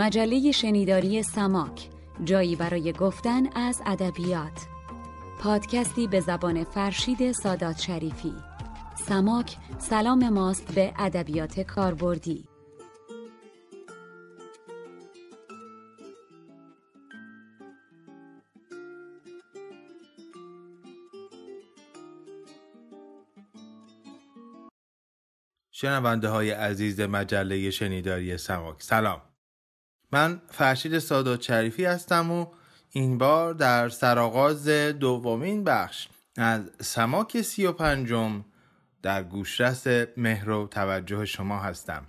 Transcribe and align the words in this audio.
مجله 0.00 0.52
شنیداری 0.52 1.22
سماک 1.22 1.88
جایی 2.24 2.56
برای 2.56 2.92
گفتن 2.92 3.56
از 3.56 3.82
ادبیات. 3.86 4.66
پادکستی 5.40 6.06
به 6.06 6.20
زبان 6.20 6.64
فرشید 6.64 7.32
سادات 7.32 7.80
شریفی. 7.80 8.34
سماک 8.94 9.56
سلام 9.78 10.28
ماست 10.28 10.74
به 10.74 10.92
ادبیات 10.98 11.60
کاربردی. 11.60 12.48
شنونده 25.70 26.28
های 26.28 26.50
عزیز 26.50 27.00
مجله 27.00 27.70
شنیداری 27.70 28.36
سماک 28.36 28.82
سلام. 28.82 29.29
من 30.12 30.42
فرشید 30.50 30.98
سادات 30.98 31.42
شریفی 31.42 31.84
هستم 31.84 32.30
و 32.30 32.46
این 32.90 33.18
بار 33.18 33.54
در 33.54 33.88
سرآغاز 33.88 34.68
دومین 34.68 35.64
بخش 35.64 36.08
از 36.36 36.62
سماک 36.80 37.42
سی 37.42 37.66
و 37.66 37.72
پنجم 37.72 38.44
در 39.02 39.22
گوشرس 39.22 39.86
مهر 40.16 40.50
و 40.50 40.66
توجه 40.66 41.24
شما 41.24 41.58
هستم. 41.58 42.06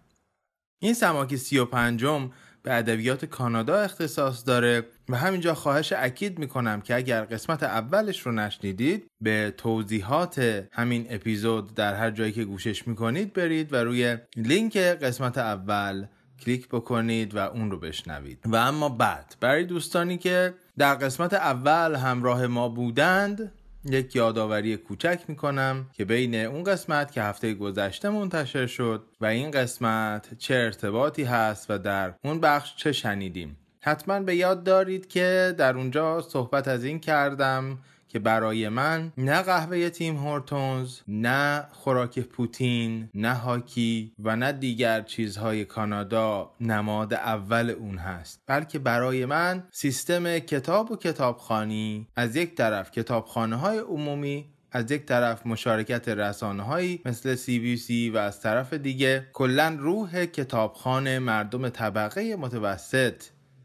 این 0.79 0.93
سماک 0.93 1.35
سی 1.35 1.57
و 1.57 1.65
پنجم 1.65 2.31
به 2.63 2.73
ادبیات 2.73 3.25
کانادا 3.25 3.75
اختصاص 3.75 4.45
داره 4.45 4.85
و 5.09 5.15
همینجا 5.17 5.53
خواهش 5.53 5.93
اکید 5.97 6.39
می‌کنم 6.39 6.81
که 6.81 6.95
اگر 6.95 7.25
قسمت 7.25 7.63
اولش 7.63 8.19
رو 8.21 8.31
نشنیدید 8.31 9.07
به 9.21 9.53
توضیحات 9.57 10.67
همین 10.71 11.07
اپیزود 11.09 11.73
در 11.73 11.95
هر 11.95 12.11
جایی 12.11 12.31
که 12.31 12.45
گوشش 12.45 12.87
می‌کنید 12.87 13.33
برید 13.33 13.73
و 13.73 13.75
روی 13.75 14.17
لینک 14.35 14.77
قسمت 14.77 15.37
اول 15.37 16.05
کلیک 16.41 16.67
بکنید 16.67 17.35
و 17.35 17.37
اون 17.37 17.71
رو 17.71 17.79
بشنوید. 17.79 18.39
و 18.45 18.55
اما 18.55 18.89
بعد 18.89 19.35
برای 19.39 19.63
دوستانی 19.63 20.17
که 20.17 20.53
در 20.77 20.95
قسمت 20.95 21.33
اول 21.33 21.95
همراه 21.95 22.47
ما 22.47 22.69
بودند 22.69 23.51
یک 23.85 24.15
یادآوری 24.15 24.77
کوچک 24.77 25.19
می‌کنم 25.27 25.85
که 25.93 26.05
بین 26.05 26.35
اون 26.35 26.63
قسمت 26.63 27.11
که 27.11 27.21
هفته 27.21 27.53
گذشته 27.53 28.09
منتشر 28.09 28.67
شد 28.67 29.03
و 29.21 29.25
این 29.25 29.51
قسمت 29.51 30.37
چه 30.37 30.53
ارتباطی 30.55 31.23
هست 31.23 31.65
و 31.71 31.77
در 31.77 32.13
اون 32.23 32.39
بخش 32.39 32.75
چه 32.75 32.91
شنیدیم. 32.91 33.57
حتما 33.81 34.19
به 34.19 34.35
یاد 34.35 34.63
دارید 34.63 35.07
که 35.07 35.55
در 35.57 35.77
اونجا 35.77 36.21
صحبت 36.21 36.67
از 36.67 36.83
این 36.83 36.99
کردم 36.99 37.77
که 38.11 38.19
برای 38.19 38.69
من 38.69 39.11
نه 39.17 39.41
قهوه 39.41 39.89
تیم 39.89 40.17
هورتونز 40.17 40.99
نه 41.07 41.67
خوراک 41.71 42.19
پوتین 42.19 43.09
نه 43.13 43.33
هاکی 43.33 44.13
و 44.19 44.35
نه 44.35 44.51
دیگر 44.51 45.01
چیزهای 45.01 45.65
کانادا 45.65 46.51
نماد 46.61 47.13
اول 47.13 47.69
اون 47.69 47.97
هست. 47.97 48.41
بلکه 48.47 48.79
برای 48.79 49.25
من 49.25 49.63
سیستم 49.71 50.39
کتاب 50.39 50.91
و 50.91 50.95
کتابخانی 50.95 52.07
از 52.15 52.35
یک 52.35 52.55
طرف 52.55 52.91
کتابخانه 52.91 53.55
های 53.55 53.77
عمومی 53.77 54.45
از 54.71 54.91
یک 54.91 55.05
طرف 55.05 55.47
مشارکت 55.47 56.09
رسانه 56.09 56.63
هایی 56.63 57.01
مثل 57.05 57.35
سی 57.35 57.59
بی 57.59 57.77
سی 57.77 58.09
و 58.09 58.17
از 58.17 58.41
طرف 58.41 58.73
دیگه 58.73 59.27
کلا 59.33 59.77
روح 59.79 60.25
کتابخانه 60.25 61.19
مردم 61.19 61.69
طبقه 61.69 62.35
متوسط. 62.35 63.23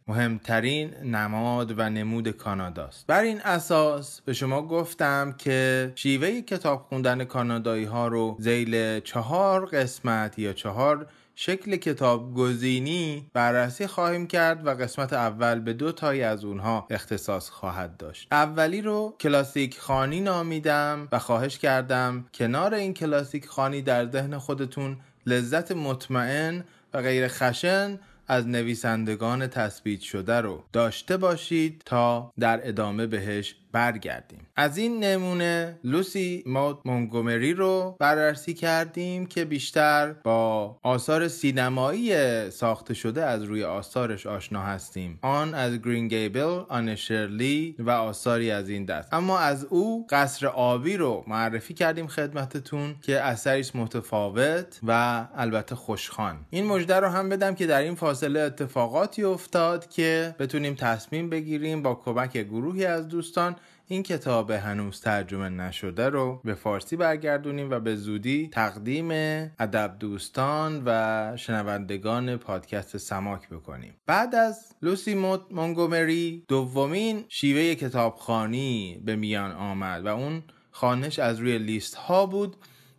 مهمترین 0.09 0.95
نماد 1.05 1.79
و 1.79 1.91
نمود 1.91 2.29
کاناداست. 2.29 3.07
بر 3.07 3.23
این 3.23 3.41
اساس 3.41 4.21
به 4.21 4.33
شما 4.33 4.63
گفتم 4.63 5.35
که 5.39 5.93
شیوه 5.95 6.41
کتاب 6.41 6.87
خوندن 6.89 7.25
کانادایی 7.25 7.85
ها 7.85 8.09
رو 8.09 8.37
زیل 8.39 9.01
چهار 9.01 9.67
قسمت 9.67 10.39
یا 10.39 10.53
چهار 10.53 11.07
شکل 11.35 11.77
کتاب 11.77 12.35
گزینی 12.35 13.31
بررسی 13.33 13.87
خواهیم 13.87 14.27
کرد 14.27 14.67
و 14.67 14.71
قسمت 14.71 15.13
اول 15.13 15.61
به 15.61 15.73
دو 15.73 15.93
تایی 15.93 16.23
از 16.23 16.45
اونها 16.45 16.87
اختصاص 16.91 17.51
خواهد 17.51 17.97
داشت. 17.97 18.29
اولی 18.33 18.83
رو 18.83 19.15
کلاسیک 19.21 19.79
خانی 19.79 20.21
نامیدم 20.21 21.09
و 21.13 21.19
خواهش 21.19 21.59
کردم 21.59 22.25
کنار 22.35 22.75
این 22.75 22.95
کلاسیک 22.95 23.47
خانی 23.47 23.83
در 23.83 24.11
ذهن 24.11 24.39
خودتون 24.39 24.97
لذت 25.27 25.73
مطمئن 25.73 26.65
و 26.95 27.03
غیر 27.03 27.29
خشن 27.29 27.99
از 28.29 28.49
نویسندگان 28.49 29.47
تثبیت 29.47 30.01
شده 30.01 30.41
رو 30.41 30.65
داشته 30.73 31.17
باشید 31.17 31.83
تا 31.85 32.33
در 32.39 32.69
ادامه 32.69 33.07
بهش 33.07 33.55
برگردیم. 33.77 34.47
از 34.57 34.79
این 34.79 35.05
نمونه 35.05 35.79
لوسی 35.85 36.43
مود 36.47 36.79
مونگومری 36.85 37.55
رو 37.55 37.97
بررسی 38.01 38.55
کردیم 38.55 39.27
که 39.27 39.45
بیشتر 39.45 40.13
با 40.13 40.79
آثار 40.83 41.29
سینمایی 41.29 42.11
ساخته 42.51 42.95
شده 42.95 43.25
از 43.25 43.43
روی 43.43 43.65
آثارش 43.65 44.27
آشنا 44.27 44.63
هستیم. 44.63 45.19
آن 45.23 45.55
از 45.55 45.83
گرین 45.83 46.09
گیبل 46.09 46.63
آن 46.69 46.95
شرلی 46.95 47.77
و 47.79 47.91
آثاری 47.91 48.51
از 48.51 48.69
این 48.69 48.85
دست. 48.85 49.15
اما 49.15 49.39
از 49.39 49.65
او 49.65 50.07
قصر 50.11 50.47
آبی 50.47 50.97
رو 50.97 51.25
معرفی 51.27 51.75
کردیم 51.75 52.07
خدمتتون 52.07 52.95
که 53.03 53.21
اثریش 53.21 53.77
متفاوت 53.77 54.81
و 54.87 55.25
البته 55.35 55.75
خوشخان 55.75 56.37
این 56.51 56.67
مژده 56.67 56.97
رو 56.97 57.09
هم 57.09 57.29
بدم 57.29 57.55
که 57.55 57.67
در 57.67 57.81
این 57.81 57.95
فاصله 57.95 58.41
اتفاقاتی 58.41 59.25
افتاد 59.25 59.89
که 59.89 60.35
بتونیم 60.39 60.75
تصمیم 60.75 61.31
بگیریم 61.31 61.83
با 61.83 61.95
کمک 61.95 62.37
گروهی 62.37 62.85
از 62.85 63.09
دوستان 63.09 63.57
این 63.89 64.03
کتاب 64.03 64.51
هنوز 64.51 65.01
ترجمه 65.01 65.49
نشده 65.49 66.09
رو 66.09 66.41
به 66.45 66.55
فارسی 66.55 66.97
برگردونیم 66.97 67.71
و 67.71 67.81
به 67.81 67.97
زودی 67.97 68.49
تقدیم 68.53 69.11
ادب 69.59 69.97
دوستان 69.99 70.83
و 70.87 71.33
شنوندگان 71.37 72.37
پادکست 72.37 72.97
سماک 72.97 73.49
بکنیم. 73.49 73.95
بعد 74.07 74.35
از 74.35 74.75
لوسی 74.83 75.15
موت 75.15 75.41
مونگومری 75.51 76.45
دومین 76.49 77.25
شیوه 77.29 77.75
کتابخانی 77.75 79.03
به 79.05 79.17
میان 79.17 79.53
آمد 79.53 80.07
و 80.07 80.09
اون 80.09 80.43
خانش 80.71 81.19
از 81.19 81.39
روی 81.39 81.59
لیست 81.59 81.95
ها 81.95 82.27
بود 82.27 82.57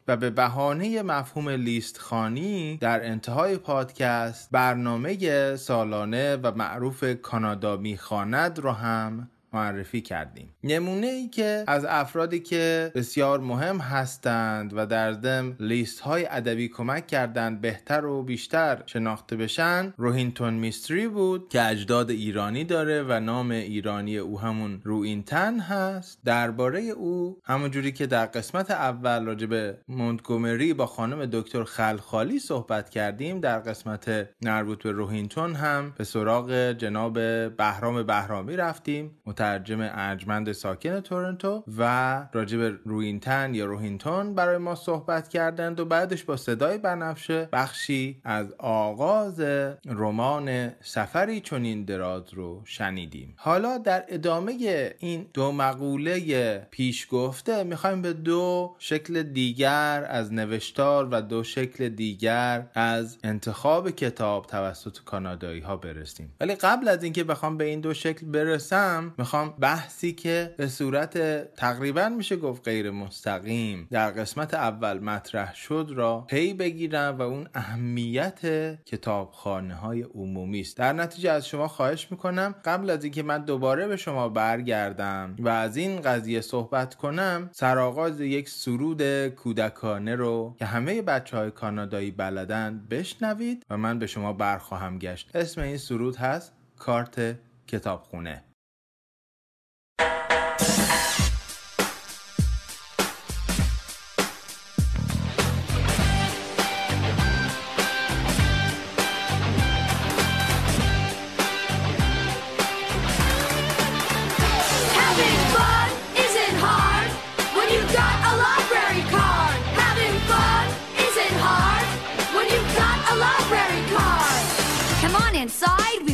و 0.08 0.18
به 0.18 0.30
بهانه 0.30 1.02
مفهوم 1.02 1.50
لیست 1.50 1.98
خانی 1.98 2.78
در 2.78 3.06
انتهای 3.06 3.58
پادکست 3.58 4.50
برنامه 4.52 5.56
سالانه 5.56 6.36
و 6.36 6.52
معروف 6.56 7.04
کانادا 7.22 7.78
می‌خواند 7.78 8.60
رو 8.60 8.72
هم 8.72 9.30
معرفی 9.54 10.02
کردیم. 10.02 10.54
نمونه 10.64 11.08
ای 11.08 11.28
که 11.28 11.64
از 11.68 11.86
افرادی 11.86 12.40
که 12.40 12.92
بسیار 12.96 13.40
مهم 13.40 13.78
هستند 13.78 14.74
و 14.76 14.86
در 14.86 15.14
ضمن 15.14 15.56
لیست 15.60 16.00
های 16.00 16.28
ادبی 16.30 16.68
کمک 16.68 17.08
کردند 17.08 17.62
بهتر 17.62 18.06
و 18.06 18.24
بیشتر 18.24 18.84
شناخته 18.86 19.36
بشن 19.36 19.94
روهینتون 19.98 20.54
میستری 20.54 21.08
بود 21.08 21.50
که 21.50 21.68
اجداد 21.68 22.10
ایرانی 22.10 22.64
داره 22.64 23.04
و 23.04 23.20
نام 23.20 23.52
ایرانی 23.52 24.18
او 24.18 24.40
همون 24.40 24.82
روینتن 24.84 25.60
هست. 25.60 26.20
درباره 26.26 26.82
او 26.82 27.42
همونجوری 27.44 27.92
که 27.92 28.08
در 28.08 28.26
قسمت 28.26 28.72
اول 28.72 29.26
راجع 29.26 29.48
به 29.48 29.78
مونتگومری 29.88 30.74
با 30.74 30.86
خانم 30.86 31.26
دکتر 31.26 31.64
خلخالی 31.64 32.40
صحبت 32.40 32.90
کردیم 32.90 33.40
در 33.40 33.60
قسمت 33.60 34.30
مربوط 34.42 34.84
به 34.84 34.92
روهینتون 34.92 35.56
هم 35.56 35.94
به 35.98 36.04
سراغ 36.04 36.72
جناب 36.72 37.14
بهرام 37.58 38.04
بهرامی 38.04 38.56
رفتیم. 38.56 39.12
مترجم 39.38 39.80
ارجمند 39.82 40.52
ساکن 40.52 41.00
تورنتو 41.00 41.64
و 41.78 42.22
راجب 42.34 42.80
روینتن 42.86 43.54
یا 43.54 43.66
روهینتون 43.66 44.36
برای 44.36 44.58
ما 44.58 44.76
صحبت 44.76 45.30
کردند 45.30 45.80
و 45.80 45.86
بعدش 45.86 46.24
با 46.24 46.38
صدای 46.38 46.78
بنفشه 46.78 47.50
بخشی 47.54 48.22
از 48.24 48.54
آغاز 48.58 49.40
رمان 49.86 50.72
سفری 50.82 51.42
چنین 51.42 51.86
دراز 51.86 52.34
رو 52.34 52.62
شنیدیم. 52.66 53.34
حالا 53.38 53.78
در 53.78 54.06
ادامه 54.08 54.54
این 55.00 55.26
دو 55.34 55.52
مقوله 55.52 56.68
پیش 56.72 57.08
گفته 57.12 57.64
می‌خوایم 57.64 58.02
به 58.02 58.14
دو 58.14 58.76
شکل 58.80 59.24
دیگر 59.24 60.06
از 60.10 60.34
نوشتار 60.34 61.08
و 61.12 61.22
دو 61.22 61.44
شکل 61.44 61.90
دیگر 61.90 62.68
از 62.74 63.18
انتخاب 63.24 63.90
کتاب 63.92 64.46
توسط 64.46 64.98
کانادایی 65.06 65.62
ها 65.62 65.78
برسیم. 65.78 66.34
ولی 66.42 66.56
قبل 66.56 66.88
از 66.88 67.04
اینکه 67.04 67.24
بخوام 67.24 67.58
به 67.58 67.64
این 67.64 67.82
دو 67.82 67.94
شکل 67.94 68.26
برسم 68.26 69.14
می‌خوام 69.28 69.54
بحثی 69.60 70.14
که 70.14 70.54
به 70.58 70.68
صورت 70.68 71.18
تقریبا 71.56 72.10
میشه 72.10 72.36
گفت 72.36 72.64
غیر 72.64 72.92
مستقیم 72.92 73.88
در 73.92 74.12
قسمت 74.12 74.54
اول 74.54 75.00
مطرح 75.00 75.56
شد 75.56 75.92
را 75.96 76.26
پی 76.28 76.54
بگیرم 76.54 77.18
و 77.18 77.22
اون 77.22 77.48
اهمیت 77.54 78.40
کتابخانه 78.86 79.76
های 79.76 80.02
عمومی 80.02 80.60
است. 80.60 80.78
در 80.78 80.94
نتیجه 80.94 81.32
از 81.32 81.48
شما 81.48 81.68
خواهش 81.68 82.08
می‌کنم 82.12 82.56
قبل 82.66 82.90
از 82.90 83.04
اینکه 83.04 83.24
من 83.24 83.46
دوباره 83.46 83.88
به 83.88 83.98
شما 83.98 84.30
برگردم 84.30 85.36
و 85.40 85.50
از 85.50 85.78
این 85.78 86.02
قضیه 86.02 86.42
صحبت 86.42 86.96
کنم 86.96 87.50
سرآغاز 87.54 88.22
یک 88.22 88.50
سرود 88.50 89.28
کودکانه 89.28 90.16
رو 90.16 90.56
که 90.60 90.66
همه 90.66 91.02
بچه 91.02 91.38
های 91.38 91.52
کانادایی 91.52 92.12
بلدن 92.12 92.88
بشنوید 92.90 93.66
و 93.70 93.78
من 93.78 94.00
به 94.00 94.08
شما 94.08 94.34
برخواهم 94.34 95.00
گشت. 95.00 95.36
اسم 95.36 95.62
این 95.62 95.78
سرود 95.78 96.16
هست 96.16 96.54
کارت 96.78 97.36
کتابخونه. 97.68 98.47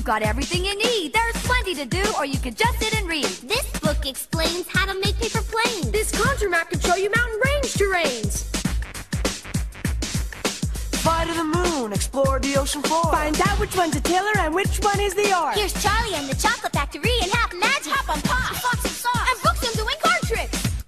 You've 0.03 0.07
got 0.09 0.21
everything 0.21 0.65
you 0.65 0.77
need. 0.77 1.13
There's 1.13 1.47
plenty 1.47 1.73
to 1.75 1.85
do, 1.85 2.03
or 2.17 2.25
you 2.25 2.37
could 2.37 2.57
just 2.57 2.77
sit 2.77 2.93
and 2.99 3.07
read. 3.07 3.23
This 3.23 3.65
book 3.79 4.05
explains 4.05 4.67
how 4.67 4.85
to 4.85 4.99
make 4.99 5.17
paper 5.17 5.39
planes. 5.41 5.91
This 5.91 6.11
contour 6.11 6.49
map 6.49 6.69
can 6.69 6.81
show 6.81 6.95
you 6.95 7.09
mountain 7.09 7.39
range 7.45 7.73
terrains. 7.73 8.43
Fly 10.97 11.23
to 11.23 11.33
the 11.33 11.45
moon, 11.45 11.93
explore 11.93 12.37
the 12.41 12.57
ocean 12.57 12.81
floor. 12.81 13.13
Find 13.13 13.39
out 13.47 13.57
which 13.61 13.77
one's 13.77 13.95
a 13.95 14.01
tiller 14.01 14.37
and 14.39 14.53
which 14.53 14.77
one 14.81 14.99
is 14.99 15.13
the 15.15 15.31
art. 15.31 15.55
Here's 15.55 15.71
Charlie 15.81 16.15
and 16.15 16.27
the 16.27 16.35
Chocolate 16.35 16.73
Factory 16.73 17.17
and 17.21 17.31
half 17.31 17.53
magic. 17.53 17.93
Hop 17.93 18.09
on 18.09 18.21
pop, 18.23 18.55
Fox 18.57 18.83
and 18.83 18.93
sauce. 18.93 19.29
and 19.31 19.41
books 19.41 19.65
and 19.65 19.73
doing 19.77 19.95
card 20.03 20.21
tricks. 20.23 20.83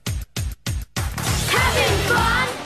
Having 1.55 1.97
fun 2.11 2.64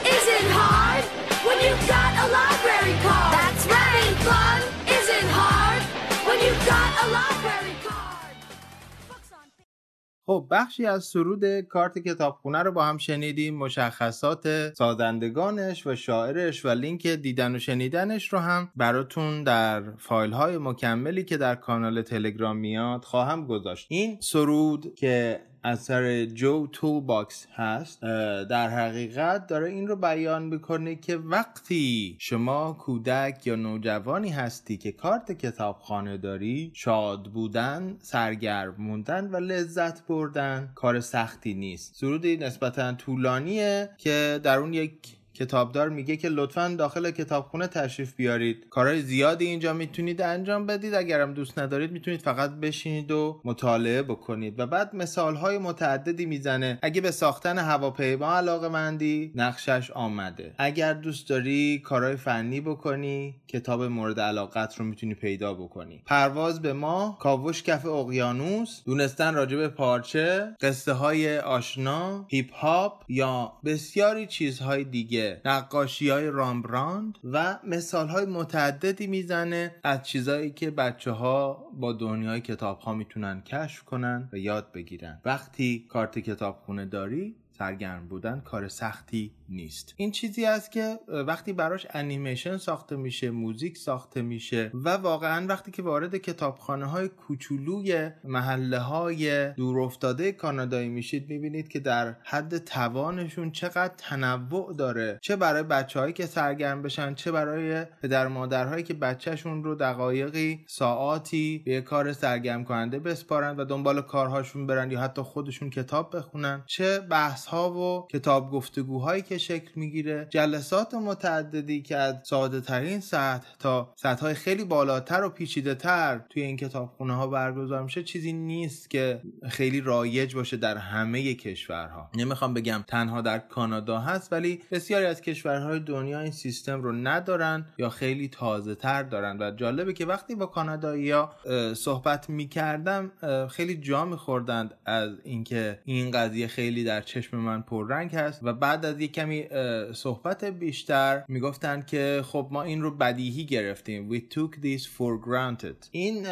خب 10.30 10.48
بخشی 10.52 10.86
از 10.86 11.04
سرود 11.04 11.62
کارت 11.62 11.98
کتابخونه 12.00 12.64
رو 12.64 12.72
با 12.72 12.86
هم 12.86 12.98
شنیدیم. 12.98 13.58
مشخصات 13.58 14.74
سازندگانش 14.74 15.88
و 15.88 15.96
شاعرش 15.96 16.66
و 16.66 16.70
لینک 16.70 17.08
دیدن 17.08 17.56
و 17.56 17.60
شنیدنش 17.60 18.34
رو 18.34 18.40
هم 18.40 18.72
براتون 18.76 19.44
در 19.44 19.84
فایل 19.98 20.31
های 20.31 20.58
مکملی 20.58 21.24
که 21.24 21.38
در 21.38 21.56
کانال 21.56 22.02
تلگرام 22.02 22.58
میاد 22.58 23.04
خواهم 23.04 23.48
گذاشت. 23.48 23.88
این 23.90 24.18
سرود 24.22 24.96
که 24.96 25.40
اثر 25.64 26.26
جو 26.26 26.68
تول 26.68 27.04
باکس 27.04 27.48
هست 27.56 28.02
در 28.50 28.70
حقیقت 28.70 29.48
داره 29.48 29.70
این 29.70 29.88
رو 29.88 29.96
بیان 29.96 30.44
می‌کنه 30.44 30.96
که 30.96 31.18
وقتی 31.18 32.16
شما 32.20 32.74
کودک 32.74 33.48
یا 33.48 33.56
نوجوانی 33.56 34.30
هستی 34.30 34.78
که 34.78 34.92
کارت 34.92 35.32
کتابخانه 35.32 36.18
داری 36.18 36.72
شاد 36.74 37.24
بودن 37.24 37.98
سرگرم 38.02 38.76
موندن 38.78 39.30
و 39.32 39.38
لذت 39.38 40.08
بردن 40.08 40.72
کار 40.76 41.00
سختی 41.00 41.54
نیست. 41.54 41.96
سرودی 41.96 42.38
نسبتا 42.38 42.94
طولانیه 42.94 43.90
که 43.98 44.40
در 44.44 44.58
اون 44.58 44.74
یک 44.74 45.19
کتابدار 45.40 45.90
میگه 45.90 46.18
که 46.18 46.30
لطفا 46.30 46.76
داخل 46.78 47.12
کتابخونه 47.12 47.68
تشریف 47.68 48.16
بیارید. 48.16 48.66
کارهای 48.70 49.02
زیادی 49.02 49.46
اینجا 49.46 49.74
می‌تونید 49.74 50.22
انجام 50.22 50.66
بدید. 50.66 50.94
اگرم 50.94 51.34
دوست 51.34 51.60
ندارید 51.60 51.92
می‌تونید 51.92 52.22
فقط 52.22 52.52
بشینید 52.52 53.12
و 53.12 53.42
مطالعه 53.46 54.02
بکنید. 54.02 54.60
و 54.60 54.68
بعد 54.68 54.96
مثال 54.96 55.36
های 55.36 55.58
متعددی 55.58 56.26
می‌زنه. 56.26 56.80
اگه 56.82 57.02
به 57.02 57.12
ساختن 57.12 57.58
هواپیما 57.58 58.34
علاقه 58.34 58.68
مندی 58.68 59.32
نقشش 59.36 59.92
آمده. 59.92 60.54
اگر 60.58 60.94
دوست 60.94 61.30
داری 61.30 61.80
کارهای 61.86 62.16
فنی 62.16 62.62
بکنی 62.62 63.36
کتاب 63.48 63.84
مورد 63.84 64.20
علاقت 64.20 64.76
رو 64.76 64.86
می‌تونی 64.86 65.14
پیدا 65.14 65.54
بکنی. 65.54 66.02
پرواز 66.06 66.62
به 66.62 66.74
ماه 66.74 67.20
کاوش 67.20 67.64
کف 67.64 67.86
اقیانوس. 67.86 68.82
دونستن 68.86 69.34
راجع 69.34 69.58
به 69.58 69.68
پارچه 69.68 70.56
قصه 70.62 70.94
های 70.94 71.40
آشنا 71.40 72.26
هیپ 72.30 72.54
هاپ 72.54 73.04
یا 73.10 73.54
بسیاری 73.66 74.28
چیزهای 74.28 74.84
دیگه. 74.84 75.29
نقاشی 75.46 76.10
های 76.10 76.28
رامبراند 76.28 77.18
و 77.24 77.60
مثال 77.64 78.08
های 78.08 78.26
متعددی 78.26 79.08
می‌زنه 79.08 79.76
از 79.84 80.04
چیزهایی 80.04 80.52
که 80.52 80.72
بچه 80.72 81.12
ها 81.12 81.66
با 81.74 81.94
دنیای 81.94 82.42
کتاب 82.42 82.80
ها 82.80 82.94
می‌تونن 82.94 83.42
کشف 83.42 83.84
کنن 83.84 84.30
و 84.34 84.38
یاد 84.38 84.72
بگیرن. 84.72 85.22
وقتی 85.26 85.86
کارت 85.90 86.20
کتابخونه 86.20 86.86
داری 86.86 87.36
سرگرم 87.60 88.08
بودن 88.08 88.42
کار 88.46 88.68
سختی 88.68 89.32
نیست. 89.50 89.94
این 89.98 90.12
چیزی 90.12 90.46
است 90.46 90.72
که 90.72 91.00
وقتی 91.08 91.54
براش 91.54 91.88
انیمیشن 91.90 92.58
ساخته 92.58 92.96
میشه 92.96 93.32
موزیک 93.32 93.78
ساخته 93.78 94.22
میشه 94.22 94.72
و 94.74 94.90
واقعا 94.90 95.48
وقتی 95.48 95.72
که 95.72 95.82
وارد 95.82 96.18
کتابخانه 96.18 96.86
های 96.86 97.08
کوچولوی 97.08 98.10
محله 98.24 98.80
های 98.80 99.54
دورافتاده 99.54 100.32
کانادایی 100.32 100.90
میشید 100.90 101.30
می‌بینید 101.30 101.68
که 101.68 101.80
در 101.80 102.16
حد 102.24 102.58
توانشون 102.58 103.52
چقدر 103.52 103.94
تنوع 103.98 104.74
داره. 104.74 105.20
چه 105.22 105.36
برای 105.36 105.64
بچههایی 105.64 106.14
که 106.14 106.26
سرگرم 106.26 106.82
بشن 106.82 107.14
چه 107.14 107.32
برای 107.32 107.86
پدر 108.02 108.28
مادرهایی 108.28 108.84
که 108.84 108.94
بچهشون 108.94 109.64
رو 109.64 109.76
دقایقی 109.76 110.66
ساعاتی 110.68 111.64
به 111.66 111.82
کار 111.82 112.14
سرگرم 112.14 112.64
کننده 112.64 113.00
بسپارن 113.00 113.58
و 113.58 113.66
دنبال 113.66 114.02
کارهاشون 114.02 114.68
برن 114.68 114.92
یا 114.92 115.00
حتی 115.00 115.22
خودشون 115.22 115.70
کتاب 115.70 116.18
بخونن. 116.18 116.64
چه 116.66 117.00
بحث 117.00 117.49
ها 117.50 117.72
و 117.74 118.07
کتاب 118.07 118.51
گفتگوهایی 118.51 119.22
که 119.22 119.38
شکل 119.38 119.72
می‌گیره 119.75 120.28
جلسات 120.30 120.94
متعددی 120.94 121.81
که 121.81 121.98
از 121.98 122.16
ساده 122.24 122.62
ترین 122.62 123.00
سطح 123.00 123.48
تا 123.60 123.94
سطح 123.96 124.22
های 124.22 124.34
خیلی 124.34 124.63
بالاتر 124.63 125.24
و 125.24 125.30
پیچیده 125.30 125.75
تر 125.75 126.22
توی 126.30 126.42
این 126.42 126.57
کتابخونه 126.57 127.16
ها 127.16 127.28
برگزار 127.28 127.84
میشه 127.84 128.04
چیزی 128.04 128.34
نیست 128.34 128.90
که 128.90 129.22
خیلی 129.50 129.81
رایج 129.81 130.36
باشه 130.36 130.57
در 130.57 130.78
همه 130.78 131.34
کشورها. 131.34 132.10
نمی‌خوام 132.16 132.54
بگم 132.54 132.84
تنها 132.88 133.22
در 133.22 133.40
کانادا 133.40 134.00
هست 134.00 134.34
ولی 134.34 134.62
بسیاری 134.72 135.06
از 135.06 135.22
کشورهای 135.22 135.80
دنیا 135.80 136.19
این 136.19 136.31
سیستم 136.31 136.81
رو 136.81 136.92
ندارن 136.92 137.66
یا 137.78 137.90
خیلی 137.90 138.28
تازه 138.28 138.76
تر 138.76 139.04
دارن. 139.04 139.38
و 139.40 139.52
جالبه 139.52 139.94
که 139.94 140.06
وقتی 140.06 140.35
با 140.35 140.45
کانادایی 140.45 141.12
ها 141.12 141.33
صحبت 141.74 142.30
می‌کردم 142.30 143.12
خیلی 143.50 143.76
جا 143.76 144.06
میخوردند 144.06 144.74
از 144.85 145.09
اینکه 145.24 145.80
این 145.85 146.12
قضیه 146.12 146.47
خیلی 146.47 146.83
در 146.83 147.02
چشم 147.02 147.38
من 147.40 147.62
پررنگ 147.62 148.16
هست 148.16 148.40
و 148.44 148.54
بعد 148.54 148.86
از 148.86 149.00
یک 149.00 149.14
کمی 149.14 149.46
صحبت 149.94 150.46
بیشتر 150.46 151.24
می‌گفتن 151.28 151.81
که 151.81 152.22
خب 152.26 152.48
ما 152.52 152.64
این 152.64 152.81
رو 152.81 152.92
بدیهی 152.92 153.46
گرفتیم. 153.46 154.16
We 154.16 154.19
took 154.34 154.56
this 154.56 154.84
for 154.84 155.28
granted. 155.28 155.88
این 155.92 156.28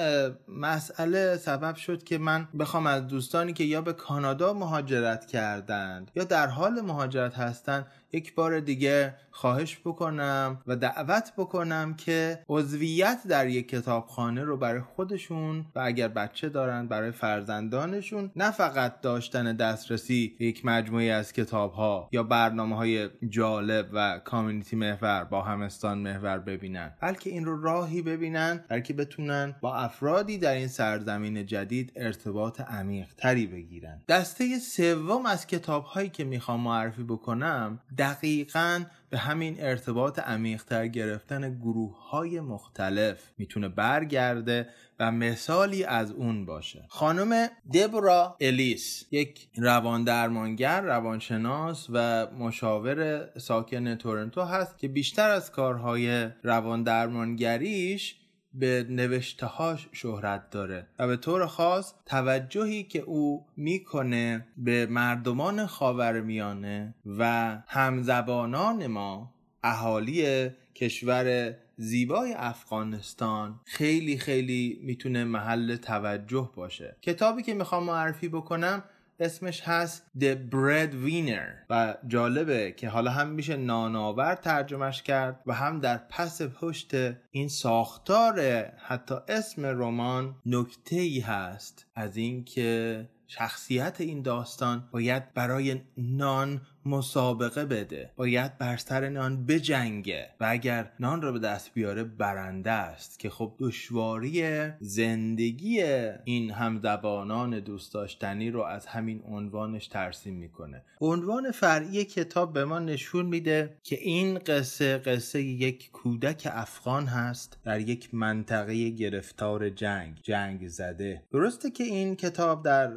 مسئله 0.47 1.37
سبب 1.37 1.75
شد 1.75 2.03
که 2.03 2.17
من 2.17 2.47
بخوام 2.59 2.87
از 2.87 3.07
دوستانی 3.07 3.53
که 3.53 3.63
یا 3.63 3.81
به 3.81 3.93
کانادا 3.93 4.53
مهاجرت 4.53 5.25
کردند 5.25 6.11
یا 6.15 6.23
در 6.23 6.47
حال 6.47 6.81
مهاجرت 6.81 7.35
هستند 7.35 7.85
یک 8.13 8.35
بار 8.35 8.59
دیگه 8.59 9.15
خواهش 9.31 9.77
بکنم 9.85 10.61
و 10.67 10.75
دعوت 10.75 11.33
بکنم 11.37 11.93
که 11.93 12.39
عضویت 12.49 13.19
در 13.29 13.47
یک 13.47 13.69
کتابخانه 13.69 14.43
رو 14.43 14.57
برای 14.57 14.81
خودشون 14.81 15.65
و 15.75 15.79
اگر 15.79 16.07
بچه 16.07 16.49
دارن 16.49 16.87
برای 16.87 17.11
فرزندانشون 17.11 18.31
نه 18.35 18.51
فقط 18.51 19.01
داشتن 19.01 19.55
دسترسی 19.55 20.35
به 20.39 20.45
یک 20.45 20.65
مجموعه 20.65 21.11
از 21.11 21.33
کتاب 21.33 21.73
ها 21.73 22.09
یا 22.11 22.23
برنامه 22.23 22.75
های 22.75 23.09
جالب 23.29 23.89
و 23.93 24.19
کامیونیتی 24.25 24.75
محور 24.75 25.23
با 25.23 25.41
همستان 25.41 25.97
محور 25.97 26.37
ببینن 26.37 26.93
بلکه 27.01 27.29
این 27.29 27.45
رو 27.45 27.61
راهی 27.61 28.01
ببینن 28.01 28.63
بلکه 28.69 28.93
بتونن 28.93 29.55
با 29.61 29.75
افرادی 29.75 30.37
در 30.37 30.53
این 30.53 30.67
سرزمین 30.67 31.45
جدید 31.45 31.91
ارتباط 31.95 32.61
عمیق 32.61 33.07
تری 33.17 33.47
بگیرن. 33.47 34.01
دسته 34.07 34.59
سوم 34.59 35.25
از 35.25 35.47
کتاب 35.47 35.83
هایی 35.83 36.09
که 36.09 36.23
می‌خوام 36.23 36.61
معرفی 36.61 37.03
بکنم 37.03 37.79
دقیقا 38.07 38.83
به 39.09 39.17
همین 39.17 39.55
ارتباط 39.59 40.19
عمیقتر 40.19 40.87
گرفتن 40.87 41.59
گروه 41.59 42.09
های 42.09 42.39
مختلف 42.39 43.33
می‌تونه 43.37 43.69
برگرده 43.69 44.69
و 44.99 45.11
مثالی 45.11 45.83
از 45.83 46.11
اون 46.11 46.45
باشه. 46.45 46.85
خانم 46.89 47.47
دبرا 47.73 48.37
الیس 48.41 49.05
یک 49.11 49.49
روان 49.57 50.03
درمانگر 50.03 50.81
روانشناس 50.81 51.87
و 51.89 52.27
مشاور 52.39 53.29
ساکن 53.39 53.95
تورنتو 53.95 54.41
هست 54.41 54.77
که 54.77 54.87
بیشتر 54.87 55.29
از 55.29 55.51
کارهای 55.51 56.29
روان 56.43 56.83
درمانگریش 56.83 58.15
به 58.53 58.85
نوشتهاش 58.89 59.87
شهرت 59.91 60.49
داره 60.49 60.87
و 60.99 61.07
به 61.07 61.17
طور 61.17 61.45
خاص 61.45 61.93
توجهی 62.05 62.83
که 62.83 62.99
او 62.99 63.45
می‌کنه 63.57 64.47
به 64.57 64.85
مردمان 64.85 65.65
خاورمیانه 65.65 66.95
و 67.05 67.57
همزبانان 67.67 68.87
ما 68.87 69.33
اهالی 69.63 70.49
کشور 70.75 71.55
زیبای 71.77 72.33
افغانستان 72.33 73.59
خیلی 73.65 74.17
خیلی 74.17 74.79
می‌تونه 74.83 75.23
محل 75.23 75.75
توجه 75.75 76.51
باشه. 76.55 76.97
کتابی 77.01 77.43
که 77.43 77.53
می‌خوام 77.53 77.83
معرفی 77.83 78.29
بکنم 78.29 78.83
اسمش 79.19 79.61
هست 79.61 80.05
The 80.19 80.35
Breadwinner 80.51 81.65
و 81.69 81.95
جالبه 82.07 82.71
که 82.71 82.89
حالا 82.89 83.11
هم 83.11 83.27
میشه 83.27 83.57
نانآور 83.57 84.35
ترجمهش 84.35 85.01
کرد 85.01 85.39
و 85.45 85.53
هم 85.53 85.79
در 85.79 85.97
پس 85.97 86.41
پشت 86.41 86.91
این 87.31 87.47
ساختار 87.47 88.65
حتی 88.77 89.15
اسم 89.27 89.65
رمان 89.65 90.35
نکته 90.45 90.95
ای 90.95 91.19
هست. 91.19 91.85
از 91.95 92.17
اینکه 92.17 93.09
شخصیت 93.27 94.01
این 94.01 94.21
داستان 94.21 94.89
باید 94.91 95.33
برای 95.33 95.81
نان 95.97 96.61
مسابقه 96.87 97.65
بده. 97.65 98.09
باید 98.15 98.57
بر 98.57 98.77
سر 98.77 99.09
نان 99.09 99.45
بجنگه 99.45 100.29
و 100.39 100.45
اگر 100.49 100.91
نان 100.99 101.21
را 101.21 101.31
به 101.31 101.39
دست 101.39 101.73
بیاره 101.73 102.03
برنده 102.03 102.71
است 102.71 103.19
که 103.19 103.29
خب 103.29 103.53
دشواری 103.59 104.43
زندگی 104.79 105.83
این 106.23 106.51
همزبانان 106.51 107.59
دوست 107.59 107.93
داشتنی 107.93 108.51
رو 108.51 108.61
از 108.61 108.85
همین 108.85 109.23
عنوانش 109.25 109.87
ترسیم 109.87 110.33
می‌کنه. 110.33 110.81
عنوان 111.01 111.51
فرعی 111.51 112.03
کتاب 112.03 112.53
به 112.53 112.65
ما 112.65 112.79
نشون 112.79 113.25
میده 113.25 113.77
که 113.83 113.97
این 114.01 114.39
قصه 114.39 114.97
قصه 114.97 115.41
یک 115.41 115.91
کودک 115.91 116.47
افغان 116.51 117.05
هست 117.05 117.57
در 117.65 117.79
یک 117.79 118.09
منطقه 118.13 118.89
گرفتار 118.89 119.69
جنگ 119.69 120.19
جنگ 120.23 120.67
زده. 120.67 121.23
درسته 121.31 121.71
که 121.71 121.83
این 121.83 122.15
کتاب 122.15 122.63
در 122.63 122.87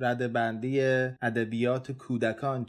رده 0.00 0.28
بندی 0.28 0.80
ادبیات 1.22 1.92
کودکان 1.92 2.64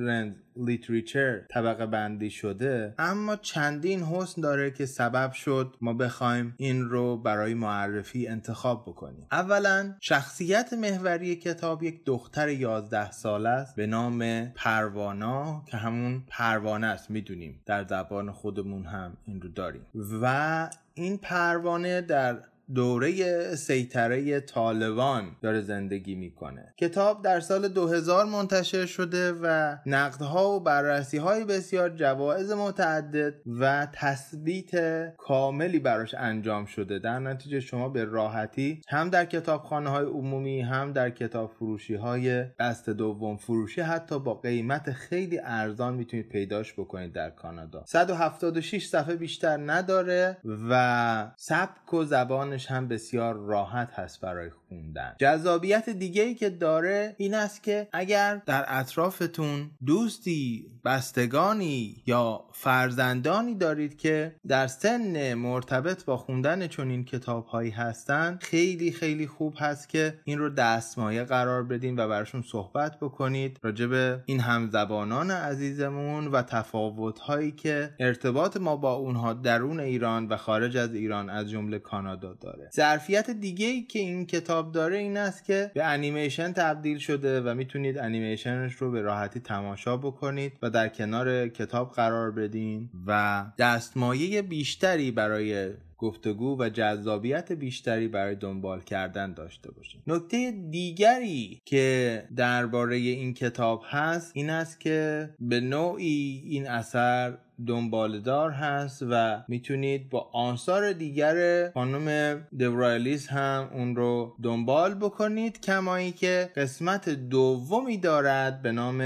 چیلدرن 0.00 0.34
لیتریچر 0.56 1.40
طبقه 1.50 1.86
بندی 1.86 2.30
شده 2.30 2.94
اما 2.98 3.36
چندین 3.36 4.02
حسن 4.02 4.42
داره 4.42 4.70
که 4.70 4.86
سبب 4.86 5.32
شد 5.32 5.76
ما 5.80 5.92
بخوایم 5.92 6.54
این 6.56 6.84
رو 6.84 7.16
برای 7.16 7.54
معرفی 7.54 8.28
انتخاب 8.28 8.82
بکنیم. 8.82 9.26
اولا 9.32 9.94
شخصیت 10.00 10.72
محوری 10.72 11.36
کتاب 11.36 11.82
یک 11.82 12.04
دختر 12.04 12.48
11 12.48 13.10
ساله 13.10 13.48
است 13.48 13.76
به 13.76 13.86
نام 13.86 14.46
پروانا 14.54 15.64
که 15.66 15.76
همون 15.76 16.24
پروانه 16.28 16.86
است 16.86 17.10
می‌دونیم. 17.10 17.60
در 17.66 17.84
زبان 17.84 18.32
خودمون 18.32 18.84
هم 18.84 19.16
این 19.26 19.40
رو 19.40 19.48
داریم. 19.48 19.86
و 20.22 20.70
این 20.94 21.18
پروانه 21.18 22.00
در 22.00 22.38
دوره 22.74 23.40
سیطره 23.56 24.40
طالبان 24.40 25.36
داره 25.42 25.60
زندگی 25.60 26.14
می‌کنه. 26.14 26.74
کتاب 26.78 27.22
در 27.22 27.40
سال 27.40 27.68
2000 27.68 28.26
منتشر 28.26 28.86
شده 28.86 29.32
و 29.42 29.76
نقدها 29.86 30.50
و 30.50 30.60
بررسی 30.60 31.18
های 31.18 31.44
بسیار 31.44 31.88
جوایز 31.88 32.52
متعدد 32.52 33.34
و 33.60 33.86
تثبیت 33.92 34.70
کاملی 35.16 35.78
براش 35.78 36.14
انجام 36.14 36.66
شده. 36.66 36.98
در 36.98 37.18
نتیجه 37.18 37.60
شما 37.60 37.88
به 37.88 38.04
راحتی 38.04 38.80
هم 38.88 39.10
در 39.10 39.24
کتابخانه 39.24 39.90
های 39.90 40.04
عمومی 40.04 40.60
هم 40.60 40.92
در 40.92 41.10
کتاب 41.10 41.52
فروشی 41.58 41.94
های 41.94 42.44
دست 42.60 42.90
دوم 42.90 43.36
فروشی 43.36 43.80
حتی 43.80 44.18
با 44.18 44.34
قیمت 44.34 44.92
خیلی 44.92 45.38
ارزان 45.38 45.94
می‌تونید 45.94 46.28
پیداش 46.28 46.72
بکنید 46.72 47.12
در 47.12 47.30
کانادا. 47.30 47.84
176 47.86 48.86
صفحه 48.86 49.16
بیشتر 49.16 49.56
نداره 49.56 50.36
و 50.70 51.32
سبک 51.36 51.94
و 51.94 52.04
زبان 52.04 52.59
هم 52.66 52.88
بسیار 52.88 53.34
راحت 53.34 53.92
هست 53.92 54.20
برای 54.20 54.50
خوندن. 54.50 55.14
جذابیت 55.18 55.88
دیگه 55.88 56.22
ای 56.22 56.34
که 56.34 56.50
داره 56.50 57.14
این 57.18 57.34
است 57.34 57.62
که 57.62 57.88
اگر 57.92 58.42
در 58.46 58.64
اطرافتون 58.68 59.70
دوستی 59.86 60.66
بستگانی 60.84 62.02
یا 62.06 62.44
فرزندانی 62.52 63.54
دارید 63.54 63.98
که 63.98 64.36
در 64.48 64.66
سن 64.66 65.34
مرتبط 65.34 66.04
با 66.04 66.16
خوندن 66.16 66.66
چنین 66.66 67.04
کتاب 67.04 67.46
هایی 67.46 67.70
هستن 67.70 68.38
خیلی 68.42 68.92
خیلی 68.92 69.26
خوب 69.26 69.54
هست 69.58 69.88
که 69.88 70.20
این 70.24 70.38
رو 70.38 70.50
دستمایه 70.50 71.24
قرار 71.24 71.62
بدین 71.62 71.98
و 71.98 72.08
براشون 72.08 72.42
صحبت 72.42 72.96
بکنید 73.00 73.58
راجب 73.62 74.22
این 74.26 74.40
همزبانان 74.40 75.30
عزیزمون 75.30 76.26
و 76.26 76.42
تفاوت 76.42 77.18
هایی 77.18 77.52
که 77.52 77.94
ارتباط 77.98 78.56
ما 78.56 78.76
با 78.76 78.92
اونها 78.92 79.32
درون 79.32 79.80
ایران 79.80 80.28
و 80.28 80.36
خارج 80.36 80.76
از 80.76 80.94
ایران 80.94 81.30
از 81.30 81.50
جمله 81.50 81.78
کانادا 81.78 82.34
داره. 82.34 82.49
ظرفیت 82.74 83.30
دیگه 83.30 83.66
ای 83.66 83.82
که 83.82 83.98
این 83.98 84.26
کتاب 84.26 84.72
داره 84.72 84.98
این 84.98 85.16
است 85.16 85.44
که 85.44 85.70
به 85.74 85.84
انیمیشن 85.84 86.52
تبدیل 86.52 86.98
شده 86.98 87.40
و 87.40 87.54
می‌تونید 87.54 87.98
انیمیشنش 87.98 88.74
رو 88.74 88.90
به 88.90 89.02
راحتی 89.02 89.40
تماشا 89.40 89.96
بکنید 89.96 90.52
و 90.62 90.70
در 90.70 90.88
کنار 90.88 91.48
کتاب 91.48 91.92
قرار 91.92 92.30
بدین 92.30 92.90
و 93.06 93.44
دستمایه 93.58 94.42
بیشتری 94.42 95.10
برای 95.10 95.70
گفتگو 96.00 96.56
و 96.60 96.68
جذابیت 96.68 97.52
بیشتری 97.52 98.08
برای 98.08 98.34
دنبال 98.34 98.80
کردن 98.80 99.34
داشته 99.34 99.70
باشید 99.70 100.02
نکته 100.06 100.50
دیگری 100.70 101.62
که 101.64 102.24
درباره 102.36 102.96
این 102.96 103.34
کتاب 103.34 103.82
هست 103.86 104.32
این 104.34 104.50
است 104.50 104.80
که 104.80 105.30
به 105.40 105.60
نوعی 105.60 106.42
این 106.46 106.68
اثر 106.68 107.38
دنبالدار 107.66 108.50
هست 108.50 109.02
و 109.10 109.42
می‌تونید 109.48 110.10
با 110.10 110.30
آثار 110.32 110.92
دیگر 110.92 111.70
خانم 111.70 112.38
دورایلیس 112.58 113.28
هم 113.28 113.70
اون 113.74 113.96
رو 113.96 114.36
دنبال 114.42 114.94
بکنید 114.94 115.60
کمایی 115.60 116.12
که 116.12 116.50
قسمت 116.56 117.08
دومی 117.08 117.98
دارد 117.98 118.62
به 118.62 118.72
نام 118.72 118.98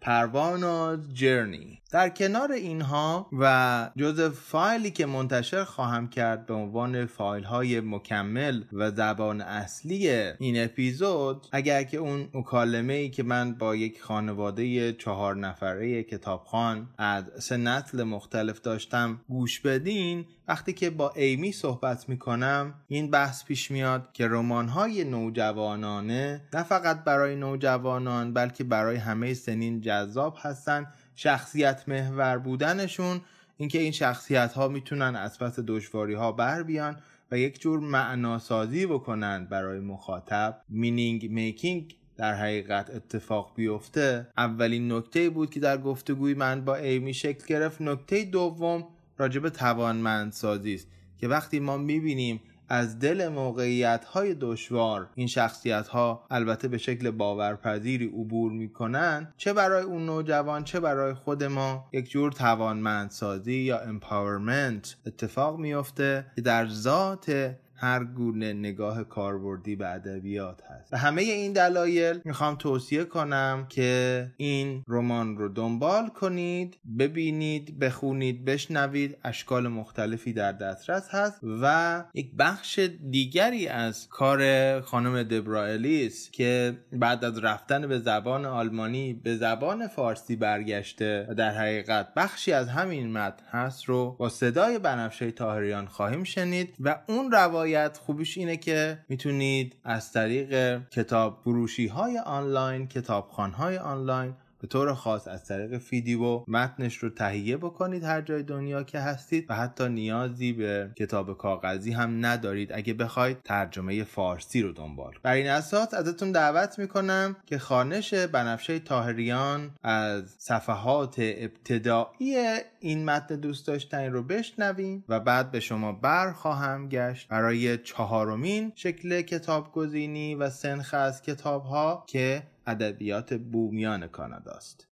پرواناز 0.00 1.14
جرنی. 1.14 1.78
در 1.90 2.08
کنار 2.08 2.52
اینها 2.52 3.28
و 3.32 3.90
جز 3.96 4.20
فایلی 4.20 4.90
که 4.90 5.06
منتشر 5.06 5.64
خواهم 5.64 6.08
کرد 6.08 6.46
به 6.46 6.54
عنوان 6.54 7.06
فایل 7.06 7.44
های 7.44 7.80
مکمل 7.80 8.62
و 8.72 8.90
زبان 8.90 9.40
اصلی 9.40 10.08
این 10.38 10.64
اپیزود 10.64 11.46
اگر 11.52 11.82
که 11.82 11.96
اون 11.96 12.28
مکالمه 12.34 12.92
ای 12.92 13.10
که 13.10 13.22
من 13.22 13.54
با 13.54 13.76
یک 13.76 14.00
خانواده 14.00 14.92
چهار 14.92 15.36
نفره 15.36 16.02
کتابخان 16.02 16.88
از 16.98 17.24
سه 17.38 17.56
مختلف 18.00 18.60
داشتم 18.60 19.20
گوش 19.28 19.60
بدین 19.60 20.24
وقتی 20.48 20.72
که 20.72 20.90
با 20.90 21.12
ایمی 21.16 21.52
صحبت 21.52 22.08
می‌کنم 22.08 22.74
این 22.88 23.10
بحث 23.10 23.44
پیش 23.44 23.70
میاد 23.70 24.08
که 24.12 24.28
رمان 24.28 24.68
های 24.68 25.04
نوجوانانه 25.04 26.40
نه 26.54 26.62
فقط 26.62 27.04
برای 27.04 27.36
نوجوانان 27.36 28.32
بلکه 28.32 28.64
برای 28.64 28.96
همه 28.96 29.34
سنین 29.34 29.80
جذاب 29.80 30.36
هستن 30.40 30.86
شخصیت 31.14 31.88
محور 31.88 32.38
بودنشون 32.38 33.20
اینکه 33.56 33.78
این 33.78 33.92
شخصیت 33.92 34.52
ها 34.52 34.68
می‌تونن 34.68 35.16
از 35.16 35.38
پس 35.38 35.58
دشواری 35.66 36.14
ها 36.14 36.32
بر 36.32 36.62
بیان 36.62 36.96
و 37.30 37.38
یک 37.38 37.60
جور 37.60 37.80
معناسازی 37.80 38.86
بکنند 38.86 39.48
برای 39.48 39.80
مخاطب. 39.80 40.60
meaning 40.68 41.30
making 41.30 41.97
در 42.18 42.34
حقیقت 42.34 42.90
اتفاق 42.90 43.52
بیفته. 43.56 44.26
اولین 44.36 44.92
نکته 44.92 45.30
بود 45.30 45.50
که 45.50 45.60
در 45.60 45.78
گفتگوی 45.78 46.34
من 46.34 46.64
با 46.64 46.76
ایمی 46.76 47.14
شکل 47.14 47.46
گرفت. 47.46 47.80
نکته 47.80 48.24
دوم 48.24 48.84
راجب 49.18 49.48
توانمندسازی 49.48 50.74
است 50.74 50.88
که 51.18 51.28
وقتی 51.28 51.60
ما 51.60 51.76
می‌بینیم 51.76 52.40
از 52.68 52.98
دل 52.98 53.28
موقعیت 53.28 54.04
های 54.04 54.36
دشوار 54.40 55.08
این 55.14 55.26
شخصیت 55.26 55.88
ها 55.88 56.26
البته 56.30 56.68
به 56.68 56.78
شکل 56.78 57.10
باورپذیری 57.10 58.06
عبور 58.06 58.52
می‌کنن 58.52 59.32
چه 59.36 59.52
برای 59.52 59.82
اون 59.82 60.06
نوجوان 60.06 60.64
چه 60.64 60.80
برای 60.80 61.14
خود 61.14 61.44
ما 61.44 61.88
یک 61.92 62.10
جور 62.10 62.32
توانمندسازی 62.32 63.54
یا 63.54 63.78
empowerment 63.78 64.96
اتفاق 65.06 65.58
میفته 65.58 66.26
که 66.36 66.42
در 66.42 66.68
ذات 66.68 67.54
هر 67.80 68.04
گونه 68.04 68.52
نگاه 68.52 69.04
کاربردی 69.04 69.76
به 69.76 69.88
ادبیات 69.88 70.62
هست. 70.62 70.92
و 70.92 70.96
همه 70.96 71.22
این 71.22 71.52
دلایل 71.52 72.20
می‌خوام 72.24 72.56
توصیه 72.56 73.04
کنم 73.04 73.66
که 73.68 74.26
این 74.36 74.84
رمان 74.88 75.36
رو 75.36 75.48
دنبال 75.48 76.08
کنید 76.08 76.76
ببینید 76.98 77.78
بخونید 77.78 78.44
بشنوید 78.44 79.16
اشکال 79.24 79.68
مختلفی 79.68 80.32
در 80.32 80.52
دسترس 80.52 81.08
هست 81.10 81.40
و 81.62 82.04
یک 82.14 82.30
بخش 82.38 82.78
دیگری 83.10 83.68
از 83.68 84.08
کار 84.08 84.40
خانم 84.80 85.22
دبرائلیس 85.22 86.30
که 86.30 86.78
بعد 86.92 87.24
از 87.24 87.38
رفتن 87.38 87.86
به 87.86 87.98
زبان 87.98 88.46
آلمانی 88.46 89.14
به 89.14 89.36
زبان 89.36 89.86
فارسی 89.86 90.36
برگشته 90.36 91.26
و 91.28 91.34
در 91.34 91.50
حقیقت 91.50 92.14
بخشی 92.16 92.52
از 92.52 92.68
همین 92.68 93.12
متن 93.12 93.44
هست 93.50 93.84
رو 93.84 94.16
با 94.18 94.28
صدای 94.28 94.78
بنفشه 94.78 95.30
تاهریان 95.30 95.86
خواهیم 95.86 96.24
شنید 96.24 96.74
و 96.80 96.98
اون 97.08 97.32
روایت 97.32 97.67
خوبیش 97.98 98.38
اینه 98.38 98.56
که 98.56 98.98
می‌تونید 99.08 99.76
از 99.84 100.12
طریق 100.12 100.80
کتاب 100.90 101.40
فروشی 101.44 101.86
های 101.86 102.18
آنلاین 102.18 102.88
کتابخان 102.88 103.52
های 103.52 103.78
آنلاین 103.78 104.34
به 104.60 104.66
طور 104.66 104.94
خاص 104.94 105.28
از 105.28 105.44
طریق 105.44 105.78
فیدیو 105.78 106.44
متنش 106.48 106.96
رو 106.96 107.10
تهیه 107.10 107.56
بکنید 107.56 108.04
هر 108.04 108.20
جای 108.20 108.42
دنیا 108.42 108.82
که 108.82 108.98
هستید 108.98 109.46
و 109.48 109.54
حتی 109.54 109.88
نیازی 109.88 110.52
به 110.52 110.90
کتاب 110.96 111.38
کاغذی 111.38 111.92
هم 111.92 112.26
ندارید 112.26 112.72
اگه 112.72 112.94
بخواید 112.94 113.42
ترجمه 113.44 114.04
فارسی 114.04 114.62
رو 114.62 114.72
دنبال. 114.72 115.14
بر 115.22 115.32
این 115.32 115.48
اساس 115.48 115.94
ازتون 115.94 116.32
دعوت 116.32 116.78
می‌کنم 116.78 117.36
که 117.46 117.58
خانش 117.58 118.14
بنفشه 118.14 118.78
تاهریان 118.78 119.70
از 119.82 120.36
صفحات 120.38 121.14
ابتدایی 121.18 122.36
این 122.80 123.04
متن 123.04 123.36
دوست 123.36 123.66
داشتنی 123.66 124.08
رو 124.08 124.22
بشنویم 124.22 125.04
و 125.08 125.20
بعد 125.20 125.50
به 125.50 125.60
شما 125.60 125.92
بر 125.92 126.32
خواهم 126.32 126.88
گشت 126.88 127.28
برای 127.28 127.78
چهارمین 127.78 128.72
شکل 128.74 129.20
کتاب 129.20 129.72
گزینی 129.72 130.34
و 130.34 130.50
سنخ 130.50 130.94
از 130.94 131.22
کتاب 131.22 131.64
ها 131.64 132.04
که 132.06 132.42
ادبیات 132.68 133.34
بومیان 133.34 134.06
کانادا 134.06 134.52
است. 134.52 134.88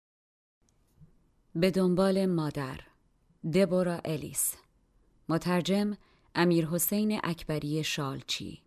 به 1.54 1.70
دنبال 1.70 2.26
مادر 2.26 2.80
دبورا 3.54 4.00
الیس. 4.04 4.54
مترجم 5.28 5.96
امیر 6.34 6.66
حسین 6.66 7.20
اکبری 7.24 7.84
شالچی. 7.84 8.62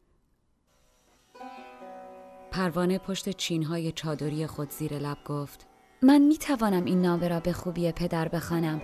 پروانه 2.51 2.97
پشت 2.97 3.29
چینهای 3.29 3.91
چادری 3.91 4.47
خود 4.47 4.69
زیر 4.69 4.97
لب 4.99 5.17
گفت 5.25 5.67
من 6.01 6.21
می 6.21 6.37
توانم 6.37 6.85
این 6.85 7.01
نامه 7.01 7.27
را 7.27 7.39
به 7.39 7.53
خوبی 7.53 7.91
پدر 7.91 8.27
بخوانم. 8.27 8.81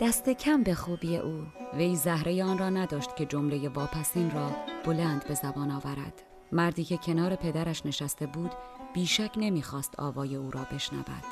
دست 0.00 0.28
کم 0.28 0.62
به 0.62 0.74
خوبی 0.74 1.16
او. 1.16 1.46
وی 1.74 1.96
زهره 1.96 2.44
آن 2.44 2.58
را 2.58 2.70
نداشت 2.70 3.16
که 3.16 3.26
جمله 3.26 3.68
واپسین 3.68 4.30
را 4.30 4.50
بلند 4.84 5.26
به 5.28 5.34
زبان 5.34 5.70
آورد. 5.70 6.31
مردی 6.52 6.84
که 6.84 6.96
کنار 6.96 7.36
پدرش 7.36 7.86
نشسته 7.86 8.26
بود 8.26 8.50
بیشک 8.94 9.30
نمی‌خواست 9.36 10.00
آوای 10.00 10.36
او 10.36 10.50
را 10.50 10.66
بشنود. 10.74 11.24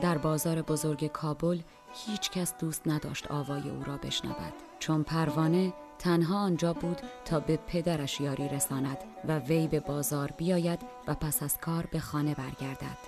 در 0.00 0.18
بازار 0.18 0.62
بزرگ 0.62 1.06
کابل 1.06 1.60
هیچ 1.92 2.30
کس 2.30 2.54
دوست 2.58 2.88
نداشت 2.88 3.30
آوای 3.30 3.70
او 3.70 3.84
را 3.84 3.96
بشنود. 3.96 4.52
چون 4.78 5.02
پروانه 5.02 5.72
تنها 5.98 6.38
آنجا 6.38 6.72
بود 6.72 7.00
تا 7.24 7.40
به 7.40 7.56
پدرش 7.56 8.20
یاری 8.20 8.48
رساند 8.48 8.98
و 9.28 9.38
وی 9.38 9.68
به 9.68 9.80
بازار 9.80 10.30
بیاید 10.36 10.80
و 11.06 11.14
پس 11.14 11.42
از 11.42 11.58
کار 11.58 11.86
به 11.86 12.00
خانه 12.00 12.34
برگردد. 12.34 12.98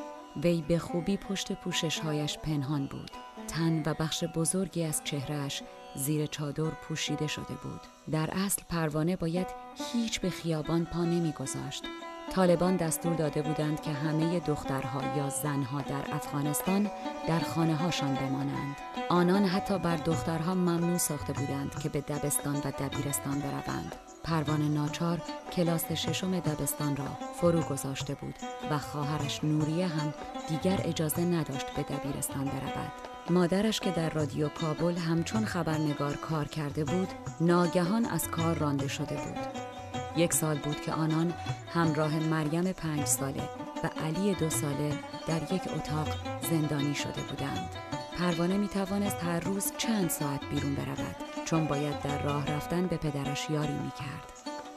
وی 0.42 0.64
به 0.68 0.78
خوبی 0.78 1.16
پشت 1.16 1.52
پوششهایش 1.52 2.38
پنهان 2.38 2.86
بود. 2.86 3.10
تن 3.48 3.82
و 3.86 3.94
بخش 3.94 4.24
بزرگی 4.24 4.84
از 4.84 5.00
چهرهش 5.04 5.62
زیر 5.94 6.26
چادر 6.26 6.70
پوشیده 6.70 7.26
شده 7.26 7.54
بود 7.62 7.80
در 8.11 8.30
اصل 8.32 8.62
پروانه 8.68 9.16
باید 9.16 9.47
هیچ 9.92 10.20
به 10.20 10.30
خیابان 10.30 10.85
پا 10.85 11.04
نمیگذاشت 11.04 11.85
طالبان 12.30 12.76
دستور 12.76 13.14
داده 13.14 13.42
بودند 13.42 13.82
که 13.82 13.90
همه 13.90 14.40
دخترها 14.40 15.16
یا 15.16 15.28
زنها 15.28 15.82
در 15.82 16.14
افغانستان 16.14 16.90
در 17.28 17.38
خانه 17.38 17.75
هاشان 17.75 18.14
بمانند. 18.14 18.76
آنان 19.09 19.44
حتی 19.44 19.78
بر 19.78 19.97
دخترها 19.97 20.54
ممنوع 20.54 20.99
ساخته 20.99 21.32
بودند 21.32 21.78
که 21.82 21.88
به 21.88 22.00
دبستان 22.00 22.56
و 22.56 22.70
دبیرستان 22.70 23.40
بروند. 23.40 23.94
پروانه 24.25 24.68
ناچار 24.68 25.23
کلاس 25.52 25.92
ششم 25.92 26.40
دبستان 26.40 26.97
را 26.97 27.06
فرو 27.40 27.61
گذاشته 27.61 28.14
بود 28.14 28.35
و 28.70 28.78
خواهرش 28.78 29.44
نوریه 29.44 29.87
هم 29.87 30.14
دیگر 30.49 30.80
اجازه 30.85 31.23
نداشت 31.23 31.66
به 31.66 31.82
دبیرستان 31.82 32.44
برود. 32.44 33.10
مادرش 33.30 33.80
که 33.80 33.90
در 33.90 34.10
رادیو 34.10 34.49
کابل 34.49 34.96
همچون 34.96 35.44
خبرنگار 35.44 36.16
کار 36.16 36.49
کرده 36.49 36.84
بود 36.84 37.08
ناگهان 37.40 38.04
از 38.04 38.28
کار 38.28 38.58
رانده 38.58 38.88
شده 38.88 39.14
بود 39.14 39.70
یک 40.16 40.32
سال 40.32 40.58
بود 40.58 40.80
که 40.80 40.92
آنان 40.92 41.34
همراه 41.72 42.18
مریم 42.18 42.72
پنج 42.72 43.04
ساله 43.04 43.42
و 43.84 43.90
علی 44.06 44.34
دو 44.34 44.50
ساله 44.50 44.99
در 45.28 45.54
یک 45.54 45.62
اتاق 45.76 46.08
زندانی 46.50 46.94
شده 46.94 47.22
بودند. 47.30 47.70
پروانه 48.18 48.56
می 48.56 48.68
توانست 48.68 49.16
هر 49.25 49.40
روز 49.40 49.72
چند 49.78 50.10
ساعت 50.10 50.40
بیرون 50.50 50.75
برود 50.75 51.16
چون 51.44 51.64
باید 51.64 52.02
در 52.02 52.22
راه 52.22 52.46
رفتن 52.46 52.87
به 52.87 52.96
پدرش 52.96 53.50
یاری 53.50 53.72
می 53.72 53.90
کرد. 53.90 54.32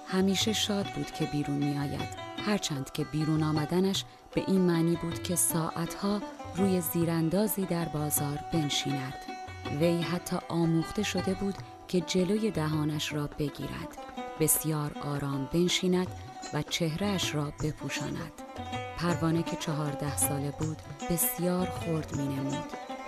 همیشه 0.08 0.54
شاد 0.54 0.86
بود 0.86 1.12
که 1.12 1.26
بیرون 1.26 1.58
می 1.58 1.80
آید. 1.80 2.24
هرچند 2.46 2.92
که 2.92 3.04
بیرون 3.04 3.44
آمدنش 3.44 4.06
به 4.36 4.44
این 4.48 4.62
معنی 4.62 4.96
بود 4.96 5.24
که 5.24 5.36
ساعتها 5.36 6.22
روی 6.56 6.82
زیراندازی 6.82 7.66
در 7.66 7.86
بازار 7.86 8.40
بنشیند. 8.54 9.14
وی 9.80 10.02
حتی 10.02 10.38
آموخته 10.50 11.04
شده 11.04 11.34
بود 11.34 11.56
که 11.88 12.02
جلوی 12.02 12.52
دهانش 12.52 13.14
را 13.14 13.30
بگیرد 13.40 13.98
بسیار 14.40 14.92
آرام 15.04 15.50
بنشیند 15.54 16.08
و 16.54 16.62
چهرهش 16.62 17.36
را 17.36 17.54
بپوشاند 17.64 18.32
پروانه 18.98 19.44
که 19.44 19.56
چهارده 19.56 20.18
ساله 20.18 20.54
بود 20.60 20.78
بسیار 21.10 21.66
خرد 21.66 22.16
می 22.16 22.28
نمود. 22.28 22.64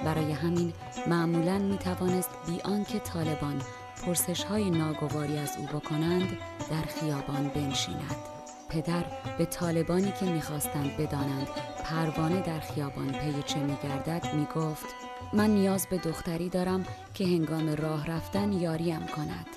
برای 0.06 0.32
همین 0.32 0.74
معمولا 1.08 1.58
می 1.58 1.78
توانست 1.78 2.30
بی 2.48 2.62
آنکه 2.62 3.00
طالبان 3.00 3.62
پرسش 4.06 4.44
های 4.44 4.70
ناگواری 4.70 5.38
از 5.38 5.58
او 5.58 5.66
بکنند 5.66 6.38
در 6.72 6.82
خیابان 6.82 7.48
بنشیند 7.48 8.35
پدر 8.70 9.04
به 9.38 9.46
طالبانی 9.46 10.12
که 10.12 10.26
می‌خواستند 10.26 10.98
بدانند 10.98 11.48
پروانه 11.84 12.42
در 12.42 12.60
خیابان 12.60 13.12
پی 13.12 13.44
چه 13.46 13.60
میگردد 13.60 14.28
می‌گفت 14.34 14.86
من 15.34 15.50
نیاز 15.50 15.88
به 15.88 15.98
دختری 15.98 16.50
دارم 16.50 16.86
که 17.14 17.26
هنگام 17.26 17.70
راه 17.70 18.06
رفتن 18.06 18.54
یاریم 18.54 19.08
کند 19.08 19.48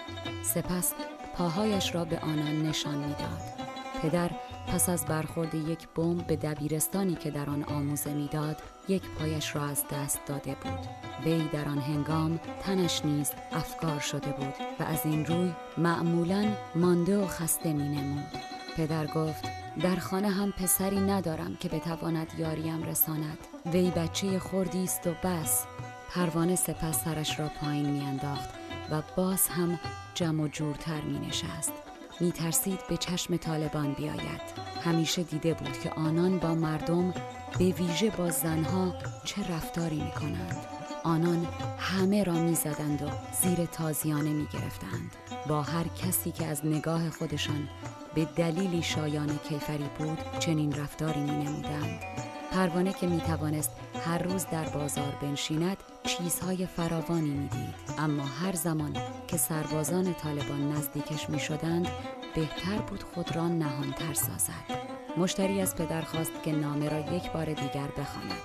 سپس 0.42 0.92
پاهایش 1.36 1.94
را 1.94 2.04
به 2.04 2.18
آنان 2.18 2.62
نشان 2.62 2.98
می‌داد. 2.98 3.42
پدر 4.02 4.30
پس 4.66 4.88
از 4.88 5.04
برخورد 5.04 5.54
یک 5.54 5.88
بمب 5.94 6.26
به 6.26 6.36
دبیرستانی 6.36 7.14
که 7.14 7.30
در 7.30 7.50
آن 7.50 7.62
آموزه 7.62 8.14
می‌داد 8.14 8.62
یک 8.88 9.02
پایش 9.18 9.56
را 9.56 9.62
از 9.62 9.84
دست 9.92 10.20
داده 10.26 10.56
بود 10.62 10.88
وی 11.24 11.48
در 11.52 11.68
آن 11.68 11.78
هنگام 11.78 12.40
تنش 12.62 13.04
نیز 13.04 13.30
افکار 13.52 14.00
شده 14.00 14.30
بود 14.30 14.54
و 14.80 14.82
از 14.82 15.00
این 15.04 15.26
روی 15.26 15.52
معمولا 15.78 16.52
مانده 16.74 17.18
و 17.18 17.26
خسته 17.26 17.72
می 17.72 17.88
نمود. 17.88 18.47
پدر 18.78 19.06
گفت 19.06 19.44
در 19.82 19.96
خانه 19.96 20.28
هم 20.28 20.52
پسری 20.52 21.00
ندارم 21.00 21.56
که 21.60 21.68
بتواند 21.68 22.32
یاریم 22.38 22.82
رساند 22.82 23.38
وی 23.66 23.90
بچه 23.90 24.38
خوردی 24.38 24.84
است 24.84 25.06
و 25.06 25.14
بس 25.24 25.64
پروانه 26.10 26.56
سپس 26.56 27.04
سرش 27.04 27.40
را 27.40 27.48
پایین 27.48 27.90
میانداخت 27.90 28.48
و 28.90 29.02
باز 29.16 29.48
هم 29.48 29.80
جمع 30.14 30.44
و 30.44 30.48
جورتر 30.48 31.00
می 31.00 31.18
نشست. 31.18 31.72
می 32.20 32.32
ترسید 32.32 32.78
به 32.88 32.96
چشم 32.96 33.36
طالبان 33.36 33.92
بیاید. 33.92 34.40
همیشه 34.84 35.22
دیده 35.22 35.54
بود 35.54 35.80
که 35.80 35.90
آنان 35.90 36.38
با 36.38 36.54
مردم 36.54 37.14
به 37.58 37.64
ویژه 37.64 38.10
با 38.10 38.30
زنها 38.30 38.94
چه 39.24 39.54
رفتاری 39.54 40.02
می 40.02 40.10
کنند. 40.10 40.77
آنان 41.04 41.46
همه 41.78 42.24
را 42.24 42.32
می 42.32 42.54
زدند 42.54 43.02
و 43.02 43.06
زیر 43.42 43.66
تازیانه 43.66 44.30
می 44.30 44.46
گرفتند. 44.52 45.16
با 45.48 45.62
هر 45.62 45.84
کسی 45.88 46.32
که 46.32 46.46
از 46.46 46.66
نگاه 46.66 47.10
خودشان 47.10 47.68
به 48.14 48.24
دلیلی 48.24 48.82
شایان 48.82 49.38
کیفری 49.48 49.90
بود 49.98 50.18
چنین 50.38 50.72
رفتاری 50.72 51.20
می 51.20 51.44
نمودند. 51.44 52.00
پروانه 52.52 52.92
که 52.92 53.06
می 53.06 53.20
توانست 53.20 53.70
هر 54.06 54.18
روز 54.18 54.46
در 54.46 54.68
بازار 54.68 55.12
بنشیند 55.22 55.76
چیزهای 56.02 56.66
فراوانی 56.66 57.30
می‌دید 57.30 57.74
اما 57.98 58.24
هر 58.24 58.52
زمان 58.52 58.96
که 59.26 59.36
سربازان 59.36 60.14
طالبان 60.14 60.72
نزدیکش 60.72 61.30
می 61.30 61.40
شدند 61.40 61.88
بهتر 62.34 62.78
بود 62.78 63.02
خود 63.02 63.36
را 63.36 63.48
نهانتر 63.48 64.14
سازد 64.14 64.88
مشتری 65.16 65.60
از 65.60 65.76
پدر 65.76 66.02
خواست 66.02 66.32
که 66.44 66.52
نامه 66.52 66.88
را 66.88 67.16
یک 67.16 67.32
بار 67.32 67.44
دیگر 67.44 67.88
بخواند 67.98 68.42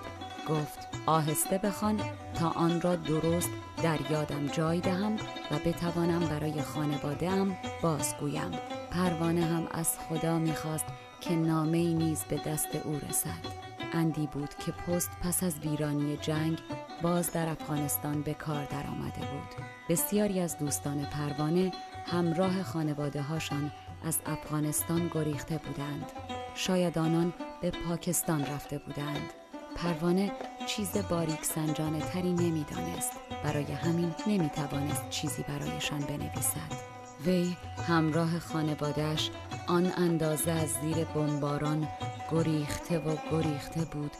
گفت 0.50 0.88
آهسته 1.06 1.58
بخوان 1.58 2.00
تا 2.40 2.50
آن 2.50 2.82
را 2.82 2.96
درست 2.96 3.50
در 3.84 4.12
یادم 4.12 4.48
جای 4.48 4.80
دهم 4.80 5.16
و 5.52 5.60
بتوانم 5.66 6.20
برای 6.20 6.62
خانواده 6.62 7.30
ام 7.30 7.58
بازگویم. 7.82 8.52
پروانه 8.92 9.46
هم 9.46 9.68
از 9.72 10.00
خدا 10.00 10.40
می‌خواست 10.40 10.86
که 11.22 11.36
نامه 11.36 11.94
نیز 11.94 12.24
به 12.24 12.38
دست 12.38 12.76
او 12.76 13.00
رسد. 13.10 13.64
اندی 13.94 14.28
بود 14.28 14.50
که 14.56 14.72
پست 14.72 15.12
پس 15.22 15.44
از 15.44 15.60
ویرانی 15.60 16.18
جنگ 16.18 16.60
باز 17.02 17.32
در 17.32 17.50
افغانستان 17.50 18.22
به 18.22 18.34
کار 18.34 18.66
درآمده 18.66 19.20
بود. 19.20 19.66
بسیاری 19.90 20.40
از 20.40 20.58
دوستان 20.58 21.06
پروانه 21.06 21.72
همراه 22.06 22.64
خانواده 22.64 23.22
هاشان 23.22 23.72
از 24.06 24.20
افغانستان 24.26 25.12
گریخته 25.14 25.58
بودند. 25.58 26.12
شاید 26.56 26.98
آنان 26.98 27.34
به 27.62 27.72
پاکستان 27.72 28.46
رفته 28.46 28.78
بودند. 28.78 29.43
پروانه 29.76 30.32
چیز 30.68 30.98
باریک 31.10 31.46
سنجانه 31.46 32.00
تری 32.00 32.34
نمی‌دانست 32.34 33.12
برای 33.44 33.72
همین 33.72 34.16
نمی 34.28 34.50
توانست 34.50 35.10
چیزی 35.10 35.44
برایشان 35.44 36.00
بنویسد 36.00 36.94
وی 37.26 37.58
همراه 37.88 38.40
خانوادهش 38.40 39.30
آن 39.68 39.92
اندازه 39.98 40.52
از 40.52 40.70
زیر 40.70 41.06
بمباران 41.06 41.88
گریخته 42.32 43.00
و 43.00 43.16
گریخته 43.32 43.86
بود 43.86 44.12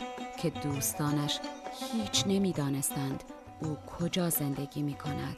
که 0.42 0.50
دوستانش 0.50 1.40
هیچ 1.94 2.24
نمی‌دانستند 2.28 3.24
او 3.62 3.78
کجا 4.00 4.30
زندگی 4.30 4.84
می 4.84 4.94
کند. 4.94 5.38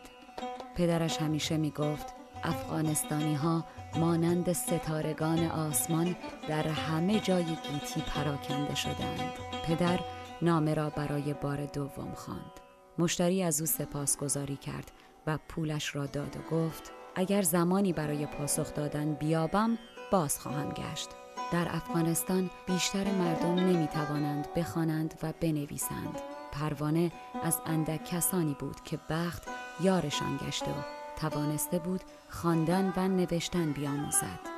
پدرش 0.76 1.18
همیشه 1.18 1.58
می 1.58 1.72
گفت 1.72 2.15
افغانستانی 2.46 3.36
ها 3.36 3.66
مانند 3.96 4.54
ستارگان 4.54 5.48
آسمان 5.48 6.16
در 6.48 6.68
همه 6.68 7.20
جای 7.20 7.44
گیتی 7.44 8.02
پراکنده 8.02 8.76
شدند. 8.76 9.32
پدر 9.66 10.00
نامه 10.42 10.74
را 10.74 10.90
برای 10.90 11.34
بار 11.34 11.66
دوم 11.66 12.14
خواند. 12.16 12.60
مشتری 12.98 13.44
از 13.44 13.62
او 13.62 13.68
سپاسگزاری 13.68 14.56
کرد 14.56 14.92
و 15.28 15.40
پولش 15.50 15.96
را 15.96 16.06
داد 16.06 16.38
و 16.38 16.56
گفت 16.56 16.92
اگر 17.16 17.42
زمانی 17.42 17.94
برای 17.94 18.26
پاسخ 18.26 18.74
دادن 18.74 19.14
بیابم 19.14 19.78
باز 20.12 20.40
خواهم 20.40 20.70
گشت. 20.70 21.10
در 21.52 21.68
افغانستان 21.70 22.50
بیشتر 22.68 23.12
مردم 23.12 23.56
نمی 23.56 23.88
توانند 23.88 24.48
بخوانند 24.56 25.14
و 25.24 25.34
بنویسند. 25.42 26.22
پروانه 26.52 27.12
از 27.44 27.62
اندک 27.66 28.04
کسانی 28.04 28.56
بود 28.60 28.84
که 28.84 29.00
بخت 29.10 29.44
یارشان 29.82 30.40
گشته 30.48 30.72
و 30.72 30.95
توانسته 31.18 31.80
بود 31.80 32.02
خواندن 32.30 32.94
و 32.98 33.08
نوشتن 33.08 33.72
بیاموزد. 33.72 34.55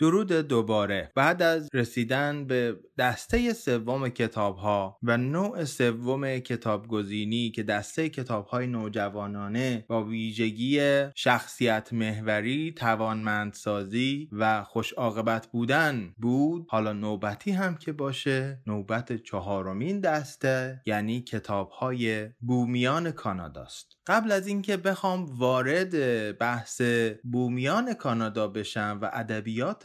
درود 0.00 0.32
دوباره. 0.32 1.12
بعد 1.14 1.42
از 1.42 1.68
رسیدن 1.74 2.46
به 2.46 2.76
دسته 2.98 3.52
سوم 3.52 4.08
کتاب 4.08 4.56
ها 4.56 4.98
و 5.02 5.16
نوع 5.16 5.64
سوم 5.64 6.38
کتابگزینی 6.38 7.50
که 7.50 7.62
دسته 7.62 8.08
کتاب 8.08 8.46
های 8.46 8.66
نوجوانانه 8.66 9.84
با 9.88 10.04
ویژگی 10.04 10.80
شخصیت 11.14 11.92
محوری، 11.92 12.72
توانمندسازی 12.72 14.28
و 14.32 14.64
خوش 14.64 14.92
عاقبت 14.92 15.46
بودن 15.46 16.14
بود 16.18 16.66
حالا 16.68 16.92
نوبتی 16.92 17.50
هم 17.50 17.74
که 17.74 17.92
باشه 17.92 18.62
نوبت 18.66 19.22
چهارمین 19.22 20.00
دسته 20.00 20.82
یعنی 20.86 21.20
کتاب 21.20 21.70
های 21.70 22.28
بومیان 22.40 23.10
کاناداست. 23.10 23.96
قبل 24.06 24.32
از 24.32 24.46
اینکه 24.46 24.76
بخوام 24.76 25.24
وارد 25.38 25.92
بحث 26.38 26.82
بومیان 27.24 27.94
کانادا 27.94 28.48
بشم 28.48 28.98
و 29.02 29.10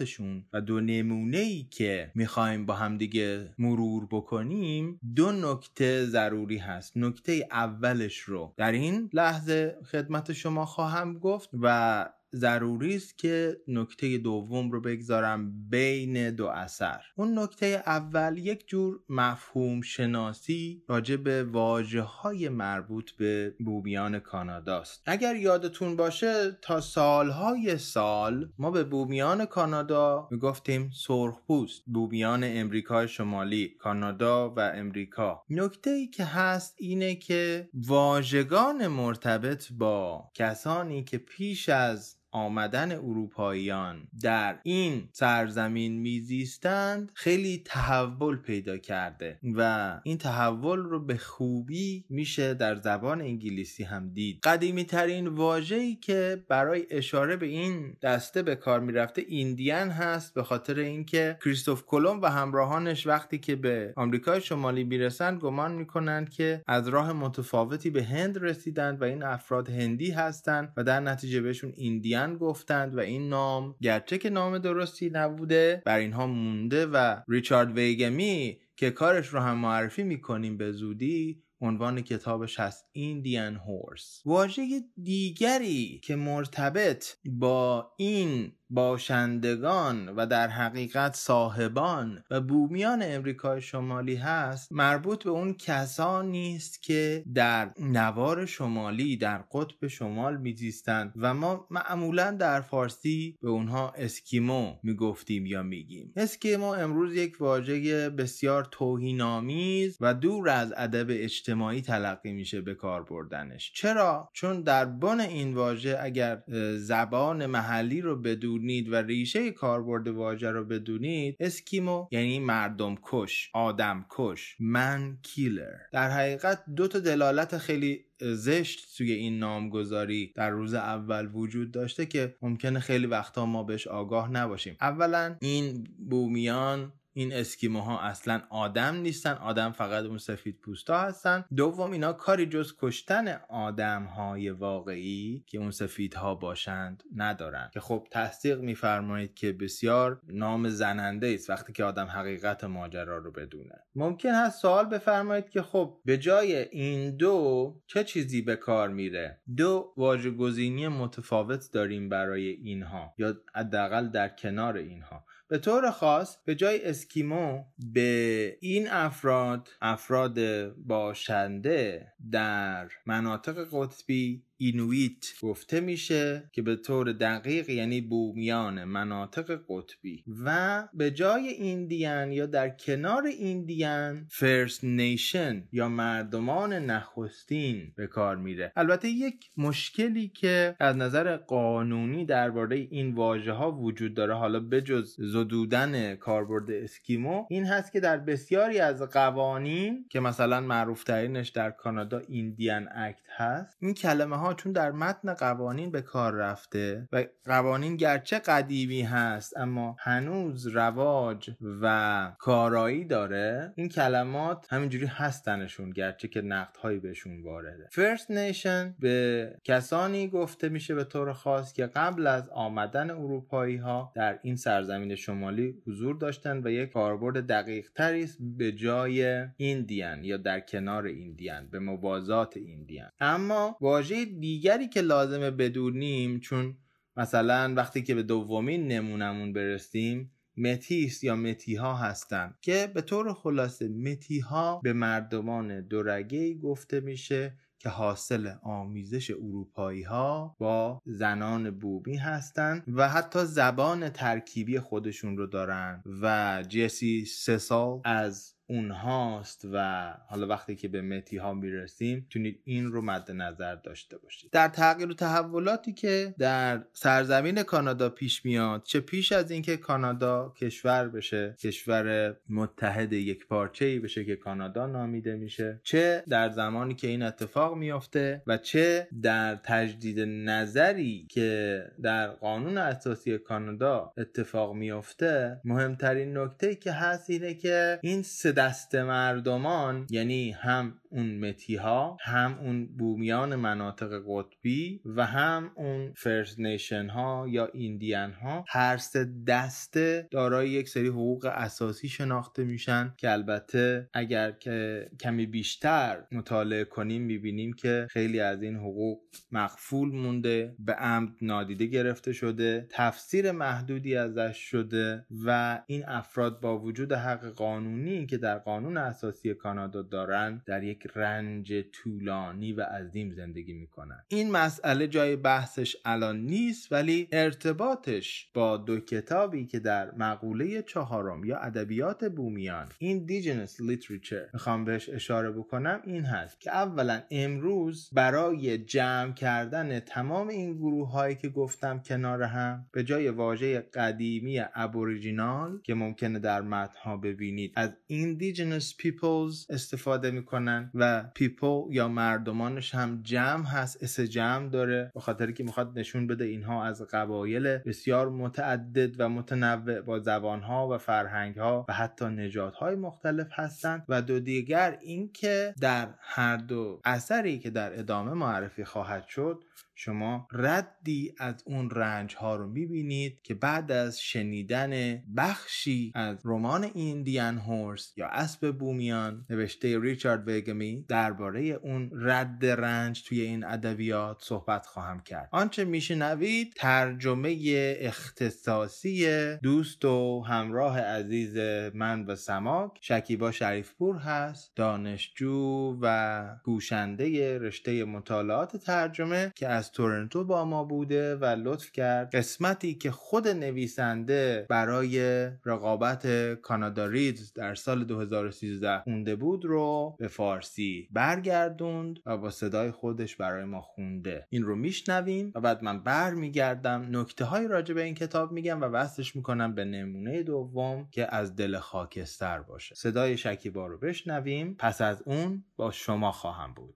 ادبیاتشون 0.05 0.45
و 0.53 0.61
دو 0.61 0.79
نمونه 0.81 1.37
ای 1.37 1.63
که 1.63 2.11
می‌خوایم 2.15 2.65
با 2.65 2.73
همدیگه 2.73 3.53
مرور 3.57 4.07
بکنیم 4.11 4.99
دو 5.15 5.31
نکته 5.31 6.05
ضروری 6.05 6.57
هست. 6.57 6.97
نکته 6.97 7.47
اولش 7.51 8.19
رو 8.19 8.53
در 8.57 8.71
این 8.71 9.09
لحظه 9.13 9.77
خدمت 9.91 10.33
شما 10.33 10.65
خواهم 10.65 11.19
گفت 11.19 11.49
و 11.61 12.09
ضروری 12.35 12.95
است 12.95 13.17
که 13.17 13.57
نکته 13.67 14.17
دوم 14.17 14.71
رو 14.71 14.81
بگذارم 14.81 15.69
بین 15.69 16.31
دو 16.31 16.47
اثر. 16.47 17.01
اون 17.15 17.39
نکته 17.39 17.83
اول 17.85 18.37
یک 18.37 18.67
جور 18.67 18.99
مفهوم 19.09 19.81
شناسی 19.81 20.83
راجع 20.87 21.15
به 21.15 21.43
واجه 21.43 22.01
های 22.01 22.49
مربوط 22.49 23.11
به 23.11 23.55
بومیان 23.65 24.19
کاناداست. 24.19 25.01
اگر 25.05 25.35
یادتون 25.35 25.95
باشه 25.95 26.57
تا 26.61 26.81
سالهای 26.81 27.77
سال 27.77 28.49
ما 28.57 28.71
به 28.71 28.83
بومیان 28.83 29.45
کانادا 29.45 30.27
می‌گفتیم 30.31 30.89
سرخپوست 31.07 31.83
بومیان 31.85 32.43
امریکای 32.43 33.07
شمالی 33.07 33.75
کانادا 33.79 34.49
و 34.49 34.59
امریکا. 34.59 35.43
نکته 35.49 35.89
ای 35.89 36.07
که 36.07 36.25
هست 36.25 36.75
اینه 36.77 37.15
که 37.15 37.69
واژگان 37.73 38.87
مرتبط 38.87 39.65
با 39.71 40.31
کسانی 40.33 41.03
که 41.03 41.17
پیش 41.17 41.69
از 41.69 42.17
آمدن 42.35 42.91
اروپاییان 42.91 44.07
در 44.21 44.59
این 44.63 45.09
سرزمین 45.11 45.99
میزیستند 45.99 47.11
خیلی 47.13 47.61
تحول 47.65 48.35
پیدا 48.35 48.77
کرده 48.77 49.39
و 49.55 49.99
این 50.03 50.17
تحول 50.17 50.79
رو 50.79 51.05
به 51.05 51.17
خوبی 51.17 52.05
میشه 52.09 52.53
در 52.53 52.75
زبان 52.75 53.21
انگلیسی 53.21 53.83
هم 53.83 54.09
دید. 54.09 54.39
قدیمی 54.43 54.83
ترین 54.83 55.27
واژه‌ای 55.27 55.95
که 55.95 56.43
برای 56.47 56.85
اشاره 56.89 57.35
به 57.35 57.45
این 57.45 57.97
دسته 58.01 58.43
به 58.43 58.55
کار 58.55 58.79
می‌رفته 58.79 59.23
ایندیان 59.27 59.89
هست 59.89 60.33
به 60.33 60.43
خاطر 60.43 60.79
اینکه 60.79 61.37
کریستوف 61.45 61.85
کلمب 61.85 62.23
و 62.23 62.25
همراهانش 62.25 63.07
وقتی 63.07 63.37
که 63.37 63.55
به 63.55 63.93
آمریکای 63.95 64.41
شمالی 64.41 64.83
می‌رسند 64.83 65.39
گمان 65.39 65.71
می‌کنند 65.71 66.29
که 66.29 66.63
از 66.67 66.87
راه 66.87 67.13
متفاوتی 67.13 67.89
به 67.89 68.03
هند 68.03 68.37
رسیدند 68.37 69.01
و 69.01 69.03
این 69.03 69.23
افراد 69.23 69.69
هندی 69.69 70.11
هستند 70.11 70.73
و 70.77 70.83
در 70.83 70.99
نتیجه 70.99 71.41
بهشون 71.41 71.73
ایندیان 71.75 72.24
گفتند 72.33 72.95
و 72.95 72.99
این 72.99 73.29
نام 73.29 73.75
گرچه 73.81 74.17
که 74.17 74.29
نام 74.29 74.57
درستی 74.57 75.09
نبوده 75.09 75.81
بر 75.85 75.97
اینها 75.97 76.27
مونده 76.27 76.85
و 76.85 77.15
ریچارد 77.27 77.77
ویگمی 77.77 78.59
که 78.75 78.91
کارش 78.91 79.27
رو 79.27 79.39
هم 79.39 79.57
معرفی 79.57 80.03
می‌کنیم 80.03 80.57
به 80.57 80.71
زودی 80.71 81.43
عنوان 81.61 82.01
کتابش 82.01 82.59
هست 82.59 82.85
ایندیان 82.91 83.55
هورس 83.55 84.21
واژه 84.25 84.63
دیگری 85.03 86.01
که 86.03 86.15
مرتبط 86.15 87.05
با 87.25 87.91
این 87.97 88.51
باشندگان 88.69 90.09
و 90.09 90.25
در 90.25 90.47
حقیقت 90.47 91.15
صاحبان 91.15 92.23
و 92.31 92.41
بومیان 92.41 92.99
امریکای 93.03 93.61
شمالی 93.61 94.15
هست 94.15 94.71
مربوط 94.71 95.23
به 95.23 95.29
اون 95.29 95.53
کسانی 95.53 96.55
است 96.55 96.83
که 96.83 97.23
در 97.35 97.71
نوار 97.79 98.45
شمالی 98.45 99.17
در 99.17 99.37
قطب 99.37 99.87
شمال 99.87 100.37
میزیستند 100.37 101.13
و 101.15 101.33
ما 101.33 101.67
معمولا 101.71 102.31
در 102.31 102.61
فارسی 102.61 103.37
به 103.41 103.49
اونها 103.49 103.89
اسکیمو 103.89 104.75
می‌گفتیم 104.83 105.45
یا 105.45 105.63
میگیم. 105.63 106.13
اسکیمو 106.15 106.67
امروز 106.67 107.15
یک 107.15 107.35
واژه 107.39 108.09
بسیار 108.09 108.67
توهینآمیز 108.71 109.97
و 110.01 110.13
دور 110.13 110.49
از 110.49 110.73
ادب 110.77 111.07
اجتماعی 111.09 111.81
تلقی 111.81 112.31
میشه 112.31 112.61
به 112.61 112.73
کار 112.73 113.03
بردنش. 113.03 113.71
چرا؟ 113.75 114.29
چون 114.33 114.61
در 114.61 114.85
بن 114.85 115.19
این 115.19 115.53
واژه 115.53 115.97
اگر 116.01 116.43
زبان 116.77 117.45
محلی 117.45 118.01
رو 118.01 118.15
بدون 118.21 118.54
بدونید 118.55 118.93
و 118.93 118.95
ریشه 118.95 119.51
کاربرد 119.51 120.07
واژه 120.07 120.51
رو 120.51 120.65
بدونید 120.65 121.35
اسکیمو 121.39 122.07
یعنی 122.11 122.39
مردم 122.39 122.95
کش 123.01 123.49
آدم 123.53 124.05
کش 124.09 124.55
من 124.59 125.17
کیلر 125.23 125.77
در 125.91 126.09
حقیقت 126.09 126.63
دو 126.75 126.87
تا 126.87 126.99
دلالت 126.99 127.57
خیلی 127.57 128.05
زشت 128.21 128.85
سوی 128.87 129.11
این 129.11 129.39
نامگذاری 129.39 130.33
در 130.35 130.49
روز 130.49 130.73
اول 130.73 131.29
وجود 131.33 131.71
داشته 131.71 132.05
که 132.05 132.35
ممکنه 132.41 132.79
خیلی 132.79 133.05
وقتا 133.05 133.45
ما 133.45 133.63
بهش 133.63 133.87
آگاه 133.87 134.31
نباشیم. 134.31 134.77
اولا 134.81 135.35
این 135.41 135.87
بومیان 136.09 136.93
این 137.17 137.33
اسکیموها 137.33 137.99
اصلا 137.99 138.41
آدم 138.49 138.95
نیستن 138.95 139.31
آدم 139.31 139.71
فقط 139.71 140.03
اون 140.03 140.17
سفید 140.17 140.59
پوستا 140.59 140.99
هستن. 140.99 141.45
دوم 141.55 141.91
اینا 141.91 142.13
کاری 142.13 142.45
جز 142.45 142.73
کشتن 142.79 143.27
آدم 143.49 144.03
های 144.03 144.49
واقعی 144.49 145.43
که 145.47 145.57
اون 145.57 145.71
سفیدها 145.71 146.35
باشند 146.35 147.03
ندارن. 147.15 147.69
که 147.73 147.79
خب 147.79 148.07
تصدیق 148.11 148.59
میفرمایید 148.59 149.33
که 149.33 149.51
بسیار 149.51 150.21
نام 150.27 150.69
زننده 150.69 151.27
است 151.27 151.49
وقتی 151.49 151.73
که 151.73 151.83
آدم 151.83 152.05
حقیقت 152.05 152.63
ماجرا 152.63 153.17
رو 153.17 153.31
بدونه. 153.31 153.75
ممکن 153.95 154.33
هست 154.33 154.61
سوال 154.61 154.85
بفرمایید 154.85 155.49
که 155.49 155.61
خب 155.61 155.99
به 156.05 156.17
جای 156.17 156.55
این 156.55 157.17
دو 157.17 157.81
چه 157.87 158.03
چیزی 158.03 158.41
به 158.41 158.55
کار 158.55 158.89
میره؟ 158.89 159.39
دو 159.57 159.93
واژه‌گزینی 159.97 160.87
متفاوت 160.87 161.71
داریم 161.71 162.09
برای 162.09 162.47
اینها 162.47 163.13
یا 163.17 163.35
حداقل 163.55 164.07
در 164.07 164.29
کنار 164.29 164.77
اینها. 164.77 165.25
به 165.47 165.57
طور 165.57 165.91
خاص 165.91 166.37
به 166.45 166.55
جای 166.55 166.85
اسکیمو 166.85 167.63
به 167.93 168.57
این 168.61 168.87
افراد 168.89 169.69
افراد 169.81 170.39
باشنده 170.73 172.13
در 172.31 172.89
مناطق 173.05 173.67
قطبی 173.71 174.43
اینویت 174.57 175.25
گفته 175.41 175.79
میشه 175.79 176.49
که 176.51 176.61
به 176.61 176.75
طور 176.75 177.13
دقیق 177.13 177.69
یعنی 177.69 178.01
بومیان 178.01 178.83
مناطق 178.83 179.59
قطبی 179.69 180.23
و 180.45 180.87
به 180.93 181.11
جای 181.11 181.47
Indian 181.47 182.31
یا 182.31 182.45
در 182.45 182.69
کنار 182.69 183.25
Indian 183.25 184.27
First 184.29 184.83
Nation 184.83 185.63
یا 185.71 185.89
مردمان 185.89 186.73
نخستین 186.73 187.93
به 187.95 188.07
کار 188.07 188.35
میره. 188.35 188.71
البته 188.75 189.07
یک 189.07 189.51
مشکلی 189.57 190.27
که 190.27 190.75
از 190.79 190.95
نظر 190.95 191.37
قانونی 191.37 192.25
درباره 192.25 192.75
این 192.75 193.15
واژه 193.15 193.51
ها 193.51 193.71
وجود 193.71 194.13
داره 194.13 194.33
حالا 194.33 194.59
بجز 194.59 195.15
زدودن 195.19 196.15
کاربرد 196.15 196.71
اسکیمو 196.71 197.45
این 197.49 197.65
هست 197.65 197.91
که 197.91 197.99
در 197.99 198.17
بسیاری 198.17 198.79
از 198.79 199.01
قوانین 199.01 200.05
که 200.09 200.19
مثلا 200.19 200.61
معروف 200.61 201.03
ترینش 201.03 201.49
در 201.49 201.71
کانادا 201.71 202.21
ایندیان 202.27 202.89
اکت 202.95 203.25
هست 203.37 203.77
این 203.81 203.93
کلمه 203.93 204.37
ها 204.37 204.44
چون 204.53 204.71
در 204.71 204.91
متن 204.91 205.33
قوانین 205.33 205.91
به 205.91 206.01
کار 206.01 206.33
رفته 206.33 207.07
و 207.11 207.23
قوانین 207.45 207.95
گرچه 207.95 208.39
قدیمی 208.39 209.01
هست 209.01 209.57
اما 209.57 209.95
هنوز 209.99 210.67
رواج 210.67 211.51
و 211.81 212.31
کارایی 212.39 213.05
داره. 213.05 213.73
این 213.75 213.89
کلمات 213.89 214.67
همینجوری 214.69 215.05
هستنشون 215.05 215.89
گرچه 215.89 216.27
که 216.27 216.41
نقدهایی 216.41 216.99
بهشون 216.99 217.43
وارده. 217.43 217.89
First 217.91 218.25
Nation 218.25 218.99
به 218.99 219.51
کسانی 219.63 220.27
گفته 220.27 220.69
میشه 220.69 220.95
به 220.95 221.03
طور 221.03 221.33
خاص 221.33 221.73
که 221.73 221.85
قبل 221.85 222.27
از 222.27 222.49
آمدن 222.49 223.09
اروپایی 223.09 223.77
ها 223.77 224.11
در 224.15 224.39
این 224.43 224.55
سرزمین 224.55 225.15
شمالی 225.15 225.81
حضور 225.87 226.15
داشتن 226.15 226.61
و 226.63 226.69
یک 226.71 226.91
کاربرد 226.91 227.47
دقیق 227.47 227.89
تری 227.95 228.23
است 228.23 228.37
به 228.57 228.71
جای 228.71 229.45
ایندیان 229.57 230.23
یا 230.23 230.37
در 230.37 230.59
کنار 230.59 231.05
ایندیان 231.05 231.67
به 231.67 231.79
موازات 231.79 232.57
ایندیان 232.57 233.09
اما 233.19 233.77
واژه 233.81 234.25
دیگری 234.39 234.87
که 234.87 235.01
لازمه 235.01 235.51
بدونیم 235.51 236.39
چون 236.39 236.77
مثلا 237.17 237.73
وقتی 237.77 238.03
که 238.03 238.15
به 238.15 238.23
دومین 238.23 238.87
نمونمون 238.87 239.53
برسیم 239.53 240.31
متیس 240.57 241.23
یا 241.23 241.35
متی 241.35 241.75
ها 241.75 241.95
هستند 241.95 242.57
که 242.61 242.91
به 242.93 243.01
طور 243.01 243.33
خلاصه 243.33 243.87
متی 243.87 244.39
ها 244.39 244.79
به 244.83 244.93
مردمان 244.93 245.81
دورگه 245.81 246.53
گفته 246.53 246.99
میشه 246.99 247.57
که 247.79 247.89
حاصل 247.89 248.53
آمیزش 248.63 249.31
اروپایی 249.31 250.03
ها 250.03 250.55
با 250.59 251.01
زنان 251.05 251.71
بومی 251.71 252.17
هستند 252.17 252.83
و 252.87 253.09
حتی 253.09 253.45
زبان 253.45 254.09
ترکیبی 254.09 254.79
خودشون 254.79 255.37
رو 255.37 255.47
دارن 255.47 256.03
و 256.21 256.63
جسی 256.69 257.25
سسال 257.25 258.01
از 258.05 258.54
اونهاست 258.67 259.67
و 259.73 260.07
حالا 260.27 260.47
وقتی 260.47 260.75
که 260.75 260.87
به 260.87 261.01
متی 261.01 261.37
ها 261.37 261.53
می‌رسیم 261.53 262.27
تونید 262.29 262.61
این 262.63 262.85
رو 262.85 263.01
مد 263.01 263.31
نظر 263.31 263.75
داشته 263.75 264.17
باشید. 264.17 264.51
در 264.51 264.67
تغییر 264.67 265.09
و 265.09 265.13
تحولاتی 265.13 265.93
که 265.93 266.35
در 266.37 266.83
سرزمین 266.93 267.63
کانادا 267.63 268.09
پیش 268.09 268.45
میاد 268.45 268.83
چه 268.83 268.99
پیش 268.99 269.31
از 269.31 269.51
اینکه 269.51 269.77
کانادا 269.77 270.53
کشور 270.57 271.07
بشه 271.07 271.55
کشور 271.59 272.35
متحد 272.49 273.13
یک 273.13 273.47
پارچه 273.47 273.85
ای 273.85 273.99
بشه 273.99 274.25
که 274.25 274.35
کانادا 274.35 274.85
نامیده 274.85 275.35
میشه 275.35 275.79
چه 275.83 276.23
در 276.29 276.49
زمانی 276.49 276.95
که 276.95 277.07
این 277.07 277.23
اتفاق 277.23 277.77
میافته 277.77 278.43
و 278.47 278.57
چه 278.57 279.07
در 279.21 279.55
تجدید 279.55 280.19
نظری 280.19 281.27
که 281.29 281.81
در 282.01 282.27
قانون 282.27 282.77
اساسی 282.77 283.37
کانادا 283.37 284.13
اتفاق 284.17 284.73
میافته 284.73 285.61
مهمترین 285.63 286.37
نکته 286.37 286.75
که 286.75 286.91
هست 286.91 287.29
اینه 287.29 287.53
که 287.53 287.99
این 288.01 288.21
سه 288.21 288.54
دست 288.55 288.95
مردمان 288.95 290.07
یعنی 290.09 290.51
هم 290.51 290.93
اون 291.15 291.37
متی 291.37 291.75
ها 291.75 292.17
هم 292.21 292.59
اون 292.61 292.85
بومیان 292.97 293.55
مناطق 293.55 294.21
قطبی 294.27 295.01
و 295.05 295.25
هم 295.25 295.71
اون 295.75 296.13
فرست 296.17 296.59
نیشن 296.59 297.07
ها 297.07 297.45
یا 297.49 297.69
ایندیان 297.73 298.33
ها 298.33 298.65
هر 298.67 298.97
سه 298.97 299.29
دسته 299.47 300.27
دارای 300.31 300.69
یک 300.69 300.89
سری 300.89 301.07
حقوق 301.07 301.45
اساسی 301.45 302.09
شناخته 302.09 302.63
میشن 302.63 303.13
که 303.17 303.31
البته 303.31 304.09
اگر 304.13 304.51
که 304.51 305.09
کمی 305.19 305.45
بیشتر 305.45 306.23
مطالعه 306.31 306.85
کنیم 306.85 307.21
می‌بینیم 307.21 307.73
که 307.73 308.07
خیلی 308.09 308.39
از 308.39 308.63
این 308.63 308.75
حقوق 308.75 309.19
مقفول 309.51 310.09
مونده 310.09 310.75
به 310.79 310.93
عمد 310.93 311.29
نادیده 311.41 311.85
گرفته 311.85 312.33
شده 312.33 312.87
تفسیر 312.89 313.51
محدودی 313.51 314.15
ازش 314.15 314.57
شده 314.57 315.25
و 315.45 315.79
این 315.87 316.03
افراد 316.07 316.59
با 316.61 316.79
وجود 316.79 317.13
حق 317.13 317.45
قانونی 317.45 318.25
که 318.25 318.37
در 318.37 318.57
قانون 318.57 318.97
اساسی 318.97 319.53
کانادا 319.53 320.01
دارن 320.01 320.61
در 320.65 320.83
یک 320.83 321.04
رنج 321.15 321.73
طولانی 321.91 322.73
و 322.73 322.81
عظیم 322.81 323.31
زندگی 323.31 323.73
می‌کنن. 323.73 324.23
این 324.27 324.51
مسئله 324.51 325.07
جای 325.07 325.35
بحثش 325.35 325.95
الان 326.05 326.37
نیست 326.37 326.91
ولی 326.91 327.27
ارتباطش 327.31 328.49
با 328.53 328.77
دو 328.77 328.99
کتابی 328.99 329.65
که 329.65 329.79
در 329.79 330.11
مقوله 330.11 330.81
چهارم 330.81 331.43
یا 331.43 331.57
ادبیات 331.57 332.25
بومیان 332.25 332.89
Indigenous 332.89 333.71
Literature 333.71 334.53
می‌خوام 334.53 334.85
بهش 334.85 335.09
اشاره 335.09 335.51
بکنم 335.51 336.01
این 336.03 336.25
هست 336.25 336.61
که 336.61 336.71
اولا 336.71 337.21
امروز 337.31 338.09
برای 338.13 338.77
جمع 338.77 339.33
کردن 339.33 339.99
تمام 339.99 340.47
این 340.47 340.73
گروه 340.73 341.11
هایی 341.11 341.35
که 341.35 341.49
گفتم 341.49 341.99
کنار 341.99 342.43
هم 342.43 342.85
به 342.91 343.03
جای 343.03 343.29
واژه 343.29 343.79
قدیمی 343.79 344.61
ابوریجینال 344.75 345.79
که 345.83 345.93
ممکنه 345.93 346.39
در 346.39 346.61
متنها 346.61 347.17
ببینید 347.17 347.73
از 347.75 347.89
Indigenous 348.11 348.93
Peoples 349.01 349.69
استفاده 349.69 350.31
می‌کنن. 350.31 350.91
و 350.95 351.23
people 351.39 351.87
یا 351.89 352.07
مردمانش 352.07 352.95
هم 352.95 353.21
جمع 353.23 353.65
هست 353.65 354.03
اس 354.03 354.19
جمع 354.19 354.69
داره 354.69 355.11
به 355.13 355.19
خاطر 355.19 355.51
که 355.51 355.63
می‌خواد 355.63 355.99
نشون 355.99 356.27
بده 356.27 356.45
اینها 356.45 356.83
از 356.85 357.01
قبایل 357.01 357.77
بسیار 357.77 358.29
متعدد 358.29 359.21
و 359.21 359.29
متنوع 359.29 360.01
با 360.01 360.19
زبانها 360.19 360.89
و 360.89 360.97
فرهنگها 360.97 361.85
و 361.89 361.93
حتی 361.93 362.25
نژادهای 362.25 362.95
مختلف 362.95 363.47
هستند. 363.51 364.05
و 364.09 364.21
دو 364.21 364.39
دیگر 364.39 364.97
اینکه 365.01 365.73
در 365.81 366.07
هر 366.19 366.57
دو 366.57 367.01
اثری 367.05 367.59
که 367.59 367.69
در 367.69 367.99
ادامه 367.99 368.33
معرفی 368.33 368.83
خواهد 368.83 369.27
شد 369.27 369.63
شما 369.95 370.47
ردی 370.51 371.35
از 371.37 371.63
اون 371.65 371.89
رنج 371.89 372.35
ها 372.35 372.55
رو 372.55 372.67
می‌بینید 372.67 373.41
که 373.41 373.53
بعد 373.53 373.91
از 373.91 374.21
شنیدن 374.21 375.23
بخشی 375.37 376.11
از 376.15 376.37
رمان 376.45 376.83
ایندیان 376.93 377.57
هورس 377.57 378.13
یا 378.17 378.27
اسب 378.27 378.77
بومیان 378.77 379.45
نوشته 379.49 379.99
ریچارد 379.99 380.47
وگمی 380.47 381.05
درباره 381.07 381.61
اون 381.61 382.11
رد 382.13 382.65
رنج 382.65 383.23
توی 383.23 383.41
این 383.41 383.63
ادبیات 383.63 384.37
صحبت 384.41 384.85
خواهم 384.85 385.19
کرد. 385.19 385.49
آنچه 385.51 385.85
میشنوید 385.85 386.73
ترجمه 386.75 387.57
اختصاصی 387.99 389.27
دوست 389.63 390.05
و 390.05 390.41
همراه 390.41 390.99
عزیز 390.99 391.57
من 391.93 392.25
و 392.25 392.35
سماک 392.35 392.91
شکیبا 393.01 393.51
شریفپور 393.51 394.17
هست 394.17 394.71
دانشجو 394.75 395.97
و 396.01 396.45
گوشنده 396.63 397.59
رشته 397.59 398.05
مطالعات 398.05 398.77
ترجمه 398.77 399.51
که 399.55 399.64
از 399.65 399.91
تورنتو 399.91 400.43
با 400.43 400.65
ما 400.65 400.83
بوده 400.83 401.35
و 401.35 401.45
لطف 401.45 401.91
کرد 401.91 402.35
قسمتی 402.35 402.95
که 402.95 403.11
خود 403.11 403.47
نویسنده 403.47 404.65
برای 404.69 405.45
رقابت 405.65 406.53
کانادا 406.61 407.05
ریدز 407.05 407.53
در 407.53 407.75
سال 407.75 408.03
2013 408.03 408.99
خونده 408.99 409.35
بود 409.35 409.65
رو 409.65 410.15
به 410.19 410.27
فارسی 410.27 411.07
برگردوند 411.11 412.19
و 412.25 412.37
با 412.37 412.49
صدای 412.49 412.91
خودش 412.91 413.35
برای 413.35 413.65
ما 413.65 413.81
خونده. 413.81 414.47
این 414.49 414.63
رو 414.63 414.75
میشنویم 414.75 415.51
و 415.55 415.61
بعد 415.61 415.83
من 415.83 416.03
برمیگردم. 416.03 417.07
نکته 417.11 417.45
های 417.45 417.67
راجع 417.67 417.93
به 417.93 418.03
این 418.03 418.15
کتاب 418.15 418.51
میگم 418.51 418.81
و 418.81 418.85
وصلش 418.85 419.35
می‌کنم 419.35 419.75
به 419.75 419.85
نمونه 419.85 420.43
دوم 420.43 421.07
که 421.11 421.35
از 421.35 421.55
دل 421.55 421.77
خاکستر 421.77 422.61
باشه. 422.61 422.95
صدای 422.95 423.37
شکیبا 423.37 423.87
رو 423.87 423.97
بشنویم. 423.97 424.75
پس 424.79 425.01
از 425.01 425.23
اون 425.25 425.63
با 425.75 425.91
شما 425.91 426.31
خواهم 426.31 426.73
بود. 426.73 426.95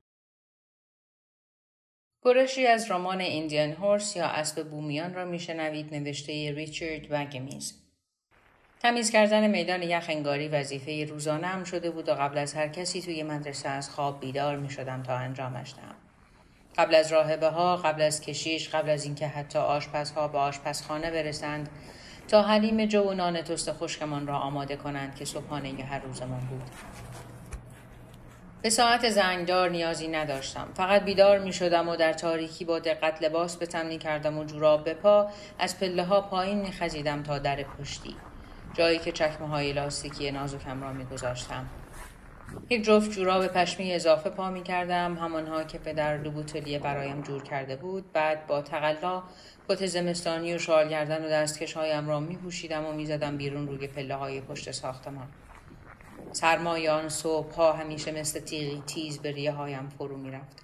برشی 2.33 2.67
از 2.67 2.91
رمان 2.91 3.21
ایندیان 3.21 3.71
هورس 3.71 4.15
یا 4.15 4.25
اسب 4.25 4.69
بومیان 4.69 5.13
را 5.13 5.25
میشنوید 5.25 5.95
نوشته 5.95 6.51
ریچارد 6.51 7.01
وگمیز. 7.09 7.73
تمیز 8.79 9.11
کردن 9.11 9.47
میدان 9.47 9.83
یخ 9.83 10.05
انگاری 10.09 10.47
وظیفه 10.47 11.05
روزانه 11.05 11.47
هم 11.47 11.63
شده 11.63 11.91
بود 11.91 12.09
و 12.09 12.13
قبل 12.13 12.37
از 12.37 12.53
هر 12.53 12.67
کسی 12.67 13.01
توی 13.01 13.23
مدرسه 13.23 13.69
از 13.69 13.89
خواب 13.89 14.19
بیدار 14.19 14.57
می 14.57 14.69
شدم 14.69 15.03
تا 15.03 15.13
انجامش 15.13 15.73
دهم. 15.73 15.95
قبل 16.77 16.95
از 16.95 17.11
راهبه 17.11 17.49
ها، 17.49 17.77
قبل 17.77 18.01
از 18.01 18.21
کشیش، 18.21 18.69
قبل 18.69 18.89
از 18.89 19.05
اینکه 19.05 19.27
حتی 19.27 19.59
آشپزها 19.59 20.27
به 20.27 20.37
آشپزخانه 20.37 21.11
برسند 21.11 21.69
تا 22.27 22.41
حلیم 22.41 22.85
جو 22.85 23.01
و 23.01 23.13
نان 23.13 23.41
تست 23.41 23.73
خشکمان 23.73 24.27
را 24.27 24.37
آماده 24.37 24.75
کنند 24.75 25.15
که 25.15 25.25
صبحانه 25.25 25.83
هر 25.83 25.99
روزمان 25.99 26.39
بود. 26.39 26.69
به 28.61 28.69
ساعت 28.69 29.09
زنگدار 29.09 29.69
نیازی 29.69 30.07
نداشتم. 30.07 30.67
فقط 30.73 31.03
بیدار 31.03 31.39
می 31.39 31.53
شدم 31.53 31.89
و 31.89 31.95
در 31.95 32.13
تاریکی 32.13 32.65
با 32.65 32.79
دقت 32.79 33.23
لباس 33.23 33.57
به 33.57 33.65
تن 33.65 33.97
کردم 33.97 34.37
و 34.37 34.43
جوراب 34.43 34.83
به 34.83 34.93
پا 34.93 35.27
از 35.59 35.79
پله 35.79 36.03
ها 36.03 36.21
پایین 36.21 36.61
می 36.61 36.71
خزیدم 36.71 37.23
تا 37.23 37.39
در 37.39 37.63
پشتی. 37.63 38.15
جایی 38.73 38.99
که 38.99 39.11
چکمه 39.11 39.47
های 39.47 39.73
لاستیکی 39.73 40.31
نازکم 40.31 40.83
را 40.83 40.93
می 40.93 41.05
گذاشتم. 41.05 41.65
یک 42.69 42.83
جفت 42.83 43.11
جوراب 43.11 43.47
پشمی 43.47 43.93
اضافه 43.93 44.29
پا 44.29 44.49
می 44.49 44.63
کردم 44.63 45.17
همانها 45.17 45.63
که 45.63 45.77
پدر 45.77 46.17
لوبوتلیه 46.17 46.79
برایم 46.79 47.21
جور 47.21 47.43
کرده 47.43 47.75
بود 47.75 48.11
بعد 48.13 48.47
با 48.47 48.61
تقلا 48.61 49.23
کت 49.69 49.85
زمستانی 49.85 50.53
و 50.53 50.57
شال 50.57 50.89
گردن 50.89 51.25
و 51.25 51.29
دستکش 51.29 51.73
هایم 51.73 52.07
را 52.07 52.19
می 52.19 52.37
پوشیدم 52.37 52.85
و 52.85 52.91
می 52.91 53.05
زدم 53.05 53.37
بیرون 53.37 53.67
روی 53.67 53.87
پله 53.87 54.15
های 54.15 54.41
پشت 54.41 54.71
ساختمان 54.71 55.27
سرمایان 56.31 57.09
صبح 57.09 57.53
ها 57.53 57.73
همیشه 57.73 58.11
مثل 58.11 58.39
تیغی 58.39 58.83
تیز 58.87 59.19
به 59.19 59.31
ریه 59.31 59.51
هایم 59.51 59.89
فرو 59.89 60.17
می 60.17 60.31
رفت. 60.31 60.63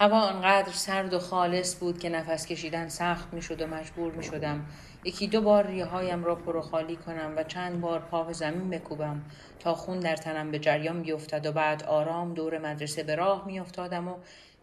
هوا 0.00 0.20
آنقدر 0.20 0.72
سرد 0.72 1.14
و 1.14 1.18
خالص 1.18 1.78
بود 1.80 1.98
که 1.98 2.08
نفس 2.08 2.46
کشیدن 2.46 2.88
سخت 2.88 3.34
می 3.34 3.42
شد 3.42 3.62
و 3.62 3.66
مجبور 3.66 4.12
می 4.12 4.24
شدم 4.24 4.66
یکی 5.04 5.26
دو 5.26 5.40
بار 5.40 5.66
ریه 5.66 5.84
هایم 5.84 6.24
را 6.24 6.34
پر 6.34 6.60
خالی 6.60 6.96
کنم 6.96 7.32
و 7.36 7.44
چند 7.44 7.80
بار 7.80 8.00
پا 8.00 8.22
به 8.22 8.32
زمین 8.32 8.70
بکوبم 8.70 9.22
تا 9.58 9.74
خون 9.74 10.00
در 10.00 10.16
تنم 10.16 10.50
به 10.50 10.58
جریان 10.58 11.02
بیفتد 11.02 11.46
و 11.46 11.52
بعد 11.52 11.82
آرام 11.82 12.34
دور 12.34 12.58
مدرسه 12.58 13.02
به 13.02 13.14
راه 13.14 13.46
می 13.46 13.60
افتادم 13.60 14.08
و 14.08 14.16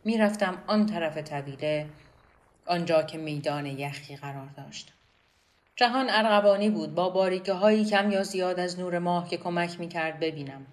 می 0.05 0.17
رفتم 0.17 0.63
آن 0.67 0.85
طرف 0.85 1.17
طویله 1.17 1.85
آنجا 2.67 3.03
که 3.03 3.17
میدان 3.17 3.65
یخی 3.65 4.15
قرار 4.15 4.49
داشت. 4.57 4.93
جهان 5.75 6.09
ارغبانی 6.09 6.69
بود 6.69 6.95
با 6.95 7.09
باریکه 7.09 7.53
هایی 7.53 7.85
کم 7.85 8.11
یا 8.11 8.23
زیاد 8.23 8.59
از 8.59 8.79
نور 8.79 8.99
ماه 8.99 9.29
که 9.29 9.37
کمک 9.37 9.79
می 9.79 9.87
کرد 9.87 10.19
ببینم. 10.19 10.65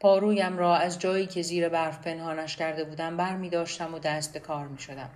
پارویم 0.00 0.58
را 0.58 0.76
از 0.76 0.98
جایی 0.98 1.26
که 1.26 1.42
زیر 1.42 1.68
برف 1.68 1.98
پنهانش 1.98 2.56
کرده 2.56 2.84
بودم 2.84 3.16
بر 3.16 3.36
می 3.36 3.50
داشتم 3.50 3.94
و 3.94 3.98
دست 3.98 4.32
به 4.32 4.40
کار 4.40 4.66
می 4.66 4.78
شدم. 4.78 5.10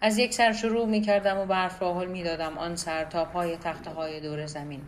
از 0.00 0.18
یک 0.18 0.34
سر 0.34 0.52
شروع 0.52 0.86
می 0.86 1.00
کردم 1.00 1.38
و 1.38 1.46
برف 1.46 1.82
را 1.82 1.94
حل 1.94 2.06
می 2.06 2.22
دادم 2.22 2.58
آن 2.58 2.76
سر 2.76 3.04
تا 3.04 3.24
پای 3.24 3.56
تخته 3.56 3.90
های 3.90 4.20
دور 4.20 4.46
زمین. 4.46 4.82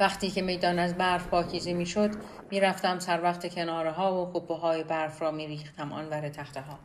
وقتی 0.00 0.30
که 0.30 0.42
میدان 0.42 0.78
از 0.78 0.94
برف 0.94 1.26
پاکیزه 1.26 1.72
می 1.72 1.86
شد 1.86 2.10
می 2.50 2.60
رفتم 2.60 2.98
سر 2.98 3.22
وقت 3.22 3.54
کناره 3.54 3.90
ها 3.90 4.22
و 4.22 4.32
خبه 4.32 4.54
های 4.54 4.84
برف 4.84 5.22
را 5.22 5.30
می 5.30 5.46
ریختم 5.46 5.92
آن 5.92 6.08
ور 6.08 6.28
تخته 6.28 6.60
ها. 6.60 6.78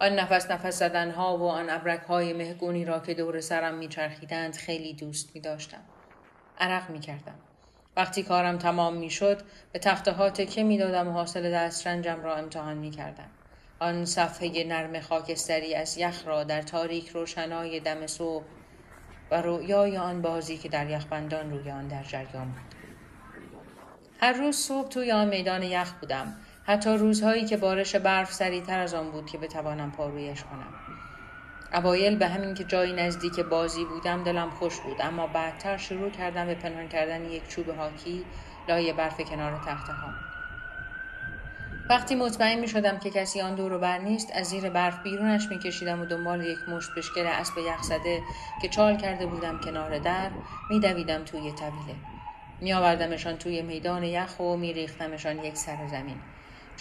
آن 0.00 0.18
نفس 0.18 0.50
نفس 0.50 0.78
زدن 0.78 1.10
ها 1.10 1.38
و 1.38 1.48
آن 1.48 1.70
ابرک 1.70 2.00
های 2.00 2.32
مهگونی 2.32 2.84
را 2.84 3.00
که 3.00 3.14
دور 3.14 3.40
سرم 3.40 3.74
میچرخیدند 3.74 4.56
خیلی 4.56 4.94
دوست 4.94 5.34
می 5.34 5.40
داشتم. 5.40 5.80
عرق 6.58 6.90
می 6.90 7.00
کردم. 7.00 7.34
وقتی 7.96 8.22
کارم 8.22 8.58
تمام 8.58 8.96
می 8.96 9.10
شد 9.10 9.42
به 9.72 9.78
تخته 9.78 10.12
ها 10.12 10.30
تکه 10.30 10.62
می 10.62 10.78
دادم 10.78 11.08
و 11.08 11.12
حاصل 11.12 11.52
دسترنجم 11.52 12.20
را 12.22 12.36
امتحان 12.36 12.76
می 12.76 12.90
کردم. 12.90 13.30
آن 13.78 14.04
صفحه 14.04 14.64
نرم 14.64 15.00
خاکستری 15.00 15.74
از 15.74 15.98
یخ 15.98 16.26
را 16.26 16.44
در 16.44 16.62
تاریک 16.62 17.08
روشنای 17.08 17.80
دم 17.80 18.06
صبح 18.06 18.44
و 19.30 19.42
رویای 19.42 19.96
آن 19.96 20.22
بازی 20.22 20.58
که 20.58 20.68
در 20.68 20.90
یخبندان 20.90 21.50
روی 21.50 21.70
آن 21.70 21.88
در 21.88 22.02
جریان 22.02 22.48
بود. 22.48 22.74
هر 24.20 24.32
روز 24.32 24.56
صبح 24.56 24.88
توی 24.88 25.12
آن 25.12 25.28
میدان 25.28 25.62
یخ 25.62 25.92
بودم 25.92 26.36
حتی 26.70 26.90
روزهایی 26.90 27.44
که 27.44 27.56
بارش 27.56 27.96
برف 27.96 28.32
سریعتر 28.32 28.78
از 28.78 28.94
آن 28.94 29.10
بود 29.10 29.26
که 29.26 29.38
بتوانم 29.38 29.92
پارویش 29.92 30.42
کنم. 30.42 30.74
اوایل 31.74 32.16
به 32.16 32.28
همین 32.28 32.54
که 32.54 32.64
جایی 32.64 32.92
نزدیک 32.92 33.40
بازی 33.40 33.84
بودم 33.84 34.24
دلم 34.24 34.50
خوش 34.50 34.80
بود 34.80 34.96
اما 35.00 35.26
بعدتر 35.26 35.76
شروع 35.76 36.10
کردم 36.10 36.46
به 36.46 36.54
پنهان 36.54 36.88
کردن 36.88 37.24
یک 37.24 37.48
چوب 37.48 37.68
هاکی 37.68 38.24
لای 38.68 38.92
برف 38.92 39.20
کنار 39.20 39.60
تخته 39.66 39.92
ها. 39.92 40.08
وقتی 41.90 42.14
مطمئن 42.14 42.60
می 42.60 42.68
شدم 42.68 42.98
که 42.98 43.10
کسی 43.10 43.40
آن 43.40 43.54
دور 43.54 43.78
بر 43.78 43.98
نیست 43.98 44.32
از 44.34 44.46
زیر 44.46 44.70
برف 44.70 45.02
بیرونش 45.02 45.48
می 45.50 45.58
کشیدم 45.58 46.00
و 46.00 46.04
دنبال 46.04 46.44
یک 46.44 46.58
مشت 46.68 46.90
بشکل 46.96 47.26
اسب 47.26 47.58
یخزده 47.58 48.20
که 48.62 48.68
چال 48.68 48.96
کرده 48.96 49.26
بودم 49.26 49.60
کنار 49.60 49.98
در 49.98 50.30
می 50.70 50.80
دویدم 50.80 51.24
توی 51.24 51.52
طویله. 51.52 51.96
می 52.60 52.72
آوردمشان 52.72 53.36
توی 53.36 53.62
میدان 53.62 54.04
یخ 54.04 54.40
و 54.40 54.56
می 54.56 54.72
ریختمشان 54.72 55.44
یک 55.44 55.56
سر 55.56 55.86
زمین. 55.90 56.16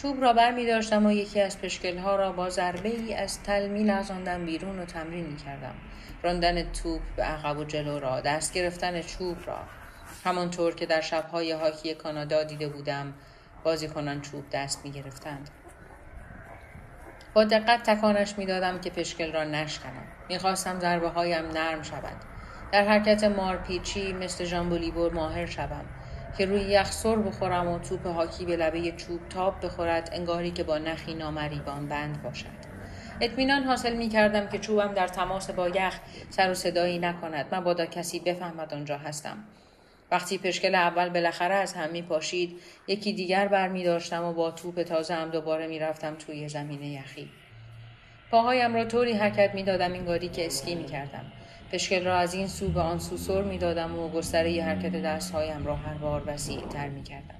چوب 0.01 0.21
را 0.21 0.33
بر 0.33 0.51
می 0.51 0.65
داشتم 0.65 1.05
و 1.05 1.11
یکی 1.11 1.41
از 1.41 1.61
پشکل 1.61 1.97
ها 1.97 2.15
را 2.15 2.31
با 2.31 2.49
ضربه 2.49 2.89
ای 2.89 3.13
از 3.13 3.43
تل 3.43 3.67
می 3.67 3.83
لغزاندم 3.83 4.45
بیرون 4.45 4.79
و 4.79 4.85
تمرین 4.85 5.25
می 5.25 5.35
کردم. 5.37 5.75
راندن 6.23 6.71
توپ 6.71 7.01
به 7.15 7.23
عقب 7.23 7.57
و 7.57 7.63
جلو 7.63 7.99
را 7.99 8.21
دست 8.21 8.53
گرفتن 8.53 9.01
چوب 9.01 9.37
را 9.45 9.57
همانطور 10.25 10.75
که 10.75 10.85
در 10.85 11.01
شبهای 11.01 11.51
هاکی 11.51 11.93
کانادا 11.93 12.43
دیده 12.43 12.67
بودم 12.67 13.13
بازیکنان 13.63 14.21
چوب 14.21 14.43
دست 14.51 14.85
می 14.85 14.91
گرفتند. 14.91 15.49
با 17.33 17.43
دقت 17.43 17.83
تکانش 17.83 18.37
می 18.37 18.45
دادم 18.45 18.79
که 18.81 18.89
پشکل 18.89 19.31
را 19.31 19.43
نشکنم. 19.43 20.05
می‌خواستم 20.29 20.79
ضربه 20.79 21.09
هایم 21.09 21.45
نرم 21.45 21.81
شود. 21.81 22.15
در 22.71 22.87
حرکت 22.87 23.23
مارپیچی 23.23 24.13
مثل 24.13 24.45
ژامبولیبور 24.45 25.13
ماهر 25.13 25.45
شوم 25.45 25.85
که 26.37 26.45
روی 26.45 26.61
یخ 26.61 26.91
سر 26.91 27.15
بخورم 27.15 27.67
و 27.67 27.79
توپ 27.79 28.07
هاکی 28.07 28.45
به 28.45 28.55
لبه 28.55 28.91
چوب 28.91 29.19
تاب 29.29 29.65
بخورد 29.65 30.09
انگاری 30.13 30.51
که 30.51 30.63
با 30.63 30.77
نخی 30.77 31.13
نامریبان 31.13 31.87
بند 31.87 32.23
باشد. 32.23 32.59
اطمینان 33.21 33.63
حاصل 33.63 33.95
می 33.95 34.09
کردم 34.09 34.47
که 34.47 34.59
چوبم 34.59 34.93
در 34.93 35.07
تماس 35.07 35.49
با 35.51 35.69
یخ 35.69 35.99
سر 36.29 36.51
و 36.51 36.53
صدایی 36.53 36.99
نکند. 36.99 37.55
مبادا 37.55 37.85
کسی 37.85 38.19
بفهمد 38.19 38.73
آنجا 38.73 38.97
هستم. 38.97 39.37
وقتی 40.11 40.37
پشکل 40.37 40.75
اول 40.75 41.09
بالاخره 41.09 41.55
از 41.55 41.73
هم 41.73 41.89
می 41.89 42.01
پاشید 42.01 42.59
یکی 42.87 43.13
دیگر 43.13 43.47
بر 43.47 43.67
می 43.67 43.83
داشتم 43.83 44.23
و 44.23 44.33
با 44.33 44.51
توپ 44.51 44.83
تازه 44.83 45.13
هم 45.13 45.29
دوباره 45.29 45.67
می 45.67 45.79
رفتم 45.79 46.15
توی 46.15 46.49
زمین 46.49 46.83
یخی. 46.83 47.29
پاهایم 48.31 48.75
را 48.75 48.85
طوری 48.85 49.13
حرکت 49.13 49.55
می 49.55 49.63
دادم 49.63 49.93
انگاری 49.93 50.29
که 50.29 50.45
اسکی 50.45 50.75
می 50.75 50.85
کردم 50.85 51.25
پشکل 51.71 52.05
را 52.05 52.17
از 52.17 52.33
این 52.33 52.47
سو 52.47 52.67
به 52.67 52.81
آن 52.81 52.99
سو 52.99 53.17
سر 53.17 53.41
می 53.41 53.57
دادم 53.57 53.99
و 53.99 54.09
گستره 54.09 54.63
حرکت 54.63 54.91
دستهایم 54.91 55.65
را 55.65 55.75
هر 55.75 55.93
بار 55.93 56.23
وسیع 56.27 56.61
تر 56.67 56.89
می 56.89 57.03
کردم. 57.03 57.35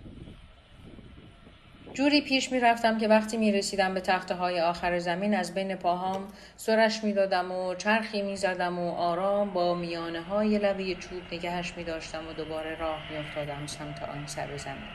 جوری 1.93 2.21
پیش 2.21 2.51
می 2.51 2.59
رفتم 2.59 2.97
که 2.97 3.07
وقتی 3.07 3.37
می 3.37 3.51
رسیدم 3.51 3.93
به 3.93 4.01
تخته 4.01 4.35
های 4.35 4.61
آخر 4.61 4.99
زمین 4.99 5.35
از 5.35 5.53
بین 5.53 5.75
پاهام 5.75 6.27
سرش 6.55 7.03
می 7.03 7.13
دادم 7.13 7.51
و 7.51 7.75
چرخی 7.75 8.21
می 8.21 8.35
زدم 8.35 8.79
و 8.79 8.91
آرام 8.91 9.49
با 9.49 9.75
میانه 9.75 10.21
های 10.21 10.57
لبه 10.57 10.95
چوب 10.95 11.21
نگهش 11.31 11.73
می 11.77 11.83
داشتم 11.83 12.27
و 12.29 12.33
دوباره 12.33 12.75
راه 12.75 12.99
می 13.11 13.17
افتادم 13.17 13.67
سمت 13.67 14.03
آن 14.03 14.27
سر 14.27 14.57
زمین. 14.57 14.89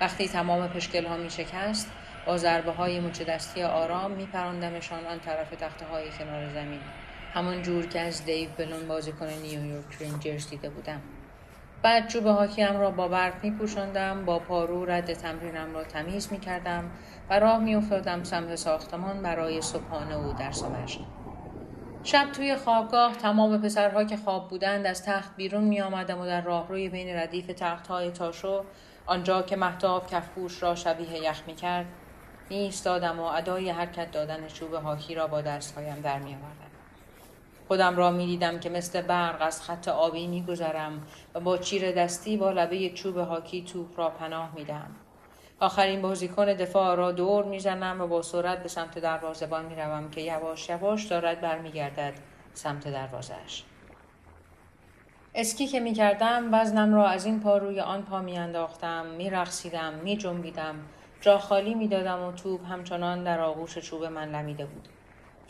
وقتی 0.00 0.28
تمام 0.28 0.68
پشکل 0.68 1.06
ها 1.06 1.16
می 1.16 1.30
شکست 1.30 1.92
با 2.26 2.36
ضربه 2.36 2.72
های 2.72 3.00
مچ 3.00 3.22
دستی 3.22 3.62
آرام 3.62 4.10
می 4.10 4.26
پراندمشان 4.26 5.06
آن 5.06 5.20
طرف 5.20 5.50
تخته 5.50 5.86
های 5.86 6.04
کنار 6.18 6.48
زمین 6.48 6.80
همان 7.34 7.62
جور 7.62 7.86
که 7.86 8.00
از 8.00 8.24
دیو 8.24 8.48
بلون 8.58 8.88
بازیکن 8.88 9.26
نیویورک 9.26 10.02
رنجرز 10.02 10.50
دیده 10.50 10.70
بودم 10.70 11.00
بعد 11.82 12.08
چوب 12.08 12.26
هاکیم 12.26 12.76
را 12.76 12.90
با 12.90 13.08
برف 13.08 13.44
می 13.44 13.50
پوشندم 13.50 14.24
با 14.24 14.38
پارو 14.38 14.84
رد 14.84 15.12
تمرینم 15.12 15.74
را 15.74 15.84
تمیز 15.84 16.32
می 16.32 16.40
کردم 16.40 16.90
و 17.30 17.40
راه 17.40 17.58
می 17.58 17.74
افتادم 17.74 18.24
سمت 18.24 18.54
ساختمان 18.54 19.22
برای 19.22 19.62
صبحانه 19.62 20.16
و 20.16 20.32
درس 20.32 20.62
مشق. 20.64 21.00
شب 22.04 22.32
توی 22.32 22.56
خوابگاه 22.56 23.16
تمام 23.16 23.62
پسرها 23.62 24.04
که 24.04 24.16
خواب 24.16 24.48
بودند 24.48 24.86
از 24.86 25.04
تخت 25.04 25.36
بیرون 25.36 25.64
می 25.64 25.80
آمدم 25.80 26.20
و 26.20 26.26
در 26.26 26.40
راهروی 26.40 26.88
بین 26.88 27.16
ردیف 27.16 27.46
تخت 27.46 27.86
های 27.86 28.10
تاشو 28.10 28.64
آنجا 29.06 29.42
که 29.42 29.56
محتاب 29.56 30.06
کفپوش 30.06 30.62
را 30.62 30.74
شبیه 30.74 31.12
یخ 31.12 31.42
می 31.46 31.54
کرد 31.54 31.86
می 32.50 32.56
ایستادم 32.56 33.20
و 33.20 33.22
ادای 33.22 33.70
حرکت 33.70 34.10
دادن 34.10 34.46
چوب 34.46 34.74
هاکی 34.74 35.14
را 35.14 35.26
با 35.26 35.40
دستهایم 35.40 36.00
در 36.00 36.18
می 36.18 36.34
آوردم. 36.34 36.67
خودم 37.68 37.96
را 37.96 38.10
می 38.10 38.26
دیدم 38.26 38.60
که 38.60 38.70
مثل 38.70 39.02
برق 39.02 39.36
از 39.40 39.62
خط 39.62 39.88
آبی 39.88 40.26
می 40.26 40.42
گذرم 40.42 41.02
و 41.34 41.40
با 41.40 41.58
چیر 41.58 41.92
دستی 41.92 42.36
با 42.36 42.50
لبه 42.50 42.90
چوب 42.90 43.16
هاکی 43.16 43.62
توپ 43.62 43.98
را 43.98 44.08
پناه 44.08 44.52
می 44.56 44.64
دهم. 44.64 44.96
آخرین 45.60 46.02
بازیکن 46.02 46.44
دفاع 46.44 46.94
را 46.94 47.12
دور 47.12 47.44
می‌زنم 47.44 48.00
و 48.00 48.06
با 48.06 48.22
سرعت 48.22 48.62
به 48.62 48.68
سمت 48.68 48.98
دروازهبان 48.98 49.64
می 49.64 49.74
روم 49.74 50.10
که 50.10 50.20
یواش 50.20 50.68
یواش 50.68 51.04
دارد 51.04 51.40
برمیگردد 51.40 52.12
سمت 52.54 52.88
دروازهش. 52.88 53.64
اسکی 55.34 55.66
که 55.66 55.80
می 55.80 55.92
کردم 55.92 56.48
وزنم 56.52 56.94
را 56.94 57.08
از 57.08 57.26
این 57.26 57.40
پا 57.40 57.58
روی 57.58 57.80
آن 57.80 58.02
پا 58.02 58.20
می 58.20 58.38
انداختم 58.38 59.06
می 60.04 60.16
جنبیدم 60.16 60.74
جا 61.20 61.38
خالی 61.38 61.74
می 61.74 61.88
دادم 61.88 62.22
و 62.22 62.32
توپ 62.32 62.66
همچنان 62.66 63.24
در 63.24 63.40
آغوش 63.40 63.78
چوب 63.78 64.04
من 64.04 64.28
لمیده 64.28 64.66
بود. 64.66 64.88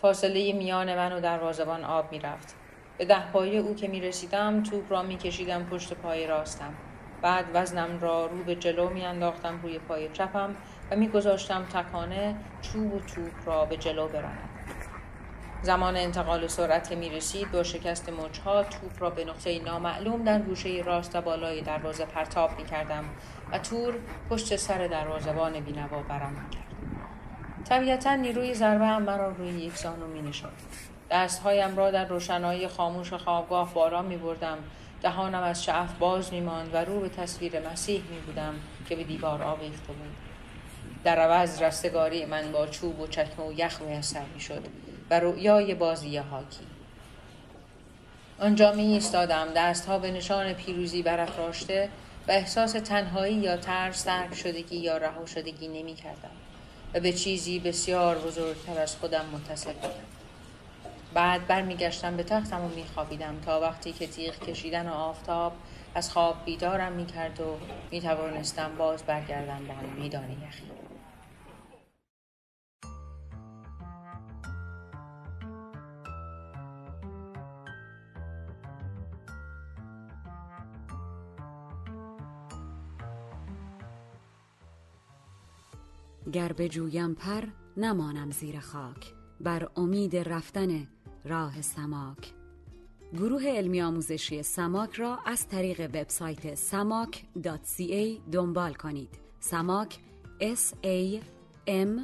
فاصله 0.02 0.52
میان 0.52 0.94
من 0.94 1.12
و 1.12 1.20
دروازبان 1.20 1.84
آب 1.84 2.12
می‌رفت. 2.12 2.54
به 2.98 3.04
ده 3.04 3.30
پایه 3.32 3.60
او 3.60 3.74
که 3.74 3.88
می 3.88 4.00
رسیدم 4.00 4.62
توپ 4.62 4.92
را 4.92 5.02
می 5.02 5.16
کشیدم 5.16 5.64
پشت 5.64 5.92
پای 5.92 6.26
راستم. 6.26 6.74
بعد 7.22 7.44
وزنم 7.54 8.00
را 8.00 8.26
رو 8.26 8.44
به 8.44 8.54
جلو 8.54 8.88
می 8.88 9.04
انداختم 9.04 9.60
روی 9.62 9.78
پای 9.78 10.08
چپم 10.08 10.56
و 10.90 10.96
می 10.96 11.08
گذاشتم 11.08 11.64
تکانه 11.64 12.36
چوب 12.62 12.94
و 12.94 13.00
توپ 13.00 13.32
را 13.46 13.64
به 13.64 13.76
جلو 13.76 14.08
براند 14.08 14.48
زمان 15.62 15.96
انتقال 15.96 16.46
سرعت 16.46 16.88
که 16.88 16.96
می 16.96 17.10
رسید 17.10 17.52
با 17.52 17.62
شکست 17.62 18.08
مچها 18.08 18.62
توپ 18.62 19.02
را 19.02 19.10
به 19.10 19.24
نقطه 19.24 19.64
نامعلوم 19.64 20.24
در 20.24 20.38
گوشه 20.38 20.82
راست 20.86 21.16
و 21.16 21.20
بالای 21.20 21.60
دروازه 21.60 22.04
پرتاب 22.04 22.50
می 22.58 22.64
کردم 22.64 23.04
و 23.52 23.58
تور 23.58 23.94
پشت 24.30 24.56
سر 24.56 24.86
دروازبان 24.86 25.60
بینوا 25.60 26.02
برم 26.02 26.32
می 26.32 26.50
کرد. 26.50 26.67
طبیعتا 27.68 28.14
نیروی 28.14 28.54
ضربه 28.54 28.86
هم 28.86 29.02
مرا 29.02 29.30
روی 29.30 29.48
یک 29.48 29.76
زانو 29.76 30.06
می 30.06 30.22
نشد. 30.22 30.52
دستهایم 31.10 31.76
را 31.76 31.90
در 31.90 32.04
روشنایی 32.04 32.68
خاموش 32.68 33.12
خوابگاه 33.12 33.74
بالا 33.74 34.02
می 34.02 34.16
بردم. 34.16 34.58
دهانم 35.02 35.42
از 35.42 35.64
شعف 35.64 35.92
باز 35.92 36.32
می 36.32 36.40
ماند 36.40 36.74
و 36.74 36.76
رو 36.76 37.00
به 37.00 37.08
تصویر 37.08 37.70
مسیح 37.70 38.02
می 38.10 38.20
بودم 38.20 38.54
که 38.88 38.96
به 38.96 39.04
دیوار 39.04 39.42
آویخته 39.42 39.86
بود. 39.92 40.16
در 41.04 41.18
عوض 41.18 41.62
رستگاری 41.62 42.24
من 42.24 42.52
با 42.52 42.66
چوب 42.66 43.00
و 43.00 43.06
چکمه 43.06 43.46
و 43.46 43.52
یخ 43.52 43.80
میسر 43.82 44.24
می 44.34 44.40
شد 44.40 44.62
و 45.10 45.20
رویای 45.20 45.74
بازی 45.74 46.16
هاکی. 46.16 46.66
آنجا 48.40 48.72
می 48.72 48.82
ایستادم 48.82 49.46
دستها 49.56 49.98
به 49.98 50.10
نشان 50.10 50.52
پیروزی 50.52 51.02
برافراشته 51.02 51.88
و 52.28 52.32
احساس 52.32 52.72
تنهایی 52.72 53.34
یا 53.34 53.56
ترس 53.56 54.02
ترک 54.02 54.34
شدگی 54.34 54.76
یا 54.76 54.96
رها 54.96 55.26
شدگی 55.26 55.68
نمی 55.68 55.94
کردم. 55.94 56.47
به 57.00 57.12
چیزی 57.12 57.58
بسیار 57.58 58.18
بزرگتر 58.18 58.80
از 58.80 58.96
خودم 58.96 59.24
متصل. 59.32 59.72
بودم 59.72 59.88
بعد 61.14 61.46
برمیگشتم 61.46 62.16
به 62.16 62.22
تختم 62.22 62.64
و 62.64 62.68
میخوابیدم 62.68 63.40
تا 63.46 63.60
وقتی 63.60 63.92
که 63.92 64.06
تیغ 64.06 64.38
کشیدن 64.38 64.88
و 64.88 64.92
آفتاب 64.92 65.52
از 65.94 66.10
خواب 66.10 66.44
بیدارم 66.44 66.92
می‌کرد 66.92 67.40
و 67.40 67.56
می‌توانستم 67.90 68.70
باز 68.78 69.02
برگردم 69.02 69.64
به 69.66 69.72
آن 69.72 70.00
میدان 70.02 70.30
یخی. 70.30 70.77
گر 86.32 86.52
بجویم 86.52 87.14
پر 87.14 87.44
نمانم 87.76 88.30
زیر 88.30 88.60
خاک 88.60 89.14
بر 89.40 89.68
امید 89.76 90.16
رفتن 90.16 90.88
راه 91.24 91.62
سماک. 91.62 92.32
گروه 93.12 93.44
علمی 93.46 93.82
آموزشی 93.82 94.42
سماک 94.42 94.94
را 94.94 95.18
از 95.26 95.48
طریق 95.48 95.80
وبسایت 95.80 96.54
samak.ca 96.54 98.30
دنبال 98.32 98.74
کنید. 98.74 99.18
سماک 99.40 99.98
s 100.40 100.74
a 100.84 101.20
m 101.66 101.98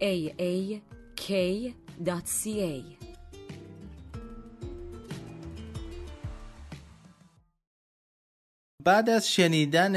a 0.00 0.32
a 0.38 0.80
k.ca 1.16 3.01
بعد 8.84 9.10
از 9.10 9.32
شنیدن 9.32 9.94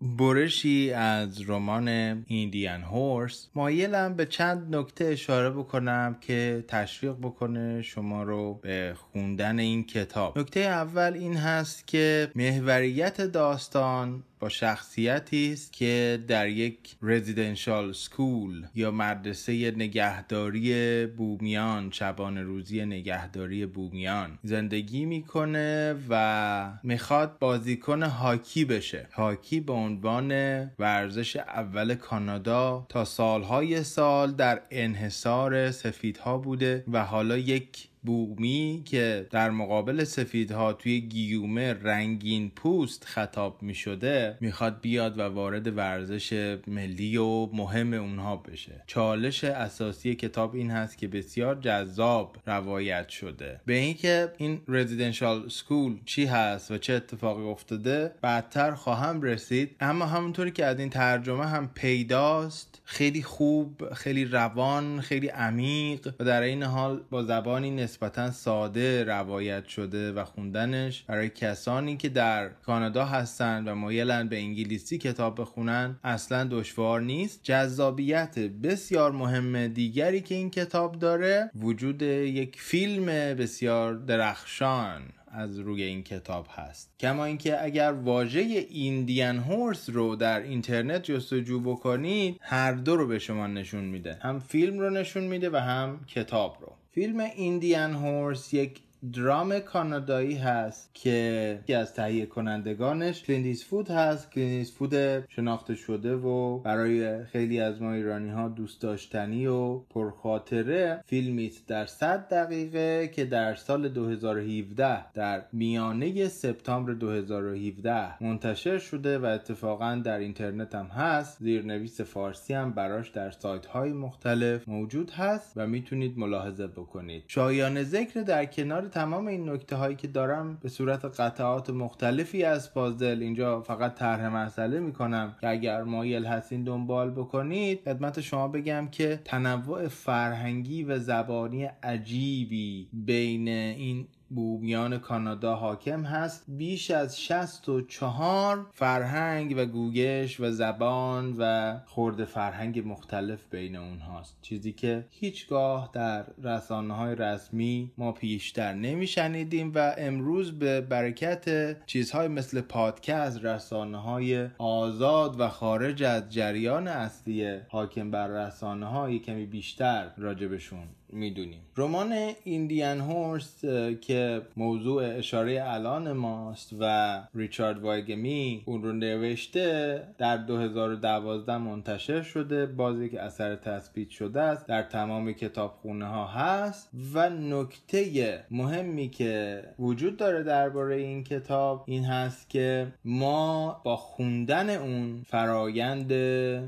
برشی 0.00 0.92
از 0.92 1.50
رمان 1.50 1.88
ایندیان 2.26 2.82
هورس 2.82 3.48
مایلم 3.54 4.14
به 4.14 4.26
چند 4.26 4.76
نکته 4.76 5.04
اشاره 5.04 5.50
بکنم 5.50 6.16
که 6.20 6.64
تشویق 6.68 7.12
بکنه 7.12 7.82
شما 7.82 8.22
رو 8.22 8.54
به 8.54 8.94
خوندن 8.96 9.58
این 9.58 9.84
کتاب. 9.84 10.38
نکته 10.38 10.60
اول 10.60 11.12
این 11.14 11.36
هست 11.36 11.86
که 11.86 12.30
محوریت 12.34 13.20
داستان 13.20 14.24
با 14.40 14.48
شخصیتی 14.48 15.52
است 15.52 15.72
که 15.72 16.24
در 16.28 16.48
یک 16.48 16.96
رزیدنشال 17.02 17.92
سکول 17.92 18.66
یا 18.74 18.90
مدرسه 18.90 19.70
نگهداری 19.70 21.06
بومیان 21.06 21.90
شبانه 21.90 22.42
روزی 22.42 22.86
نگهداری 22.86 23.66
بومیان 23.66 24.38
زندگی 24.42 25.04
می‌کنه 25.04 25.94
و 26.08 26.72
می‌خواد 26.82 27.38
بازیکن 27.38 28.02
هاکی 28.02 28.64
بشه. 28.64 29.08
هاکی 29.12 29.60
به 29.60 29.72
عنوان 29.72 30.30
ورزش 30.78 31.36
اول 31.36 31.94
کانادا 31.94 32.86
تا 32.88 33.04
سالهای 33.04 33.84
سال 33.84 34.32
در 34.32 34.62
انحصار 34.70 35.70
سفیدها 35.70 36.38
بوده 36.38 36.84
و 36.92 37.04
حالا 37.04 37.38
یک 37.38 37.88
بومی 38.08 38.82
که 38.84 39.26
در 39.30 39.50
مقابل 39.50 40.04
سفیدها 40.04 40.72
توی 40.72 41.00
گیومه 41.00 41.72
رنگین 41.72 42.50
پوست 42.50 43.04
خطاب 43.04 43.62
می 43.62 43.74
شده 43.74 44.36
می‌خواد 44.40 44.80
بیاد 44.80 45.18
و 45.18 45.22
وارد 45.22 45.76
ورزش 45.76 46.58
ملی 46.66 47.16
و 47.16 47.46
مهم 47.46 47.92
اونها 47.92 48.36
بشه. 48.36 48.82
چالش 48.86 49.44
اساسی 49.44 50.14
کتاب 50.14 50.54
این 50.54 50.70
هست 50.70 50.98
که 50.98 51.08
بسیار 51.08 51.54
جذاب 51.54 52.36
روایت 52.46 53.08
شده. 53.08 53.60
به 53.66 53.74
اینکه 53.74 54.32
این 54.38 54.60
رزیدنشال 54.68 55.48
سکول 55.48 55.96
چی 56.04 56.24
هست 56.24 56.70
و 56.70 56.78
چه 56.78 56.92
اتفاقی 56.92 57.42
افتاده 57.42 58.14
بعدتر 58.22 58.74
خواهم 58.74 59.22
رسید. 59.22 59.76
اما 59.80 60.06
همونطوری 60.06 60.50
که 60.50 60.64
از 60.64 60.78
این 60.78 60.90
ترجمه 60.90 61.46
هم 61.46 61.70
پیداست 61.74 62.82
خیلی 62.84 63.22
خوب 63.22 63.94
خیلی 63.94 64.24
روان 64.24 65.00
خیلی 65.00 65.28
عمیق 65.28 66.14
و 66.20 66.24
در 66.24 66.42
این 66.42 66.62
حال 66.62 67.00
با 67.10 67.22
زبانی 67.22 67.70
نسبتا 68.02 68.30
ساده 68.30 69.04
روایت 69.04 69.68
شده 69.68 70.12
و 70.12 70.24
خوندنش 70.24 71.02
برای 71.02 71.28
کسانی 71.28 71.96
که 71.96 72.08
در 72.08 72.48
کانادا 72.48 73.04
هستند 73.04 73.68
و 73.68 73.74
مایلن 73.74 74.28
به 74.28 74.36
انگلیسی 74.36 74.98
کتاب 74.98 75.40
بخونن 75.40 75.98
اصلا 76.04 76.44
دشوار 76.50 77.00
نیست. 77.00 77.40
جذابیت 77.42 78.38
بسیار 78.38 79.12
مهم 79.12 79.66
دیگری 79.66 80.20
که 80.20 80.34
این 80.34 80.50
کتاب 80.50 80.98
داره 80.98 81.50
وجود 81.54 82.02
یک 82.02 82.60
فیلم 82.60 83.06
بسیار 83.34 83.94
درخشان 83.94 85.02
از 85.30 85.58
روی 85.58 85.82
این 85.82 86.02
کتاب 86.02 86.46
هست. 86.50 86.90
کما 87.00 87.24
اینکه 87.24 87.64
اگر 87.64 87.92
واژه 87.92 88.40
ایندیان 88.70 89.38
هورس 89.38 89.90
رو 89.90 90.16
در 90.16 90.40
اینترنت 90.40 91.02
جستجو 91.02 91.60
بکنید 91.60 92.36
هر 92.40 92.72
دو 92.72 92.96
رو 92.96 93.06
به 93.06 93.18
شما 93.18 93.46
نشون 93.46 93.84
میده. 93.84 94.18
هم 94.22 94.38
فیلم 94.38 94.78
رو 94.78 94.90
نشون 94.90 95.24
میده 95.24 95.50
و 95.50 95.56
هم 95.56 96.00
کتاب 96.06 96.58
رو. 96.60 96.77
فیلم 96.98 97.20
ایندیان 97.20 97.94
هورس 97.94 98.54
یک 98.54 98.80
درام 99.12 99.58
کانادایی 99.58 100.34
هست 100.34 100.90
که 100.94 101.58
یکی 101.62 101.74
از 101.74 101.94
تهیه 101.94 102.26
کنندگانش 102.26 103.22
کلینت 103.22 103.64
ایستوود 103.64 103.90
هست. 103.90 104.30
کلینت 104.30 104.72
ایستوود 104.72 104.94
شناخته 105.28 105.74
شده 105.74 106.14
و 106.14 106.58
برای 106.58 107.24
خیلی 107.24 107.60
از 107.60 107.82
ما 107.82 107.92
ایرانی 107.92 108.30
ها 108.30 108.48
دوست 108.48 108.82
داشتنی 108.82 109.46
و 109.46 109.78
پرخاطره 109.78 111.00
فیلمی 111.06 111.52
در 111.66 111.86
100 111.86 112.28
دقیقه 112.28 113.08
که 113.14 113.24
در 113.24 113.54
سال 113.54 113.88
2017 113.88 115.12
در 115.12 115.42
میانه 115.52 116.28
سپتامبر 116.28 116.92
2017 116.92 118.24
منتشر 118.24 118.78
شده 118.78 119.18
و 119.18 119.24
اتفاقا 119.24 120.00
در 120.04 120.18
اینترنت 120.18 120.74
هم 120.74 120.86
هست. 120.86 121.38
زیرنویس 121.40 122.00
فارسی 122.00 122.54
هم 122.54 122.70
براش 122.70 123.08
در 123.08 123.30
سایت 123.30 123.66
های 123.66 123.92
مختلف 123.92 124.68
موجود 124.68 125.10
هست 125.10 125.52
و 125.56 125.66
می‌تونید 125.66 126.18
ملاحظه 126.18 126.66
بکنید. 126.66 127.24
شایان 127.26 127.82
ذکر 127.82 128.20
در 128.20 128.44
کنار 128.44 128.87
تمام 128.88 129.26
این 129.26 129.50
نکته 129.50 129.76
هایی 129.76 129.96
که 129.96 130.08
دارم 130.08 130.58
به 130.62 130.68
صورت 130.68 131.04
قطعات 131.04 131.70
مختلفی 131.70 132.44
از 132.44 132.74
پازل 132.74 133.18
اینجا 133.22 133.60
فقط 133.60 133.94
طرح 133.94 134.28
مسئله 134.28 134.80
می‌کنم 134.80 135.36
که 135.40 135.48
اگر 135.48 135.82
مایل 135.82 136.26
هستین 136.26 136.64
دنبال 136.64 137.10
بکنید 137.10 137.80
خدمت 137.84 138.20
شما 138.20 138.48
بگم 138.48 138.88
که 138.92 139.20
تنوع 139.24 139.88
فرهنگی 139.88 140.84
و 140.84 140.98
زبانی 140.98 141.64
عجیبی 141.82 142.88
بین 142.92 143.48
این 143.48 144.06
بومیان 144.30 144.98
کانادا 144.98 145.54
حاکم 145.54 146.02
هست. 146.02 146.44
بیش 146.48 146.90
از 146.90 147.20
64 147.20 148.66
فرهنگ 148.74 149.54
و 149.56 149.66
گوگش 149.66 150.40
و 150.40 150.50
زبان 150.50 151.34
و 151.38 151.74
خورده 151.86 152.24
فرهنگ 152.24 152.88
مختلف 152.88 153.40
بین 153.50 153.76
اونهاست. 153.76 154.36
چیزی 154.42 154.72
که 154.72 155.04
هیچگاه 155.10 155.90
در 155.92 156.24
رسانه 156.42 156.94
های 156.94 157.14
رسمی 157.14 157.92
ما 157.98 158.12
پیشتر 158.12 158.72
نمیشنیدیم 158.72 159.72
و 159.74 159.94
امروز 159.98 160.58
به 160.58 160.80
برکت 160.80 161.76
چیزهای 161.86 162.28
مثل 162.28 162.60
پادکست 162.60 163.44
رسانه 163.44 163.98
های 163.98 164.48
آزاد 164.58 165.40
و 165.40 165.48
خارج 165.48 166.02
از 166.02 166.28
جریان 166.28 166.88
اصلی 166.88 167.58
حاکم 167.68 168.10
بر 168.10 168.26
رسانه 168.26 168.86
های 168.86 169.18
کمی 169.18 169.46
بیشتر 169.46 170.10
راجبشون 170.16 170.88
می‌دونیم. 171.12 171.60
رمان 171.76 172.14
ایندیان 172.44 173.00
هورس 173.00 173.64
که 174.00 174.42
موضوع 174.56 175.16
اشاره 175.16 175.62
الان 175.64 176.12
ماست 176.12 176.74
و 176.80 177.22
ریچارد 177.34 177.78
وایگمی 177.78 178.62
اون 178.66 178.82
رو 178.82 178.92
نوشته 178.92 180.02
در 180.18 180.36
2012 180.36 181.58
منتشر 181.58 182.22
شده. 182.22 182.66
باز 182.66 183.00
یک 183.00 183.14
اثر 183.14 183.56
تثبیت 183.56 184.10
شده 184.10 184.40
است 184.40 184.66
در 184.66 184.82
تمام 184.82 185.32
کتابخونه 185.32 186.06
ها 186.06 186.26
هست. 186.26 186.90
و 187.14 187.30
نکته 187.30 188.44
مهمی 188.50 189.08
که 189.08 189.62
وجود 189.78 190.16
داره 190.16 190.42
درباره 190.42 190.96
این 190.96 191.24
کتاب 191.24 191.84
این 191.86 192.04
هست 192.04 192.50
که 192.50 192.92
ما 193.04 193.80
با 193.84 193.96
خوندن 193.96 194.70
اون 194.70 195.22
فرایند 195.26 196.12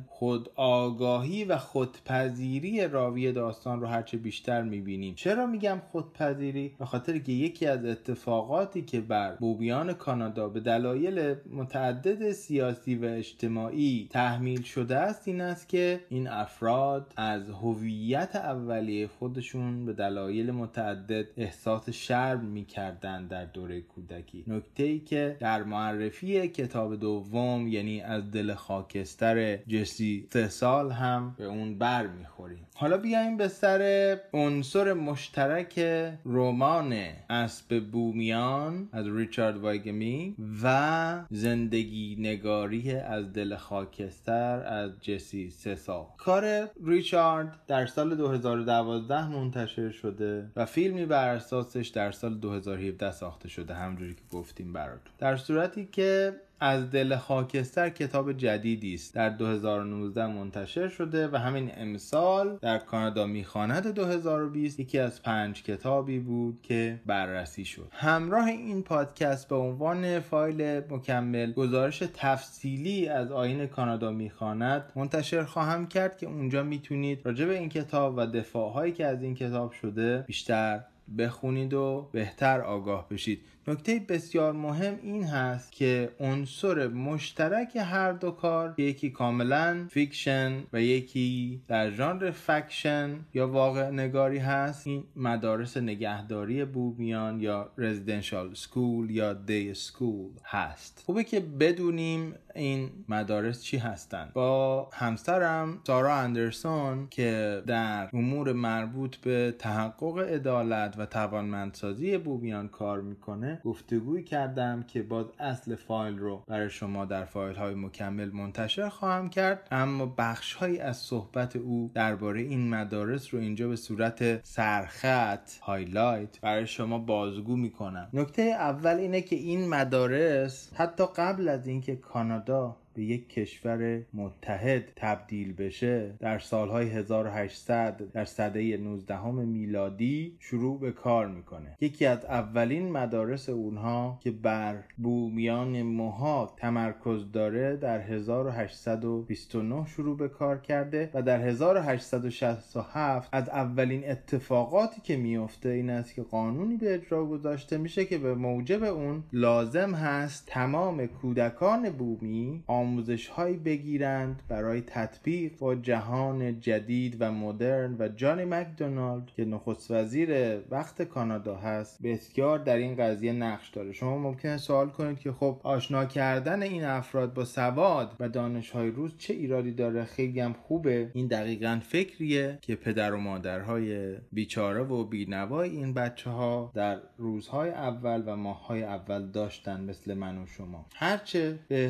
خود 0.07 0.51
آگاهی 0.55 1.45
و 1.45 1.59
خودپذیری 1.59 2.89
راوی 2.89 3.33
داستان 3.33 3.81
رو 3.81 3.87
هرچه 3.87 4.17
بیشتر 4.17 4.30
می‌بینیم 4.65 5.15
چرا 5.15 5.47
میگم 5.47 5.79
خودپذیری؟ 5.89 6.75
به 6.79 6.85
خاطر 6.85 7.19
که 7.19 7.33
یکی 7.33 7.67
از 7.67 7.85
اتفاقاتی 7.85 8.83
که 8.83 9.01
بر 9.01 9.35
بوبیان 9.35 9.93
کانادا 9.93 10.49
به 10.49 10.61
دلایل 10.61 11.35
متعدد 11.53 12.33
سیاسی 12.33 12.95
و 12.95 13.05
اجتماعی 13.05 14.09
تحمیل 14.11 14.63
شده 14.63 14.97
است 14.97 15.29
این 15.29 15.41
است 15.41 15.69
که 15.69 16.01
این 16.09 16.29
افراد 16.29 17.13
از 17.17 17.51
هویت 17.51 18.37
اولیه 18.37 19.07
خودشون 19.07 19.87
به 19.87 19.93
دلایل 19.93 20.51
متعدد 20.51 21.27
احساس 21.37 21.91
شرم 21.91 22.45
می‌کردن 22.45 23.27
در 23.27 23.45
دوره 23.45 23.81
کودکی. 23.81 24.45
نکته 24.47 24.83
ای 24.83 24.99
که 24.99 25.37
در 25.41 25.63
معرفی 25.63 26.49
کتاب 26.49 26.97
دوم 26.97 27.69
یعنی 27.69 28.01
از 28.01 28.31
دل 28.31 28.55
خاکستر 28.55 29.57
جسی 29.57 30.27
سه 30.33 30.49
سال 30.49 30.91
هم 30.91 31.35
به 31.39 31.45
اون 31.45 31.79
بر 31.79 32.07
می‌خوریم 32.07 32.67
حالا 32.81 32.97
بیایم 32.97 33.37
به 33.37 33.49
سر 33.49 34.17
عنصر 34.33 34.93
مشترک 34.93 35.79
رمان 36.25 36.93
اسب 37.31 37.81
بومیان 37.81 38.89
از 38.93 39.07
ریچارد 39.09 39.57
وایگمی 39.57 40.37
و 40.63 41.25
زندگی 41.31 42.17
نگاری 42.19 42.93
از 42.93 43.33
دل 43.33 43.57
خاکستر 43.57 44.63
از 44.67 44.91
جسی 45.01 45.51
سسا. 45.51 46.15
کار 46.19 46.71
ریچارد 46.85 47.59
در 47.67 47.87
سال 47.87 48.15
2012 48.15 49.29
منتشر 49.29 49.91
شده 49.91 50.51
و 50.57 50.65
فیلمی 50.65 51.07
بر 51.07 51.29
اساسش 51.29 51.89
در 51.89 52.13
سال 52.13 52.35
2017 52.35 53.11
ساخته 53.11 53.49
شده 53.49 53.75
همجوری 53.75 54.15
که 54.15 54.37
گفتیم 54.37 54.73
براتون. 54.73 55.13
در 55.19 55.37
صورتی 55.37 55.89
که 55.93 56.33
از 56.61 56.91
دل 56.91 57.17
خاکستر 57.17 57.89
کتاب 57.89 58.33
جدیدی 58.33 58.95
است. 58.95 59.15
در 59.15 59.29
2019 59.29 60.27
منتشر 60.27 60.89
شده 60.89 61.29
و 61.29 61.37
همین 61.37 61.71
امسال 61.77 62.59
در 62.63 62.79
کانادا 62.79 63.27
می‌خواند 63.27 63.95
2020 63.95 64.81
یکی 64.81 64.99
از 64.99 65.23
پنج 65.23 65.63
کتابی 65.63 66.19
بود 66.19 66.59
که 66.63 67.01
بررسی 67.07 67.65
شد. 67.65 67.89
همراه 67.93 68.47
این 68.47 68.83
پادکست 68.83 69.49
به 69.49 69.57
عنوان 69.57 70.21
فایل 70.21 70.83
مکمل 70.91 71.53
گزارش 71.53 72.03
تفصیلی 72.15 73.09
از 73.09 73.33
آین 73.33 73.67
کانادا 73.67 74.11
می‌خواند 74.11 74.93
منتشر 74.97 75.45
خواهم 75.45 75.87
کرد 75.87 76.19
که 76.19 76.27
اونجا 76.27 76.63
می‌تونید 76.63 77.21
راجع 77.25 77.47
به 77.47 77.59
این 77.59 77.69
کتاب 77.69 78.15
و 78.17 78.27
دفاعهایی 78.27 78.93
که 78.93 79.07
از 79.07 79.23
این 79.23 79.35
کتاب 79.35 79.73
شده 79.73 80.25
بیشتر 80.27 80.81
بخونید 81.19 81.75
و 81.75 82.09
بهتر 82.13 82.61
آگاه 82.61 83.09
بشید. 83.09 83.41
نکته 83.71 83.99
بسیار 84.09 84.53
مهم 84.53 84.99
این 85.03 85.25
هست 85.25 85.73
که 85.73 86.11
عنصر 86.21 86.89
مشترک 86.89 87.77
هر 87.77 88.13
دو 88.13 88.31
کار 88.31 88.75
یکی 88.79 89.11
کاملا 89.11 89.87
fiction 89.91 90.63
و 90.73 90.81
یکی 90.81 91.63
در 91.69 91.91
ژانر 91.91 92.31
faction 92.31 93.19
یا 93.35 93.49
واقع 93.49 93.91
نگاری 93.91 94.39
هست. 94.39 94.87
این 94.87 95.05
مدارس 95.17 95.77
نگهداری 95.77 96.65
بومیان 96.65 97.41
یا 97.41 97.71
residential 97.79 98.55
school 98.55 99.11
یا 99.11 99.33
day 99.33 99.75
school 99.75 100.31
هست. 100.45 101.03
خوبه 101.07 101.25
که 101.25 101.41
بدونیم 101.41 102.35
این 102.55 102.91
مدارس 103.09 103.63
چی 103.63 103.77
هستند 103.77 104.33
با 104.33 104.89
همسرم 104.93 105.81
سارا 105.87 106.15
اندرسون 106.15 107.07
که 107.11 107.63
در 107.67 108.09
امور 108.13 108.53
مربوط 108.53 109.17
به 109.17 109.55
تحقق 109.59 110.19
عدالت 110.19 110.95
و 110.99 111.07
توانمندسازی 111.07 112.19
بومیان 112.19 112.69
کار 112.69 113.01
می‌کنه 113.01 113.60
گفتگوی 113.65 114.23
کردم 114.25 114.83
که 114.83 115.03
باز 115.03 115.27
اصل 115.39 115.75
فایل 115.75 116.19
رو 116.19 116.43
برای 116.47 116.71
شما 116.71 117.05
در 117.05 117.25
فایل 117.25 117.57
های 117.57 117.75
مکمل 117.75 118.31
منتشر 118.31 118.89
خواهم 118.89 119.31
کرد 119.31 119.69
اما 119.71 120.15
بخش 120.19 120.55
هایی 120.55 120.79
از 120.79 120.97
صحبت 120.97 121.57
او 121.57 121.91
درباره 121.95 122.41
این 122.41 122.71
مدارس 122.71 123.35
رو 123.35 123.41
اینجا 123.41 123.69
به 123.69 123.77
صورت 123.77 124.45
سرخط 124.47 125.59
highlight 125.63 126.41
برای 126.41 126.67
شما 126.67 126.99
بازگو 126.99 127.57
می‌کنم. 127.57 128.09
نکته 128.13 128.43
اول 128.43 128.97
اینه 128.97 129.21
که 129.21 129.37
این 129.37 129.69
مدارس 129.69 130.73
حتی 130.75 131.05
قبل 131.17 131.49
از 131.49 131.67
اینکه 131.67 131.97
کانادا 131.97 132.77
به 132.95 133.03
یک 133.03 133.29
کشور 133.29 134.03
متحد 134.15 134.85
تبدیل 134.97 135.53
بشه 135.53 136.15
در 136.19 136.39
سالهای 136.39 136.89
1800 136.89 138.03
در 138.13 138.25
سده 138.25 138.77
19 138.77 139.31
میلادی 139.31 140.37
شروع 140.39 140.81
به 140.81 140.93
کار 140.93 141.29
می‌کنه. 141.29 141.77
یکی 141.81 142.07
از 142.07 142.25
اولین 142.25 142.93
مدارس 142.93 143.49
اونها 143.49 144.19
که 144.21 144.31
بر 144.31 144.77
بومیان 144.97 145.83
موهاک 145.83 146.55
تمرکز 146.57 147.33
داره 147.33 147.77
در 147.77 148.01
1829 148.01 149.87
شروع 149.87 150.17
به 150.17 150.29
کار 150.29 150.59
کرده 150.59 151.11
و 151.15 151.23
در 151.23 151.41
1867 151.41 153.29
از 153.33 153.49
اولین 153.49 154.11
اتفاقاتی 154.11 155.01
که 155.01 155.17
میفته 155.17 155.69
این 155.69 155.91
است 155.91 156.15
که 156.15 156.23
قانونی 156.23 156.77
به 156.77 156.95
اجرا 156.95 157.27
گذاشته 157.27 157.79
میشه 157.79 158.05
که 158.05 158.19
به 158.19 158.35
موجب 158.35 158.83
اون 158.83 159.23
لازم 159.33 159.95
هست 159.95 160.47
تمام 160.47 161.07
کودکان 161.07 161.91
بومی 161.91 162.63
آموزش 162.81 163.29
هایی 163.29 163.57
بگیرند 163.57 164.43
برای 164.49 164.81
تطبیق 164.81 165.59
با 165.59 165.75
جهان 165.75 166.61
جدید 166.61 167.17
و 167.21 167.33
مدرن. 167.33 167.97
و 167.99 168.09
جانی 168.09 168.45
مکدونالد 168.45 169.27
که 169.27 169.45
نخست 169.45 169.91
وزیر 169.91 170.59
وقت 170.71 171.03
کانادا 171.03 171.57
هست 171.57 172.03
بسیار 172.03 172.59
در 172.59 172.77
این 172.77 172.97
قضیه 172.97 173.33
نقش 173.33 173.69
داره. 173.69 173.93
شما 173.93 174.19
ممکنه 174.19 174.57
سوال 174.57 174.89
کنید 174.89 175.19
که 175.19 175.33
خب 175.33 175.61
آشنا 175.63 176.05
کردن 176.05 176.63
این 176.63 176.85
افراد 176.85 177.35
با 177.35 177.45
سواد 177.45 178.17
و 178.21 178.29
دانش 178.29 178.71
های 178.71 178.91
روز 178.91 179.13
چه 179.19 179.35
ایرادی 179.35 179.73
داره؟ 179.73 180.05
خیلی 180.05 180.41
هم 180.41 180.53
خوبه. 180.53 181.11
این 181.15 181.27
دقیقا 181.27 181.81
فکریه 181.83 182.59
که 182.63 182.77
پدر 182.77 183.15
و 183.15 183.19
مادرهای 183.19 184.17
بیچاره 184.33 184.83
و 184.83 185.05
بینوای 185.05 185.71
این 185.71 185.95
بچه 185.95 186.31
ها 186.31 186.73
در 186.75 187.01
روزهای 187.19 187.71
اول 187.71 188.23
و 188.27 188.37
ماههای 188.37 188.83
اول 188.83 189.27
داشتن 189.27 189.81
مثل 189.81 190.15
من 190.15 190.39
و 190.39 190.47
شما. 190.47 190.87
هرچه 190.95 191.59
به 191.69 191.89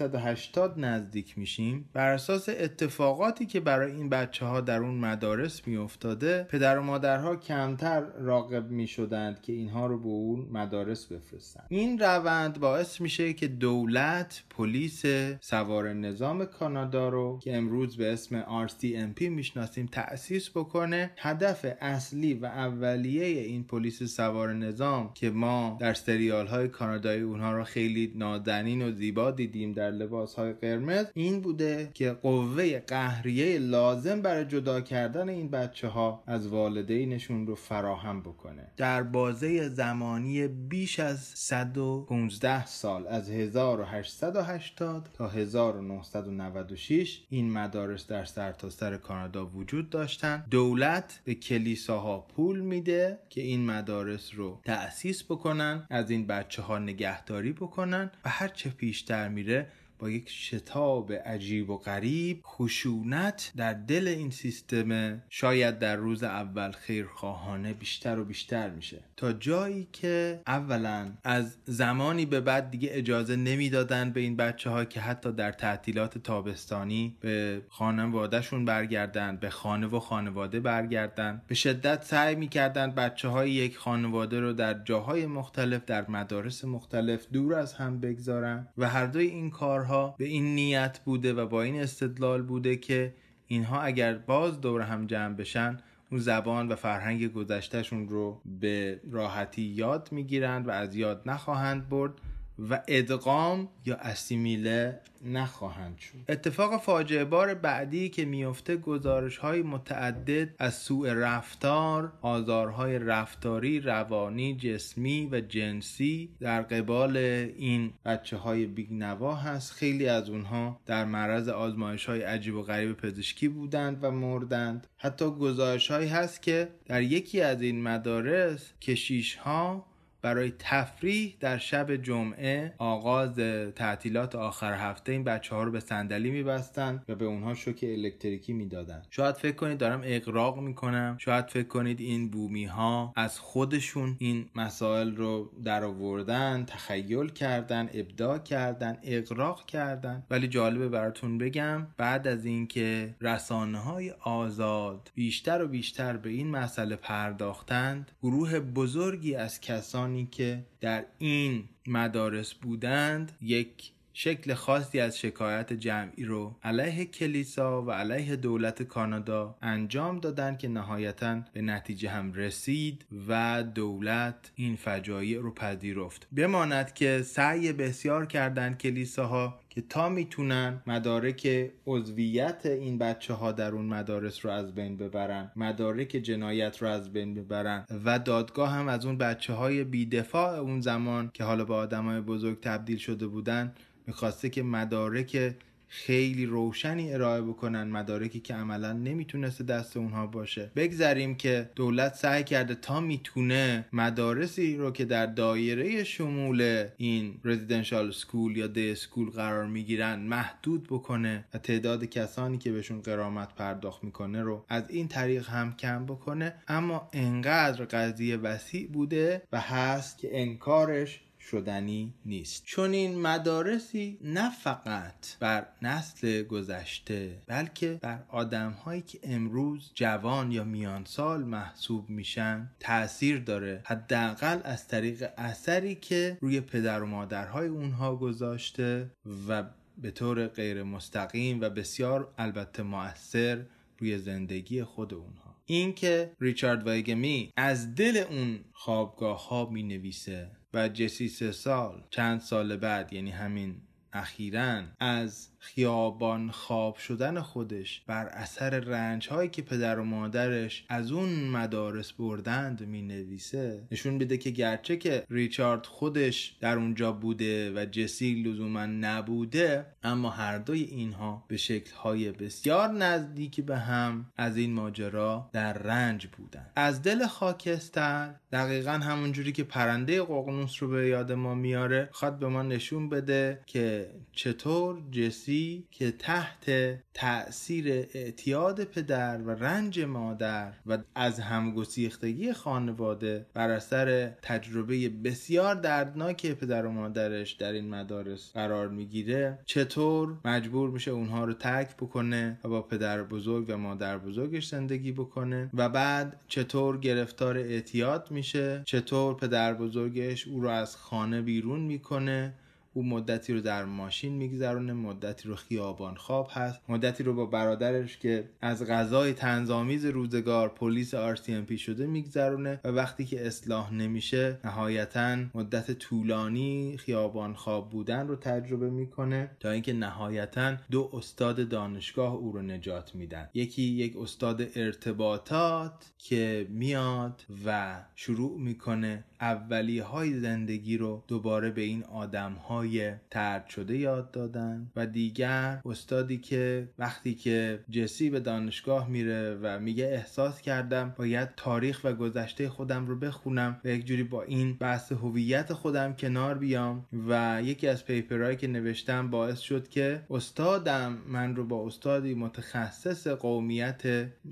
1880 0.00 0.78
نزدیک 0.78 1.38
میشیم 1.38 1.88
بر 1.92 2.12
اساس 2.12 2.48
اتفاقاتی 2.48 3.46
که 3.46 3.60
برای 3.60 3.92
این 3.92 4.08
بچه 4.08 4.46
ها 4.46 4.60
در 4.60 4.78
اون 4.78 4.94
مدارس 4.94 5.66
میافتاده 5.66 6.42
پدر 6.42 6.78
و 6.78 6.82
مادرها 6.82 7.36
کمتر 7.36 8.00
راقب 8.00 8.70
می‌شدند 8.70 9.42
که 9.42 9.52
اینها 9.52 9.86
رو 9.86 9.98
به 9.98 10.08
اون 10.08 10.48
مدارس 10.52 11.06
بفرستن. 11.06 11.64
این 11.68 11.98
روند 11.98 12.60
باعث 12.60 13.00
میشه 13.00 13.32
که 13.32 13.48
دولت 13.48 14.42
پلیس 14.50 15.02
سوار 15.40 15.92
نظام 15.92 16.44
کانادا 16.44 17.08
رو 17.08 17.38
که 17.42 17.56
امروز 17.56 17.96
به 17.96 18.12
اسم 18.12 18.66
RCMP 18.66 19.22
می‌شناسیم 19.22 19.88
تأسیس 19.92 20.50
بکنه. 20.50 21.10
هدف 21.16 21.66
اصلی 21.80 22.34
و 22.34 22.46
اولیه 22.46 23.24
این 23.24 23.64
پلیس 23.64 24.02
سوار 24.02 24.54
نظام 24.54 25.10
که 25.14 25.30
ما 25.30 25.76
در 25.80 25.94
سریال 25.94 26.46
های 26.46 26.68
کانادایی 26.68 27.22
اونها 27.22 27.52
رو 27.52 27.64
خیلی 27.64 28.12
نازنین 28.14 28.82
و 28.82 28.92
زیبا 28.92 29.30
دیدیم 29.30 29.72
در 29.72 29.85
لباس 29.90 30.34
های 30.34 30.52
قرمز 30.52 31.06
این 31.14 31.40
بوده 31.40 31.90
که 31.94 32.10
قوه 32.12 32.78
قهریه 32.78 33.58
لازم 33.58 34.22
برای 34.22 34.44
جدا 34.44 34.80
کردن 34.80 35.28
این 35.28 35.50
بچه 35.50 35.88
ها 35.88 36.22
از 36.26 36.46
والدینشون 36.46 37.46
رو 37.46 37.54
فراهم 37.54 38.20
بکنه. 38.20 38.68
در 38.76 39.02
بازه 39.02 39.68
زمانی 39.68 40.48
بیش 40.48 41.00
از 41.00 41.18
115 41.18 42.66
سال 42.66 43.06
از 43.06 43.30
1880 43.30 45.08
تا 45.12 45.28
1996 45.28 47.22
این 47.28 47.52
مدارس 47.52 48.06
در 48.06 48.24
سرتاسر 48.24 48.76
سر 48.76 48.96
کانادا 48.96 49.46
وجود 49.46 49.90
داشتن. 49.90 50.44
دولت 50.50 51.20
به 51.24 51.34
کلیساها 51.34 52.18
پول 52.18 52.60
میده 52.60 53.18
که 53.28 53.40
این 53.40 53.66
مدارس 53.66 54.34
رو 54.34 54.60
تأسیس 54.64 55.24
بکنن 55.24 55.86
از 55.90 56.10
این 56.10 56.26
بچه 56.26 56.62
ها 56.62 56.78
نگهداری 56.78 57.52
بکنن 57.52 58.10
و 58.24 58.28
هرچه 58.28 58.70
پیشتر 58.70 59.28
میره 59.28 59.66
با 59.98 60.10
یک 60.10 60.30
شتاب 60.30 61.12
عجیب 61.12 61.70
و 61.70 61.76
غریب 61.76 62.40
خشونت 62.44 63.52
در 63.56 63.72
دل 63.72 64.08
این 64.08 64.30
سیستم 64.30 65.22
شاید 65.30 65.78
در 65.78 65.96
روز 65.96 66.22
اول 66.22 66.72
خیرخواهانه 66.72 67.72
بیشتر 67.72 68.18
و 68.18 68.24
بیشتر 68.24 68.70
میشه. 68.70 68.98
تا 69.16 69.32
جایی 69.32 69.88
که 69.92 70.40
اولا 70.46 71.12
از 71.24 71.56
زمانی 71.64 72.26
به 72.26 72.40
بعد 72.40 72.70
دیگه 72.70 72.88
اجازه 72.92 73.36
نمی‌دادن 73.36 74.10
به 74.10 74.20
این 74.20 74.36
بچه 74.36 74.70
ها 74.70 74.84
که 74.84 75.00
حتی 75.00 75.32
در 75.32 75.52
تعطیلات 75.52 76.18
تابستانی 76.18 77.16
به 77.20 77.62
خانوادهشون 77.68 78.64
برگردن 78.64 79.36
به 79.36 79.50
خانه 79.50 79.86
و 79.86 80.00
خانواده 80.00 80.60
برگردن. 80.60 81.42
به 81.46 81.54
شدت 81.54 82.04
سعی 82.04 82.34
می‌کردن 82.34 82.90
بچه 82.90 83.28
های 83.28 83.50
یک 83.50 83.76
خانواده 83.76 84.40
رو 84.40 84.52
در 84.52 84.74
جاهای 84.84 85.26
مختلف 85.26 85.84
در 85.84 86.10
مدارس 86.10 86.64
مختلف 86.64 87.26
دور 87.32 87.54
از 87.54 87.74
هم 87.74 88.00
بگذارن 88.00 88.68
و 88.78 88.88
هر 88.88 89.06
دوی 89.06 89.26
این 89.26 89.50
کار 89.50 89.84
به 90.18 90.24
این 90.24 90.54
نیت 90.54 90.98
بوده 91.04 91.32
و 91.32 91.46
با 91.46 91.62
این 91.62 91.80
استدلال 91.80 92.42
بوده 92.42 92.76
که 92.76 93.14
اینها 93.46 93.80
اگر 93.80 94.14
باز 94.14 94.60
دور 94.60 94.80
هم 94.80 95.06
جمع 95.06 95.34
بشن 95.34 95.78
اون 96.10 96.20
زبان 96.20 96.68
و 96.68 96.76
فرهنگ 96.76 97.32
گذشتهشون 97.32 98.08
رو 98.08 98.40
به 98.60 99.00
راحتی 99.10 99.62
یاد 99.62 100.08
می‌گیرند 100.12 100.68
و 100.68 100.70
از 100.70 100.96
یاد 100.96 101.22
نخواهند 101.26 101.88
برد. 101.88 102.12
و 102.58 102.82
ادغام 102.88 103.68
یا 103.86 103.96
اسیمیله 103.96 105.00
نخواهند 105.24 105.98
شد. 105.98 106.18
اتفاق 106.28 106.82
فاجعه 106.82 107.24
بار 107.24 107.54
بعدی 107.54 108.08
که 108.08 108.24
میفته 108.24 108.76
گزارش 108.76 109.36
های 109.36 109.62
متعدد 109.62 110.54
از 110.58 110.74
سوء 110.74 111.12
رفتار 111.14 112.12
آزارهای 112.22 112.98
رفتاری 112.98 113.80
روانی 113.80 114.56
جسمی 114.56 115.28
و 115.32 115.40
جنسی 115.40 116.30
در 116.40 116.62
قبال 116.62 117.16
این 117.16 117.92
بچه 118.04 118.36
های 118.36 118.66
بیگنوا 118.66 119.34
هست. 119.34 119.72
خیلی 119.72 120.08
از 120.08 120.30
اونها 120.30 120.80
در 120.86 121.04
معرض 121.04 121.48
آزمایش 121.48 122.06
های 122.06 122.22
عجیب 122.22 122.54
و 122.54 122.62
غریب 122.62 122.92
پزشکی 122.92 123.48
بودند 123.48 123.98
و 124.04 124.10
مردند. 124.10 124.86
حتی 124.96 125.30
گزارش 125.30 125.90
هایی 125.90 126.08
هست 126.08 126.42
که 126.42 126.68
در 126.86 127.02
یکی 127.02 127.40
از 127.40 127.62
این 127.62 127.82
مدارس 127.82 128.72
کشیش 128.80 129.34
ها 129.34 129.86
برای 130.26 130.52
تفریح 130.58 131.36
در 131.40 131.58
شب 131.58 131.96
جمعه 131.96 132.74
آغاز 132.78 133.36
تعطیلات 133.74 134.34
آخر 134.34 134.74
هفته 134.74 135.12
این 135.12 135.24
بچه 135.24 135.54
ها 135.54 135.62
رو 135.62 135.70
به 135.70 135.80
صندلی 135.80 136.30
میبستن 136.30 137.02
و 137.08 137.14
به 137.14 137.24
اونها 137.24 137.54
شوک 137.54 137.84
الکتریکی 137.88 138.52
می‌دادن. 138.52 139.02
شاید 139.10 139.34
فکر 139.34 139.56
کنید 139.56 139.78
دارم 139.78 140.00
اقراق 140.04 140.58
می‌کنم. 140.58 141.16
شاید 141.20 141.46
فکر 141.46 141.68
کنید 141.68 142.00
این 142.00 142.30
بومی 142.30 142.64
ها 142.64 143.12
از 143.16 143.38
خودشون 143.38 144.16
این 144.18 144.46
مسائل 144.54 145.16
رو 145.16 145.50
در 145.64 145.84
آوردن 145.84 146.64
تخیل 146.64 147.28
کردن 147.28 147.90
ابداع 147.94 148.38
کردن 148.38 148.98
اقراق 149.02 149.66
کردن. 149.66 150.22
ولی 150.30 150.48
جالبه 150.48 150.88
براتون 150.88 151.38
بگم 151.38 151.86
بعد 151.96 152.28
از 152.28 152.44
اینکه 152.44 153.14
رسانه 153.20 153.78
های 153.78 154.10
آزاد 154.10 155.10
بیشتر 155.14 155.62
و 155.62 155.68
بیشتر 155.68 156.16
به 156.16 156.30
این 156.30 156.50
مسئله 156.50 156.96
پرداختند 156.96 158.10
گروه 158.22 158.60
بزرگی 158.60 159.34
از 159.34 159.60
کسانی 159.60 160.15
که 160.24 160.64
در 160.80 161.04
این 161.18 161.68
مدارس 161.86 162.54
بودند 162.54 163.32
یک 163.40 163.92
شکل 164.18 164.54
خاصی 164.54 165.00
از 165.00 165.18
شکایت 165.18 165.72
جمعی 165.72 166.24
رو 166.24 166.56
علیه 166.62 167.04
کلیسا 167.04 167.82
و 167.82 167.90
علیه 167.90 168.36
دولت 168.36 168.82
کانادا 168.82 169.56
انجام 169.62 170.20
دادن 170.20 170.56
که 170.56 170.68
نهایتا 170.68 171.40
به 171.52 171.60
نتیجه 171.62 172.10
هم 172.10 172.32
رسید 172.32 173.04
و 173.28 173.62
دولت 173.74 174.50
این 174.54 174.76
فجایع 174.76 175.40
رو 175.40 175.54
پذیرفت. 175.54 176.28
بماند 176.36 176.94
که 176.94 177.22
سعی 177.22 177.72
بسیار 177.72 178.26
کردند 178.26 178.78
کلیساها 178.78 179.60
که 179.76 179.82
تا 179.82 180.08
می‌تونن 180.08 180.82
مدارک 180.86 181.70
عضویت 181.86 182.66
این 182.66 182.98
بچه 182.98 183.34
ها 183.34 183.52
در 183.52 183.72
اون 183.72 183.86
مدارس 183.86 184.44
رو 184.44 184.50
از 184.50 184.74
بین 184.74 184.96
ببرن 184.96 185.52
مدارک 185.56 186.08
جنایت 186.08 186.82
رو 186.82 186.88
از 186.88 187.12
بین 187.12 187.34
ببرن 187.34 187.86
و 188.04 188.18
دادگاه 188.18 188.70
هم 188.70 188.88
از 188.88 189.06
اون 189.06 189.18
بچه 189.18 189.52
های 189.52 189.84
بیدفاع 189.84 190.58
اون 190.58 190.80
زمان 190.80 191.30
که 191.34 191.44
حالا 191.44 191.64
به 191.64 191.74
آدم 191.74 192.04
های 192.04 192.20
بزرگ 192.20 192.60
تبدیل 192.60 192.98
شده 192.98 193.26
بودن 193.26 193.74
می‌خواسته 194.06 194.50
که 194.50 194.62
مدارک 194.62 195.54
خیلی 195.88 196.46
روشنی 196.46 197.14
ارائه 197.14 197.42
بکنن 197.42 197.82
مدارکی 197.82 198.40
که 198.40 198.54
عملا 198.54 198.92
نمی‌تونسته 198.92 199.64
دست 199.64 199.96
اونها 199.96 200.26
باشه. 200.26 200.70
بگذریم 200.76 201.34
که 201.34 201.70
دولت 201.76 202.14
سعی 202.14 202.44
کرده 202.44 202.74
تا 202.74 203.00
می‌تونه 203.00 203.86
مدارسی 203.92 204.76
رو 204.76 204.90
که 204.90 205.04
در 205.04 205.26
دایره 205.26 206.04
شمول 206.04 206.86
این 206.96 207.34
رزیدنشال 207.44 208.10
سکول 208.10 208.56
یا 208.56 208.66
دی 208.66 208.94
سکول 208.94 209.30
قرار 209.30 209.66
می‌گیرن 209.66 210.20
محدود 210.20 210.86
بکنه 210.90 211.44
و 211.54 211.58
تعداد 211.58 212.04
کسانی 212.04 212.58
که 212.58 212.72
بهشون 212.72 213.00
قرامت 213.00 213.54
پرداخت 213.54 214.04
می‌کنه 214.04 214.42
رو 214.42 214.64
از 214.68 214.90
این 214.90 215.08
طریق 215.08 215.48
هم 215.48 215.76
کم 215.76 216.06
بکنه. 216.06 216.54
اما 216.68 217.08
انقدر 217.12 217.84
قضیه 217.84 218.36
وسیع 218.36 218.88
بوده 218.88 219.42
و 219.52 219.60
هست 219.60 220.18
که 220.18 220.40
انکارش 220.40 221.20
شدنی 221.50 222.14
نیست. 222.24 222.62
چون 222.64 222.92
این 222.92 223.18
مدارسی 223.18 224.18
نه 224.20 224.50
فقط 224.50 225.38
بر 225.40 225.66
نسل 225.82 226.42
گذشته 226.42 227.42
بلکه 227.46 227.98
بر 228.02 228.24
آدم 228.28 228.70
هایی 228.70 229.02
که 229.02 229.18
امروز 229.22 229.90
جوان 229.94 230.52
یا 230.52 230.64
میان 230.64 231.04
سال 231.04 231.44
محسوب 231.44 232.10
میشن 232.10 232.70
تاثیر 232.80 233.38
داره. 233.38 233.82
حداقل 233.84 234.60
از 234.64 234.88
طریق 234.88 235.28
اثری 235.36 235.94
که 235.94 236.38
روی 236.40 236.60
پدر 236.60 237.02
و 237.02 237.06
مادرهای 237.06 237.68
اونها 237.68 238.16
گذاشته 238.16 239.10
و 239.48 239.64
به 239.98 240.10
طور 240.10 240.46
غیر 240.46 240.82
مستقیم 240.82 241.60
و 241.60 241.70
بسیار 241.70 242.34
البته 242.38 242.82
مؤثر 242.82 243.64
روی 243.98 244.18
زندگی 244.18 244.84
خود 244.84 245.14
اونها. 245.14 245.56
اینکه 245.66 246.32
ریچارد 246.40 246.86
وایگمی 246.86 247.52
از 247.56 247.94
دل 247.94 248.24
اون 248.30 248.60
خوابگاه 248.72 249.48
ها 249.48 249.66
می 249.70 249.82
نویسه 249.82 250.50
و 250.76 250.88
جسی 250.88 251.28
سه 251.28 251.52
سال 251.52 252.02
چند 252.10 252.40
سال 252.40 252.76
بعد 252.76 253.12
یعنی 253.12 253.30
همین 253.30 253.80
اخیرا 254.12 254.82
از 255.00 255.48
خیابان 255.66 256.50
خواب 256.50 256.96
شدن 256.96 257.40
خودش 257.40 258.02
بر 258.06 258.26
اثر 258.26 258.70
رنج 258.70 259.28
هایی 259.28 259.48
که 259.48 259.62
پدر 259.62 259.98
و 259.98 260.04
مادرش 260.04 260.84
از 260.88 261.12
اون 261.12 261.48
مدارس 261.48 262.12
بردند 262.12 262.86
می 262.86 263.02
نویسه 263.02 263.86
نشون 263.92 264.18
بده 264.18 264.38
که 264.38 264.50
گرچه 264.50 264.96
که 264.96 265.26
ریچارد 265.30 265.86
خودش 265.86 266.56
در 266.60 266.76
اونجا 266.76 267.12
بوده 267.12 267.72
و 267.72 267.84
جسی 267.84 268.42
لزوما 268.42 268.86
نبوده 268.86 269.86
اما 270.02 270.30
هر 270.30 270.58
دوی 270.58 270.82
اینها 270.82 271.44
به 271.48 271.56
شکل 271.56 271.94
های 271.94 272.32
بسیار 272.32 272.88
نزدیکی 272.88 273.62
به 273.62 273.76
هم 273.76 274.26
از 274.36 274.56
این 274.56 274.72
ماجرا 274.72 275.50
در 275.52 275.72
رنج 275.72 276.26
بودن 276.26 276.66
از 276.76 277.02
دل 277.02 277.26
خاکستر 277.26 278.34
دقیقا 278.52 278.92
همونجوری 278.92 279.52
که 279.52 279.64
پرنده 279.64 280.22
ققنوس 280.22 280.82
رو 280.82 280.88
به 280.88 281.08
یاد 281.08 281.32
ما 281.32 281.54
میاره 281.54 282.08
خواد 282.12 282.38
به 282.38 282.48
ما 282.48 282.62
نشون 282.62 283.08
بده 283.08 283.60
که 283.66 284.10
چطور 284.32 285.02
جسی 285.12 285.55
که 285.90 286.10
تحت 286.10 286.70
تأثیر 287.14 288.06
اعتیاد 288.14 288.84
پدر 288.84 289.42
و 289.42 289.50
رنج 289.50 290.00
مادر 290.00 290.72
و 290.86 290.98
از 291.14 291.40
همگسیختگی 291.40 292.52
خانواده 292.52 293.46
بر 293.54 293.70
اثر 293.70 294.30
تجربه 294.42 295.08
بسیار 295.08 295.74
دردناک 295.74 296.46
پدر 296.46 296.86
و 296.86 296.90
مادرش 296.90 297.52
در 297.52 297.72
این 297.72 297.90
مدارس 297.90 298.52
قرار 298.52 298.88
می‌گیره 298.88 299.58
چطور 299.64 300.38
مجبور 300.44 300.90
میشه 300.90 301.10
اونها 301.10 301.44
رو 301.44 301.52
ترک 301.52 301.96
بکنه 301.96 302.58
و 302.64 302.68
با 302.68 302.82
پدر 302.82 303.22
بزرگ 303.22 303.66
و 303.68 303.76
مادر 303.76 304.18
بزرگش 304.18 304.68
زندگی 304.68 305.12
بکنه 305.12 305.70
و 305.74 305.88
بعد 305.88 306.40
چطور 306.48 306.98
گرفتار 306.98 307.56
اعتیاد 307.56 308.30
میشه 308.30 308.82
چطور 308.84 309.36
پدر 309.36 309.74
بزرگش 309.74 310.48
او 310.48 310.60
رو 310.60 310.68
از 310.68 310.96
خانه 310.96 311.42
بیرون 311.42 311.80
می‌کنه 311.80 312.54
او 312.96 313.02
مدتی 313.02 313.52
رو 313.52 313.60
در 313.60 313.84
ماشین 313.84 314.32
میگذرونه 314.32 314.92
مدتی 314.92 315.48
رو 315.48 315.54
خیابان 315.54 316.14
خواب 316.14 316.48
هست 316.52 316.80
مدتی 316.88 317.24
رو 317.24 317.34
با 317.34 317.46
برادرش 317.46 318.18
که 318.18 318.48
از 318.60 318.86
غذای 318.86 319.32
تنظامیز 319.32 320.04
روزگار 320.06 320.68
پلیس 320.68 321.14
RCMP 321.14 321.78
شده 321.78 322.06
میگذرونه 322.06 322.80
و 322.84 322.88
وقتی 322.88 323.24
که 323.24 323.46
اصلاح 323.46 323.92
نمیشه 323.92 324.58
نهایتا 324.64 325.36
مدت 325.54 325.92
طولانی 325.92 326.96
خیابان 326.98 327.54
خواب 327.54 327.90
بودن 327.90 328.28
رو 328.28 328.36
تجربه 328.36 328.90
می‌کنه 328.90 329.50
تا 329.60 329.70
اینکه 329.70 329.92
نهایتا 329.92 330.76
دو 330.90 331.10
استاد 331.12 331.68
دانشگاه 331.68 332.34
او 332.34 332.52
رو 332.52 332.62
نجات 332.62 333.14
میدن. 333.14 333.48
یکی 333.54 333.82
یک 333.82 334.16
استاد 334.16 334.66
ارتباطات 334.74 336.12
که 336.18 336.66
میاد 336.70 337.42
و 337.66 337.96
شروع 338.14 338.60
می‌کنه 338.60 339.24
اولیه 339.40 340.02
های 340.02 340.40
زندگی 340.40 340.96
رو 340.96 341.24
دوباره 341.28 341.70
به 341.70 341.80
این 341.80 342.04
آدم 342.04 342.52
های 342.52 343.12
ترد 343.30 343.66
شده 343.66 343.96
یاد 343.96 344.30
دادن 344.30 344.90
و 344.96 345.06
دیگر 345.06 345.80
استادی 345.84 346.38
که 346.38 346.88
وقتی 346.98 347.34
که 347.34 347.80
جسی 347.90 348.30
به 348.30 348.40
دانشگاه 348.40 349.08
میره 349.08 349.58
و 349.62 349.78
میگه 349.78 350.04
احساس 350.04 350.60
کردم 350.60 351.14
باید 351.18 351.48
تاریخ 351.56 352.00
و 352.04 352.12
گذشته 352.12 352.68
خودم 352.68 353.06
رو 353.06 353.18
بخونم 353.18 353.80
و 353.84 353.88
یک 353.88 354.04
جوری 354.04 354.22
با 354.22 354.42
این 354.42 354.74
بحث 354.74 355.12
هویت 355.12 355.72
خودم 355.72 356.14
کنار 356.14 356.58
بیام 356.58 357.06
و 357.28 357.60
یکی 357.62 357.88
از 357.88 358.04
پیپرهایی 358.04 358.56
که 358.56 358.66
نوشتم 358.66 359.30
باعث 359.30 359.58
شد 359.58 359.88
که 359.88 360.22
استادم 360.30 361.18
من 361.28 361.56
رو 361.56 361.64
با 361.64 361.86
استادی 361.86 362.34
متخصص 362.34 363.26
قومیت 363.28 364.02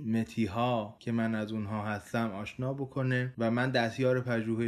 متیها 0.06 0.96
که 0.98 1.12
من 1.12 1.34
از 1.34 1.52
اونها 1.52 1.82
هستم 1.82 2.30
آشنا 2.30 2.74
بکنه 2.74 3.34
و 3.38 3.50
من 3.50 3.70
دستیار 3.70 4.20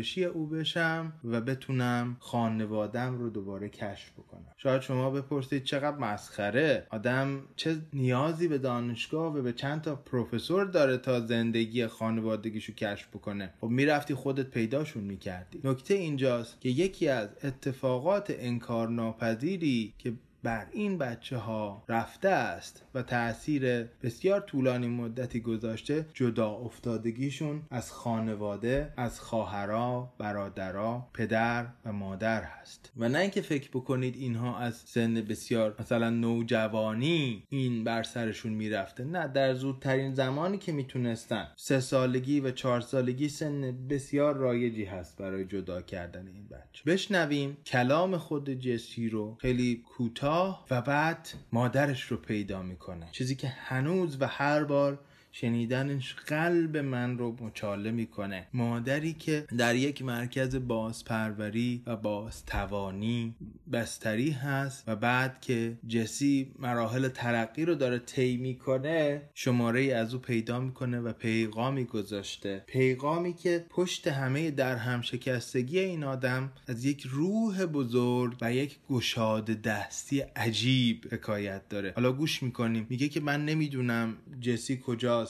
پژوهشی 0.06 0.24
او 0.24 0.46
بشم 0.46 1.12
و 1.24 1.40
بتونم 1.40 2.16
خانوادم 2.20 3.18
رو 3.18 3.30
دوباره 3.30 3.68
کشف 3.68 4.12
بکنم. 4.12 4.52
شاید 4.56 4.82
شما 4.82 5.10
بپرسید 5.10 5.64
چقدر 5.64 5.96
مسخره. 5.96 6.86
آدم 6.90 7.42
چه 7.56 7.76
نیازی 7.92 8.48
به 8.48 8.58
دانشگاه 8.58 9.38
و 9.38 9.42
به 9.42 9.52
چند 9.52 9.80
تا 9.82 9.96
پروفسور 9.96 10.64
داره 10.64 10.96
تا 10.96 11.20
زندگی 11.20 11.86
خانوادگیشو 11.86 12.72
کشف 12.72 13.08
بکنه؟ 13.08 13.54
خب 13.60 13.68
می‌رفتی 13.68 14.14
خودت 14.14 14.50
پیداشون 14.50 15.04
می‌کردی. 15.04 15.60
نکته 15.64 15.94
اینجاست 15.94 16.60
که 16.60 16.68
یکی 16.68 17.08
از 17.08 17.28
اتفاقات 17.44 18.34
انکارناپذیری 18.38 19.94
که 19.98 20.12
بر 20.42 20.66
این 20.72 20.98
بچه 20.98 21.36
ها 21.36 21.84
رفته 21.88 22.28
است 22.28 22.84
و 22.94 23.02
تاثیر 23.02 23.82
بسیار 23.82 24.40
طولانی 24.40 24.86
مدتی 24.86 25.40
گذاشته 25.40 26.06
جدا 26.14 26.50
افتادگیشون 26.50 27.62
از 27.70 27.92
خانواده 27.92 28.92
از 28.96 29.20
خواهرا 29.20 30.12
برادرا 30.18 31.06
پدر 31.14 31.66
و 31.84 31.92
مادر 31.92 32.42
هست. 32.42 32.92
و 32.96 33.08
نه 33.08 33.18
اینکه 33.18 33.40
فکر 33.40 33.68
بکنید 33.68 34.16
اینها 34.16 34.58
از 34.58 34.74
سن 34.74 35.14
بسیار 35.14 35.74
مثلا 35.80 36.10
نوجوانی 36.10 37.42
این 37.48 37.84
بر 37.84 38.02
سرشون 38.02 38.52
می‌رفته. 38.52 39.04
نه 39.04 39.28
در 39.28 39.54
زودترین 39.54 40.14
زمانی 40.14 40.58
که 40.58 40.72
می‌تونستن. 40.72 41.48
سه 41.56 41.80
سالگی 41.80 42.40
و 42.40 42.50
چهار 42.50 42.80
سالگی 42.80 43.28
سن 43.28 43.86
بسیار 43.88 44.36
رایجی 44.36 44.84
هست 44.84 45.18
برای 45.18 45.44
جدا 45.44 45.82
کردن 45.82 46.28
این 46.28 46.46
بچه. 46.48 46.84
بشنویم 46.86 47.56
کلام 47.66 48.16
خود 48.16 48.50
جسی 48.50 49.08
رو 49.08 49.36
خیلی 49.40 49.76
کوتاه 49.76 50.35
و 50.70 50.82
بعد 50.82 51.28
مادرش 51.52 52.02
رو 52.02 52.16
پیدا 52.16 52.62
می‌کنه. 52.62 53.08
چیزی 53.12 53.36
که 53.36 53.48
هنوز 53.48 54.16
و 54.20 54.26
هر 54.26 54.64
بار 54.64 54.98
شنیدنش 55.40 56.14
قلب 56.14 56.76
من 56.76 57.18
رو 57.18 57.36
مچاله 57.40 57.90
می‌کنه. 57.90 58.46
مادری 58.54 59.12
که 59.12 59.46
در 59.58 59.76
یک 59.76 60.02
مرکز 60.02 60.56
بازپروری 60.56 61.82
و 61.86 61.96
بازتوانی 61.96 63.34
بستری 63.72 64.30
هست 64.30 64.84
و 64.86 64.96
بعد 64.96 65.40
که 65.40 65.78
جسی 65.88 66.52
مراحل 66.58 67.08
ترقی 67.08 67.64
رو 67.64 67.74
داره 67.74 67.98
طی 67.98 68.36
می‌کنه 68.36 69.22
شماره 69.34 69.84
از 69.84 70.14
او 70.14 70.20
پیدا 70.20 70.60
می‌کنه 70.60 71.00
و 71.00 71.12
پیغامی 71.12 71.84
گذاشته. 71.84 72.64
پیغامی 72.66 73.32
که 73.34 73.66
پشت 73.70 74.08
همه 74.08 74.50
در 74.50 74.76
هم 74.76 75.00
شکستگی 75.00 75.78
این 75.78 76.04
آدم 76.04 76.52
از 76.68 76.84
یک 76.84 77.06
روح 77.10 77.66
بزرگ 77.66 78.36
و 78.40 78.52
یک 78.52 78.76
گشاده 78.90 79.54
دستی 79.54 80.20
عجیب 80.20 81.06
حکایت 81.10 81.68
داره. 81.68 81.92
حالا 81.96 82.12
گوش 82.12 82.42
می‌کنیم. 82.42 82.86
میگه 82.90 83.08
که 83.08 83.20
من 83.20 83.44
نمی‌دونم 83.44 84.16
جسی 84.40 84.80
کجاست. 84.86 85.25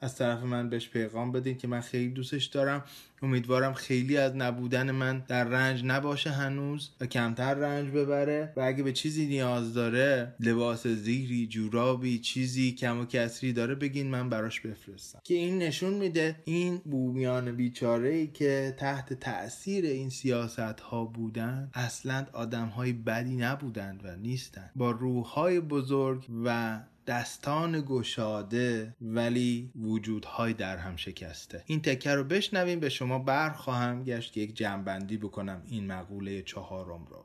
از 0.00 0.16
طرف 0.16 0.42
من 0.42 0.68
بهش 0.68 0.88
پیغام 0.88 1.32
بدین 1.32 1.58
که 1.58 1.68
من 1.68 1.80
خیلی 1.80 2.08
دوستش 2.08 2.44
دارم. 2.44 2.84
امیدوارم 3.22 3.72
خیلی 3.72 4.16
از 4.16 4.36
نبودن 4.36 4.90
من 4.90 5.24
در 5.28 5.44
رنج 5.44 5.84
نباشه 5.84 6.30
هنوز 6.30 6.90
و 7.00 7.06
کمتر 7.06 7.54
رنج 7.54 7.90
ببره. 7.90 8.52
و 8.56 8.60
اگه 8.60 8.82
به 8.82 8.92
چیزی 8.92 9.26
نیاز 9.26 9.74
داره 9.74 10.34
لباس 10.40 10.86
زیری 10.86 11.46
جورابی 11.46 12.18
چیزی 12.18 12.72
کم 12.72 13.00
و 13.00 13.04
کسری 13.04 13.52
داره 13.52 13.74
بگین 13.74 14.10
من 14.10 14.28
براش 14.28 14.60
بفرستم. 14.60 15.20
که 15.24 15.34
این 15.34 15.58
نشون 15.58 15.94
میده 15.94 16.36
این 16.44 16.76
بومیان 16.84 17.56
بیچاره 17.56 18.08
ای 18.08 18.26
که 18.26 18.74
تحت 18.78 19.12
تاثیر 19.12 19.84
این 19.84 20.10
سیاست 20.10 20.80
ها 20.80 21.04
بودن 21.04 21.70
اصلا 21.74 22.26
آدم 22.32 22.66
های 22.66 22.92
بدی 22.92 23.36
نبودند 23.36 24.00
و 24.04 24.16
نیستند. 24.16 24.70
با 24.76 24.90
روح 24.90 25.26
های 25.26 25.60
بزرگ 25.60 26.26
و 26.44 26.80
دستان 27.10 27.84
گشاده 27.86 28.94
ولی 29.00 29.70
وجودهای 29.82 30.52
در 30.52 30.76
هم 30.76 30.96
شکسته 30.96 31.62
این 31.66 31.82
تکه 31.82 32.14
رو 32.14 32.24
بشنویم 32.24 32.80
به 32.80 32.88
شما 32.88 33.18
بر 33.18 33.50
خواهم 33.50 34.04
گشت 34.04 34.32
که 34.32 34.40
یک 34.40 34.54
جنبندی 34.54 35.16
بکنم 35.16 35.62
این 35.66 35.86
مقوله 35.86 36.42
چهارم 36.42 37.06
رو 37.10 37.24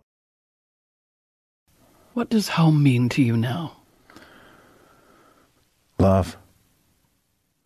What 2.16 2.30
does 2.30 2.48
home 2.48 2.82
mean 2.84 3.10
to 3.10 3.22
you 3.22 3.38
now? 3.38 3.72
Love. 6.00 6.38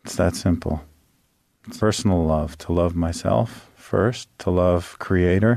It's 0.03 0.15
that 0.15 0.35
simple. 0.35 0.77
Personal 1.79 2.21
love, 2.25 2.57
to 2.63 2.73
love 2.73 2.95
myself 2.95 3.71
first, 3.75 4.27
to 4.39 4.49
love 4.49 4.83
Creator, 5.05 5.55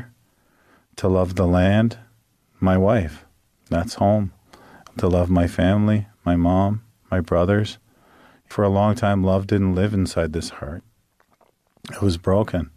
to 1.00 1.08
love 1.08 1.30
the 1.34 1.48
land, 1.58 1.90
my 2.60 2.76
wife. 2.76 3.16
That's 3.74 3.94
home. 3.94 4.26
To 4.98 5.08
love 5.08 5.30
my 5.30 5.46
family, 5.46 6.00
my 6.24 6.36
mom, 6.36 6.82
my 7.10 7.20
brothers. 7.20 7.78
For 8.46 8.64
a 8.64 8.68
long 8.68 8.94
time, 8.94 9.24
love 9.24 9.46
didn't 9.46 9.74
live 9.74 9.94
inside 9.94 10.32
this 10.32 10.50
heart. 10.50 10.82
It 11.90 12.02
was 12.02 12.16
broken. 12.16 12.70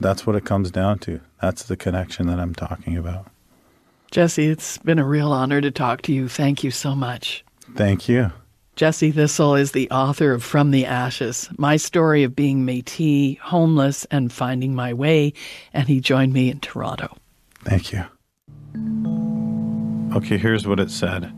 That's 0.00 0.26
what 0.26 0.36
it 0.36 0.44
comes 0.44 0.70
down 0.70 0.98
to. 1.00 1.20
That's 1.40 1.62
the 1.62 1.76
connection 1.76 2.26
that 2.28 2.40
I'm 2.40 2.54
talking 2.54 2.96
about. 2.96 3.30
Jesse, 4.10 4.46
it's 4.46 4.78
been 4.78 4.98
a 4.98 5.06
real 5.06 5.32
honor 5.32 5.60
to 5.60 5.70
talk 5.70 6.02
to 6.02 6.12
you. 6.12 6.28
Thank 6.28 6.64
you 6.64 6.70
so 6.70 6.94
much. 6.94 7.44
Thank 7.74 8.08
you. 8.08 8.32
Jesse 8.76 9.10
Thistle 9.10 9.56
is 9.56 9.72
the 9.72 9.90
author 9.90 10.32
of 10.32 10.44
From 10.44 10.70
the 10.70 10.86
Ashes, 10.86 11.48
my 11.58 11.76
story 11.76 12.22
of 12.22 12.36
being 12.36 12.64
Metis, 12.64 13.36
homeless, 13.42 14.04
and 14.04 14.32
finding 14.32 14.72
my 14.74 14.94
way, 14.94 15.32
and 15.72 15.88
he 15.88 16.00
joined 16.00 16.32
me 16.32 16.48
in 16.48 16.60
Toronto. 16.60 17.16
Thank 17.64 17.92
you. 17.92 18.04
Okay, 20.16 20.38
here's 20.38 20.66
what 20.66 20.78
it 20.78 20.92
said 20.92 21.32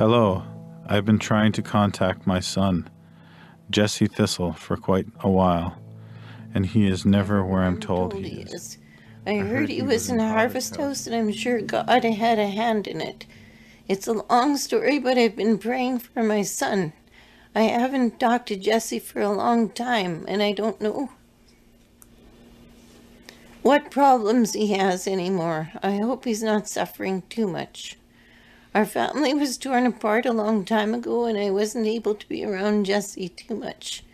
Hello, 0.00 0.42
I've 0.86 1.04
been 1.04 1.18
trying 1.18 1.52
to 1.52 1.60
contact 1.60 2.26
my 2.26 2.40
son, 2.40 2.88
Jesse 3.68 4.06
Thistle, 4.06 4.54
for 4.54 4.78
quite 4.78 5.04
a 5.20 5.28
while, 5.28 5.76
and 6.54 6.64
he 6.64 6.86
is 6.86 7.04
never 7.04 7.44
where 7.44 7.64
I'm 7.64 7.78
told 7.78 8.14
he 8.14 8.40
is. 8.40 8.78
I 9.26 9.34
heard 9.34 9.68
he 9.68 9.82
was 9.82 10.08
in 10.08 10.18
a 10.18 10.26
Harvest 10.26 10.76
House, 10.76 11.06
and 11.06 11.14
I'm 11.14 11.30
sure 11.30 11.60
God 11.60 12.02
had 12.02 12.38
a 12.38 12.46
hand 12.46 12.86
in 12.86 13.02
it. 13.02 13.26
It's 13.88 14.06
a 14.06 14.14
long 14.14 14.56
story, 14.56 14.98
but 14.98 15.18
I've 15.18 15.36
been 15.36 15.58
praying 15.58 15.98
for 15.98 16.22
my 16.22 16.44
son. 16.44 16.94
I 17.54 17.64
haven't 17.64 18.18
talked 18.18 18.48
to 18.48 18.56
Jesse 18.56 19.00
for 19.00 19.20
a 19.20 19.30
long 19.30 19.68
time, 19.68 20.24
and 20.26 20.42
I 20.42 20.52
don't 20.52 20.80
know 20.80 21.10
what 23.60 23.90
problems 23.90 24.54
he 24.54 24.68
has 24.68 25.06
anymore. 25.06 25.72
I 25.82 25.98
hope 25.98 26.24
he's 26.24 26.42
not 26.42 26.68
suffering 26.68 27.22
too 27.28 27.46
much. 27.46 27.98
Our 28.72 28.86
family 28.86 29.34
was 29.34 29.58
torn 29.58 29.84
apart 29.84 30.26
a 30.26 30.32
long 30.32 30.64
time 30.64 30.94
ago, 30.94 31.24
and 31.24 31.36
I 31.36 31.50
wasn't 31.50 31.88
able 31.88 32.14
to 32.14 32.28
be 32.28 32.44
around 32.44 32.86
Jesse 32.86 33.28
too 33.28 33.56
much. 33.56 34.04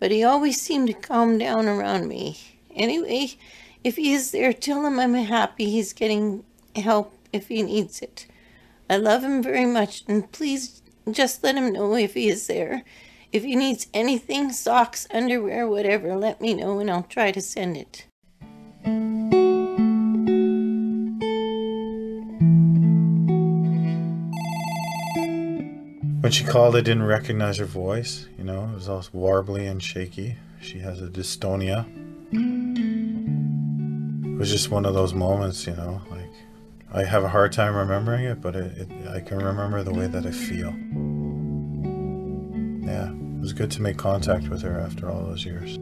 But 0.00 0.10
he 0.10 0.24
always 0.24 0.60
seemed 0.60 0.88
to 0.88 0.94
calm 0.94 1.38
down 1.38 1.66
around 1.66 2.08
me. 2.08 2.38
Anyway, 2.74 3.36
if 3.84 3.96
he 3.96 4.12
is 4.12 4.32
there, 4.32 4.52
tell 4.52 4.84
him 4.84 4.98
I'm 4.98 5.14
happy 5.14 5.70
he's 5.70 5.92
getting 5.92 6.42
help 6.74 7.16
if 7.32 7.46
he 7.46 7.62
needs 7.62 8.02
it. 8.02 8.26
I 8.90 8.96
love 8.96 9.22
him 9.22 9.40
very 9.40 9.66
much, 9.66 10.02
and 10.08 10.30
please 10.32 10.82
just 11.10 11.44
let 11.44 11.54
him 11.54 11.72
know 11.72 11.94
if 11.94 12.14
he 12.14 12.28
is 12.28 12.48
there. 12.48 12.82
If 13.32 13.44
he 13.44 13.54
needs 13.54 13.86
anything, 13.94 14.52
socks, 14.52 15.06
underwear, 15.12 15.68
whatever, 15.68 16.16
let 16.16 16.40
me 16.40 16.54
know 16.54 16.80
and 16.80 16.90
I'll 16.90 17.04
try 17.04 17.30
to 17.30 17.40
send 17.40 17.76
it. 17.76 18.06
When 26.22 26.30
she 26.30 26.44
called, 26.44 26.76
I 26.76 26.82
didn't 26.82 27.02
recognize 27.02 27.58
her 27.58 27.64
voice. 27.64 28.28
You 28.38 28.44
know, 28.44 28.70
it 28.70 28.74
was 28.74 28.88
all 28.88 29.02
warbly 29.12 29.68
and 29.68 29.82
shaky. 29.82 30.36
She 30.60 30.78
has 30.78 31.02
a 31.02 31.08
dystonia. 31.08 31.84
It 34.24 34.38
was 34.38 34.48
just 34.48 34.70
one 34.70 34.84
of 34.86 34.94
those 34.94 35.14
moments, 35.14 35.66
you 35.66 35.74
know, 35.74 36.00
like 36.12 36.30
I 36.92 37.02
have 37.02 37.24
a 37.24 37.28
hard 37.28 37.50
time 37.50 37.74
remembering 37.74 38.24
it, 38.24 38.40
but 38.40 38.54
it, 38.54 38.78
it, 38.78 39.08
I 39.08 39.18
can 39.18 39.38
remember 39.38 39.82
the 39.82 39.92
way 39.92 40.06
that 40.06 40.24
I 40.24 40.30
feel. 40.30 40.72
Yeah, 42.86 43.10
it 43.10 43.40
was 43.40 43.52
good 43.52 43.72
to 43.72 43.82
make 43.82 43.96
contact 43.96 44.46
with 44.46 44.62
her 44.62 44.78
after 44.78 45.10
all 45.10 45.24
those 45.24 45.44
years. 45.44 45.76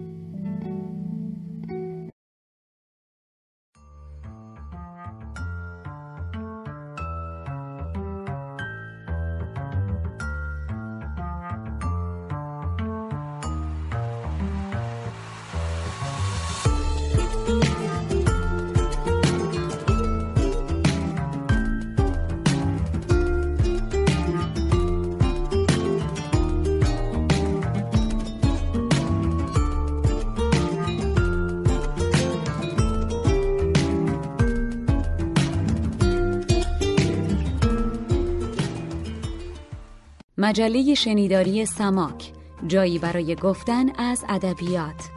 مجله 40.51 40.95
شنیداری 40.95 41.67
سماک 41.67 42.33
جایی 42.67 42.99
برای 42.99 43.35
گفتن 43.37 44.01
از 44.01 44.25
ادبیات. 44.29 45.09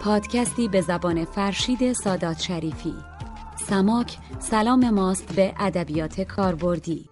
پادکستی 0.00 0.68
به 0.68 0.80
زبان 0.80 1.24
فرشید 1.24 1.92
سادات 1.92 2.40
شریفی. 2.40 2.94
سماک 3.56 4.18
سلام 4.38 4.90
ماست 4.90 5.34
به 5.36 5.54
ادبیات 5.58 6.20
کاربردی. 6.20 7.08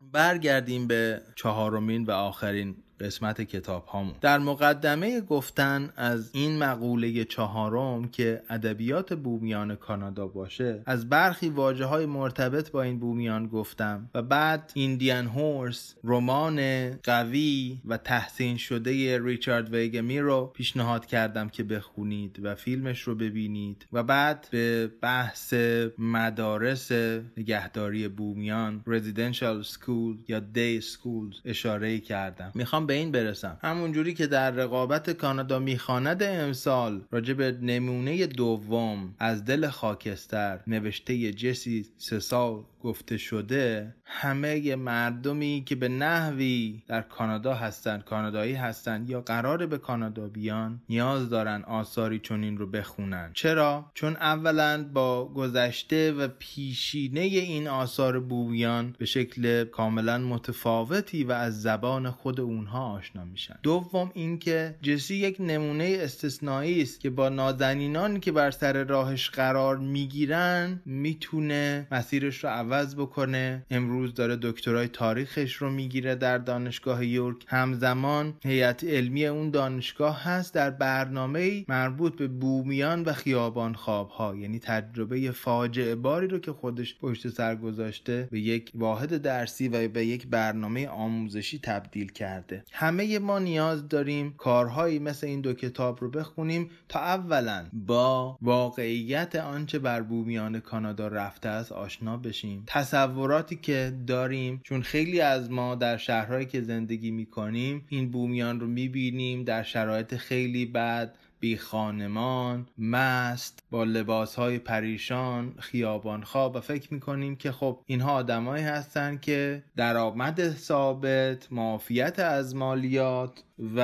برگردیم 0.00 0.86
به 0.86 1.22
چهارمین 1.36 2.04
و 2.04 2.10
آخرین 2.10 2.76
قسمت 3.00 3.40
کتاب 3.40 3.86
هامون 3.86 4.14
در 4.20 4.38
مقدمه 4.38 5.20
گفتن 5.20 5.90
از 5.96 6.30
این 6.32 6.58
مقوله 6.58 7.24
چهارم 7.24 8.08
که 8.08 8.42
ادبیات 8.48 9.14
بومیان 9.14 9.76
کانادا 9.76 10.26
باشه 10.26 10.82
از 10.86 11.08
برخی 11.08 11.48
واجه 11.48 11.84
های 11.84 12.06
مرتبط 12.06 12.70
با 12.70 12.82
این 12.82 12.98
بومیان 12.98 13.46
گفتم 13.46 14.10
و 14.14 14.22
بعد 14.22 14.72
ایندیان 14.74 15.26
هورس 15.26 15.94
رمان 16.04 16.90
قوی 16.96 17.78
و 17.84 17.96
تحسین 17.96 18.56
شده 18.56 19.18
ریچارد 19.24 19.74
ویگمی 19.74 20.20
رو 20.20 20.46
پیشنهاد 20.54 21.06
کردم 21.06 21.48
که 21.48 21.62
بخونید 21.62 22.40
و 22.42 22.54
فیلمش 22.54 23.00
رو 23.02 23.14
ببینید 23.14 23.86
و 23.92 24.02
بعد 24.02 24.48
به 24.50 24.90
بحث 25.02 25.54
مدارس 25.98 26.92
نگهداری 27.36 28.08
بومیان 28.08 28.82
رزیدنشال 28.86 29.62
سکول 29.62 30.16
یا 30.28 30.40
دی 30.40 30.80
سکول 30.80 31.34
اشاره 31.44 31.98
کردم. 31.98 32.52
می‌خوام 32.54 32.86
به 32.90 32.96
این 32.96 33.12
برسم. 33.12 33.58
همونجوری 33.62 34.14
که 34.14 34.26
در 34.26 34.50
رقابت 34.50 35.10
کانادا 35.10 35.58
می‌خواند 35.58 36.22
امسال 36.22 37.04
راجع 37.10 37.34
به 37.34 37.58
نمونه 37.62 38.26
دوم 38.26 39.14
از 39.18 39.44
دل 39.44 39.68
خاکستر 39.68 40.60
نوشته 40.66 41.32
جسی 41.32 41.86
سسال 41.96 42.64
گفته 42.82 43.16
شده 43.16 43.94
همه 44.12 44.76
مردمی 44.76 45.62
که 45.66 45.74
به 45.74 45.88
نحوی 45.88 46.82
در 46.88 47.02
کانادا 47.02 47.54
هستند 47.54 48.04
کانادایی 48.04 48.54
هستند 48.54 49.10
یا 49.10 49.20
قرار 49.20 49.66
به 49.66 49.78
کانادا 49.78 50.28
بیان 50.28 50.80
نیاز 50.88 51.30
دارن 51.30 51.62
آثاری 51.62 52.18
چنین 52.18 52.58
رو 52.58 52.66
بخونن. 52.66 53.30
چرا؟ 53.34 53.90
چون 53.94 54.16
اولا 54.16 54.84
با 54.92 55.24
گذشته 55.24 56.12
و 56.12 56.28
پیشینه 56.38 57.20
این 57.20 57.68
آثار 57.68 58.20
بومیان 58.20 58.94
به 58.98 59.04
شکل 59.04 59.64
کاملا 59.64 60.18
متفاوتی 60.18 61.24
و 61.24 61.32
از 61.32 61.62
زبان 61.62 62.10
خود 62.10 62.40
اونها 62.40 62.92
آشنا 62.92 63.24
میشن. 63.24 63.56
دوم 63.62 64.10
اینکه 64.14 64.74
جسی 64.82 65.14
یک 65.14 65.36
نمونه 65.40 65.96
استثنایی 66.00 66.82
است 66.82 67.00
که 67.00 67.10
با 67.10 67.28
نازنینانی 67.28 68.20
که 68.20 68.32
بر 68.32 68.50
سر 68.50 68.84
راهش 68.84 69.30
قرار 69.30 69.78
می‌گیرن 69.78 70.80
می‌تونه 70.86 71.86
مسیرش 71.92 72.44
رو 72.44 72.50
عوض 72.50 72.94
بکنه. 72.94 73.66
امروز 73.70 73.99
داره 74.08 74.38
دکترای 74.42 74.88
تاریخش 74.88 75.54
رو 75.54 75.70
می‌گیره 75.70 76.14
در 76.14 76.38
دانشگاه 76.38 77.06
یورک. 77.06 77.36
همزمان 77.46 78.34
هیئت 78.44 78.84
علمی 78.84 79.26
اون 79.26 79.50
دانشگاه 79.50 80.22
هست 80.22 80.54
در 80.54 80.70
برنامه 80.70 81.64
مربوط 81.68 82.16
به 82.16 82.28
بومیان 82.28 83.02
و 83.02 83.12
خیابان 83.12 83.74
خواب 83.74 84.08
ها 84.08 84.36
یعنی 84.36 84.58
تجربه 84.58 85.30
فاجعه 85.30 85.94
باری 85.94 86.26
رو 86.26 86.38
که 86.38 86.52
خودش 86.52 86.98
پشت 86.98 87.28
سر 87.28 87.56
گذاشته 87.56 88.28
به 88.30 88.40
یک 88.40 88.70
واحد 88.74 89.16
درسی 89.16 89.68
و 89.68 89.88
به 89.88 90.06
یک 90.06 90.26
برنامه 90.26 90.88
آموزشی 90.88 91.58
تبدیل 91.62 92.12
کرده. 92.12 92.64
همه 92.72 93.18
ما 93.18 93.38
نیاز 93.38 93.88
داریم 93.88 94.34
کارهایی 94.38 94.98
مثل 94.98 95.26
این 95.26 95.40
دو 95.40 95.52
کتاب 95.52 96.00
رو 96.00 96.10
بخونیم 96.10 96.70
تا 96.88 97.00
اولا 97.00 97.66
با 97.72 98.38
واقعیت 98.42 99.36
آنچه 99.36 99.78
بر 99.78 100.02
بومیان 100.02 100.60
کانادا 100.60 101.08
رفته 101.08 101.48
است 101.48 101.72
آشنا 101.72 102.16
بشیم. 102.16 102.64
تصوراتی 102.66 103.56
که 103.56 103.89
داریم. 103.90 104.60
چون 104.64 104.82
خیلی 104.82 105.20
از 105.20 105.50
ما 105.50 105.74
در 105.74 105.96
شهرهایی 105.96 106.46
که 106.46 106.60
زندگی 106.60 107.10
می‌کنیم 107.10 107.84
این 107.88 108.10
بومیان 108.10 108.60
رو 108.60 108.66
می‌بینیم 108.66 109.44
در 109.44 109.62
شرایط 109.62 110.14
خیلی 110.14 110.66
بد 110.66 111.14
بی 111.40 111.56
خانمان 111.56 112.66
مست 112.78 113.62
با 113.70 113.84
لباس 113.84 114.34
های 114.34 114.58
پریشان 114.58 115.54
خیابان 115.58 116.22
خواب 116.22 116.56
و 116.56 116.60
فکر 116.60 116.94
می‌کنیم 116.94 117.36
که 117.36 117.52
خب 117.52 117.78
اینها 117.86 118.12
آدمایی 118.12 118.64
هستن 118.64 119.18
که 119.18 119.62
درآمد 119.76 120.50
ثابت 120.50 121.52
معافیت 121.52 122.18
از 122.18 122.56
مالیات 122.56 123.42
و 123.76 123.82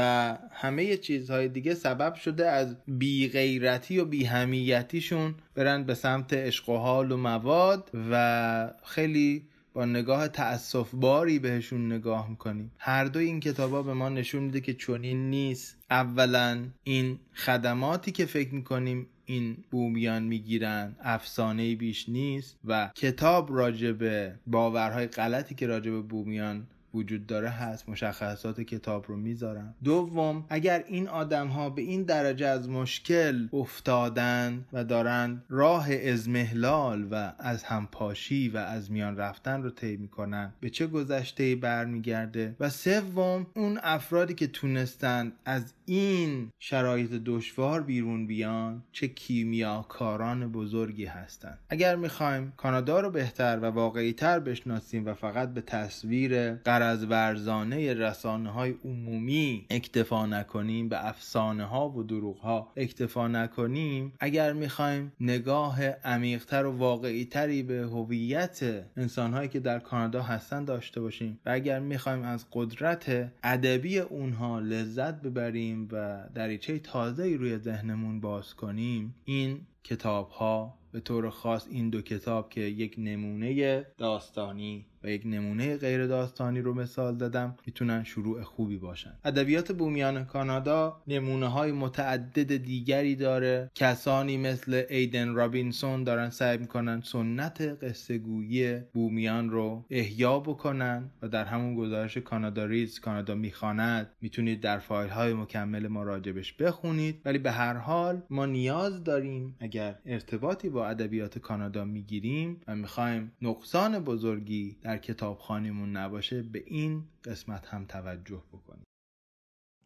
همه 0.53 0.97
چیزهای 0.97 1.49
دیگه 1.49 1.75
سبب 1.75 2.15
شده 2.15 2.51
از 2.51 2.77
بی 2.89 3.29
غیرتی 3.29 3.99
و 3.99 4.05
بی 4.05 4.25
همیتیشون 4.25 5.35
برن 5.55 5.85
به 5.85 5.95
سمت 5.95 6.33
عشق 6.33 6.69
و 6.69 6.77
حال 6.77 7.13
و 7.13 7.17
مواد 7.17 7.91
و 8.11 8.71
خیلی 8.85 9.43
با 9.77 9.85
نگاه 9.85 10.29
تأصف 10.29 10.91
باری 10.95 11.39
بهشون 11.39 11.93
نگاه 11.93 12.31
می‌کنیم. 12.31 12.73
هر 12.79 13.05
دو 13.05 13.19
این 13.19 13.41
کتابا 13.41 13.83
به 13.83 13.95
ما 13.95 14.09
نشون 14.09 14.43
میده 14.43 14.61
که 14.61 14.75
چنین 14.75 15.31
نیست. 15.31 15.77
اولا 15.91 16.65
این 16.85 17.19
خدماتی 17.35 18.13
که 18.13 18.27
فکر 18.27 18.55
می‌کنیم 18.55 19.07
این 19.27 19.57
بومیان 19.71 20.23
می‌گیرن 20.23 20.97
افسانه 21.01 21.75
بیش 21.75 22.09
نیست 22.09 22.59
و 22.65 22.91
کتاب 22.95 23.57
راجبه 23.57 24.35
باورهای 24.47 25.07
غلطی 25.07 25.55
که 25.55 25.67
راجبه 25.67 26.01
بومیان 26.01 26.67
وجود 26.97 27.27
داره 27.27 27.49
هست. 27.49 27.89
مشخصات 27.89 28.61
کتاب 28.61 29.05
رو 29.09 29.17
می‌ذارم. 29.17 29.75
دوم 29.85 30.45
اگر 30.49 30.85
این 30.89 31.09
آدم 31.09 31.49
ها 31.49 31.71
به 31.71 31.83
این 31.83 32.03
درجه 32.03 32.47
از 32.47 32.69
مشکل 32.69 33.49
افتادن 33.53 34.65
و 34.73 34.85
دارن 34.85 35.43
راه 35.49 35.93
ازمهلال 35.93 37.09
و 37.11 37.33
از 37.39 37.65
همپاشی 37.65 38.49
و 38.49 38.57
از 38.57 38.91
میان 38.91 39.17
رفتن 39.17 39.63
رو 39.63 39.71
طی 39.71 39.97
می‌کنن 39.97 40.53
به 40.61 40.71
چه 40.71 40.87
گذشته 40.87 41.57
برمیگرده؟ 41.57 42.57
و 42.61 42.71
سوم 42.71 43.47
اون 43.55 43.79
افرادی 43.83 44.35
که 44.35 44.47
تونستن 44.47 45.33
از 45.45 45.75
این 45.89 46.51
شرایط 46.59 47.11
دشوار 47.11 47.83
بیرون 47.83 48.27
بیان 48.27 48.83
چه 48.93 49.09
کیمیاکاران 49.09 50.53
بزرگی 50.53 51.05
هستند. 51.05 51.59
اگر 51.71 51.97
می‌خوایم 51.97 52.53
کانادا 52.57 53.01
رو 53.01 53.11
بهتر 53.11 53.59
و 53.63 53.65
واقعی 53.65 54.13
تر 54.13 54.39
بشناسیم 54.39 55.07
و 55.07 55.15
فقط 55.15 55.55
به 55.55 55.61
تصویر 55.61 56.55
قرض 56.55 57.05
ورزانه 57.05 57.95
رسانه 57.95 58.51
های 58.51 58.75
عمومی 58.85 59.67
اکتفا 59.71 60.27
نکنیم 60.27 60.89
به 60.89 61.09
افسانه 61.09 61.65
ها 61.65 61.89
و 61.89 62.03
دروغ 62.03 62.39
ها 62.39 62.73
اکتفا 62.77 63.29
نکنیم 63.29 64.13
اگر 64.21 64.53
می‌خوایم 64.53 65.13
نگاه 65.21 65.85
عمیقتر 65.85 66.67
و 66.67 66.77
واقعی 66.77 67.25
تری 67.25 67.63
به 67.63 67.81
هویت 67.83 68.61
انسان 68.97 69.33
هایی 69.33 69.49
که 69.49 69.61
در 69.61 69.79
کانادا 69.79 70.23
هستن 70.23 70.65
داشته 70.65 71.01
باشیم 71.01 71.41
و 71.47 71.51
اگر 71.51 71.81
می‌خوایم 71.81 72.23
از 72.23 72.47
قدرت 72.53 73.33
ادبی 73.43 73.99
اونها 73.99 74.61
لذت 74.61 75.23
ببریم 75.23 75.76
و 75.85 76.29
دریچه 76.35 76.79
تازه 76.79 77.37
روی 77.37 77.59
ذهنمون 77.59 78.21
باز 78.21 78.55
کنیم 78.55 79.15
این 79.25 79.61
کتاب 79.85 80.29
ها 80.31 80.79
به 80.93 81.01
طور 81.01 81.31
خاص 81.31 81.69
این 81.71 81.91
دو 81.91 82.03
کتاب 82.03 82.51
که 82.51 82.61
یک 82.61 82.95
نمونه 82.99 83.87
داستانی 83.99 84.87
یک 85.07 85.23
نمونه 85.25 85.77
غیر 85.77 86.07
داستانی 86.07 86.61
رو 86.61 86.75
مثال 86.75 87.19
زدم 87.19 87.57
می‌تونن 87.67 88.05
شروع 88.05 88.43
خوبی 88.43 88.77
باشن. 88.77 89.13
ادبیات 89.25 89.73
بومیان 89.73 90.25
کانادا 90.25 91.03
نمونه 91.07 91.47
های 91.47 91.73
متعدد 91.73 92.57
دیگری 92.57 93.17
داره. 93.17 93.71
کسانی 93.75 94.37
مثل 94.37 94.83
ایدن 94.91 95.35
رابینسون 95.35 96.05
دارن 96.05 96.31
سعی 96.31 96.59
می‌کنن 96.59 97.01
سنت 97.05 97.61
قصه 97.61 98.19
گویی 98.19 98.79
بومیان 98.93 99.51
رو 99.51 99.85
احیا 99.91 100.39
بکنن 100.41 101.11
و 101.23 101.29
در 101.29 101.45
همون 101.45 101.75
گزارش 101.75 102.19
کانادا 102.19 102.65
ریز 102.65 103.01
کانادا 103.01 103.35
می‌خواند 103.35 104.11
می‌تونید 104.21 104.61
در 104.61 104.79
فایل 104.79 105.11
های 105.11 105.35
مکمل 105.35 105.87
ما 105.87 106.03
راجبش 106.03 106.53
بخونید. 106.53 107.21
ولی 107.25 107.39
به 107.39 107.51
هر 107.51 107.75
حال 107.75 108.23
ما 108.31 108.47
نیاز 108.47 109.05
داریم 109.05 109.57
اگر 109.61 109.99
ارتباطی 110.07 110.69
با 110.69 110.87
ادبیات 110.89 111.39
کانادا 111.39 111.85
می‌گیریم 111.85 112.61
و 112.67 112.77
می‌خوایم 112.77 113.33
نقصان 113.43 113.99
بزرگی 113.99 114.77
در 114.83 114.96
کتابخانیمون 115.02 115.98
نباشه 115.98 116.42
به 116.42 116.64
این 116.66 117.04
قسمت 117.24 117.68
هم 117.68 117.86
توجه 117.86 118.42
بکنیم 118.54 118.84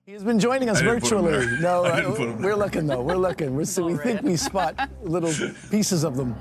He's 0.08 0.24
been 0.24 0.38
joining 0.38 0.70
us 0.70 0.82
virtually. 0.82 1.48
No, 1.62 1.84
uh, 1.84 2.36
we're 2.40 2.54
looking 2.54 2.86
though. 2.86 3.02
We're 3.02 3.24
looking. 3.28 3.56
We're, 3.56 3.66
so 3.66 3.88
we 3.88 3.98
think 3.98 4.22
we 4.22 4.36
spot 4.36 4.74
little 5.02 5.34
pieces 5.72 6.04
of 6.04 6.16
them. 6.16 6.36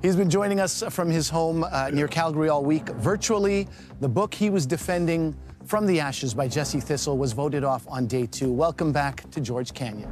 He's 0.00 0.16
been 0.16 0.30
joining 0.30 0.58
us 0.58 0.82
from 0.88 1.10
his 1.10 1.28
home 1.28 1.62
uh, 1.62 1.90
near 1.90 2.08
Calgary 2.08 2.48
all 2.48 2.64
week 2.64 2.88
virtually. 3.10 3.68
The 4.00 4.08
book 4.08 4.32
he 4.32 4.48
was 4.48 4.64
defending 4.64 5.36
from 5.66 5.84
the 5.84 6.00
ashes 6.00 6.32
by 6.32 6.48
Jesse 6.48 6.80
Thistle 6.80 7.18
was 7.18 7.34
voted 7.34 7.62
off 7.62 7.86
on 7.88 8.06
day 8.06 8.24
two. 8.24 8.50
Welcome 8.50 8.90
back 8.90 9.30
to 9.32 9.40
George 9.42 9.74
Canyon. 9.74 10.10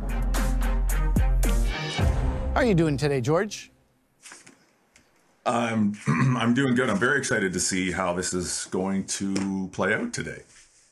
How 2.53 2.57
are 2.57 2.65
you 2.65 2.75
doing 2.75 2.99
today, 2.99 3.23
George? 3.23 3.72
I'm 5.46 5.94
I'm 6.08 6.54
doing 6.54 6.76
good. 6.76 6.90
I'm 6.90 7.00
very 7.00 7.18
excited 7.18 7.54
to 7.54 7.60
see 7.60 7.92
how 7.92 8.14
this 8.14 8.34
is 8.34 8.68
going 8.72 9.06
to 9.06 9.70
play 9.74 9.94
out 9.94 10.14
today. 10.14 10.44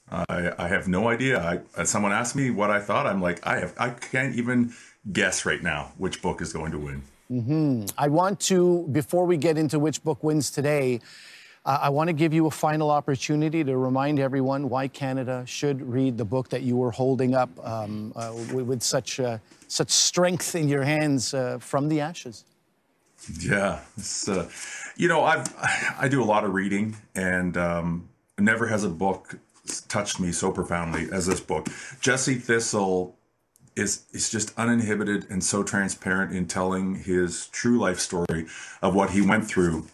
I 0.09 0.51
I 0.57 0.67
have 0.67 0.87
no 0.87 1.09
idea. 1.09 1.39
I 1.41 1.59
as 1.79 1.89
someone 1.89 2.11
asked 2.11 2.35
me 2.35 2.49
what 2.51 2.69
I 2.69 2.79
thought. 2.79 3.07
I'm 3.07 3.21
like 3.21 3.45
I 3.45 3.59
have 3.59 3.73
I 3.77 3.91
can't 3.91 4.35
even 4.35 4.73
guess 5.11 5.45
right 5.45 5.63
now 5.63 5.93
which 5.97 6.21
book 6.21 6.41
is 6.41 6.53
going 6.53 6.71
to 6.71 6.77
win. 6.77 7.03
hmm 7.29 7.85
I 7.97 8.07
want 8.09 8.39
to 8.41 8.87
before 8.91 9.25
we 9.25 9.37
get 9.37 9.57
into 9.57 9.79
which 9.79 10.03
book 10.03 10.23
wins 10.23 10.51
today. 10.51 10.99
Uh, 11.63 11.77
I 11.83 11.89
want 11.89 12.07
to 12.07 12.13
give 12.13 12.33
you 12.33 12.47
a 12.47 12.51
final 12.51 12.89
opportunity 12.89 13.63
to 13.63 13.77
remind 13.77 14.19
everyone 14.19 14.67
why 14.67 14.87
Canada 14.87 15.43
should 15.45 15.79
read 15.83 16.17
the 16.17 16.25
book 16.25 16.49
that 16.49 16.63
you 16.63 16.75
were 16.75 16.89
holding 16.89 17.35
up 17.35 17.51
um, 17.63 18.11
uh, 18.15 18.33
with, 18.51 18.65
with 18.65 18.81
such 18.81 19.19
uh, 19.19 19.37
such 19.67 19.91
strength 19.91 20.55
in 20.55 20.67
your 20.67 20.83
hands 20.83 21.35
uh, 21.35 21.59
from 21.59 21.87
the 21.87 22.01
ashes. 22.01 22.45
Yeah, 23.39 23.79
uh, 24.27 24.47
you 24.97 25.07
know, 25.07 25.23
I've 25.23 25.53
I 25.99 26.07
do 26.07 26.23
a 26.23 26.25
lot 26.25 26.43
of 26.43 26.53
reading, 26.53 26.97
and 27.13 27.55
um, 27.55 28.09
never 28.39 28.67
has 28.67 28.83
a 28.83 28.89
book 28.89 29.37
touched 29.87 30.19
me 30.19 30.31
so 30.31 30.51
profoundly 30.51 31.07
as 31.11 31.27
this 31.27 31.39
book. 31.39 31.67
Jesse 31.99 32.35
Thistle 32.35 33.15
is 33.75 34.03
is 34.11 34.29
just 34.29 34.57
uninhibited 34.57 35.27
and 35.29 35.43
so 35.43 35.63
transparent 35.63 36.33
in 36.35 36.47
telling 36.47 36.95
his 36.95 37.47
true 37.47 37.79
life 37.79 37.99
story 37.99 38.47
of 38.81 38.95
what 38.95 39.11
he 39.11 39.21
went 39.21 39.47
through. 39.47 39.87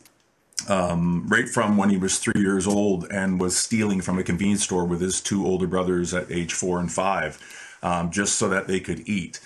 Um, 0.67 1.28
right 1.28 1.47
from 1.47 1.78
when 1.78 1.91
he 1.91 1.97
was 1.97 2.17
three 2.17 2.41
years 2.41 2.65
old 2.65 3.05
and 3.11 3.39
was 3.39 3.55
stealing 3.55 4.01
from 4.01 4.17
a 4.17 4.23
convenience 4.23 4.63
store 4.63 4.86
with 4.86 4.99
his 4.99 5.21
two 5.21 5.45
older 5.45 5.67
brothers 5.67 6.13
at 6.13 6.32
age 6.32 6.53
four 6.53 6.80
and 6.80 6.91
five, 6.91 7.39
um, 7.84 8.09
just 8.11 8.36
so 8.36 8.49
that 8.49 8.67
they 8.67 8.80
could 8.80 9.07
eat. 9.07 9.39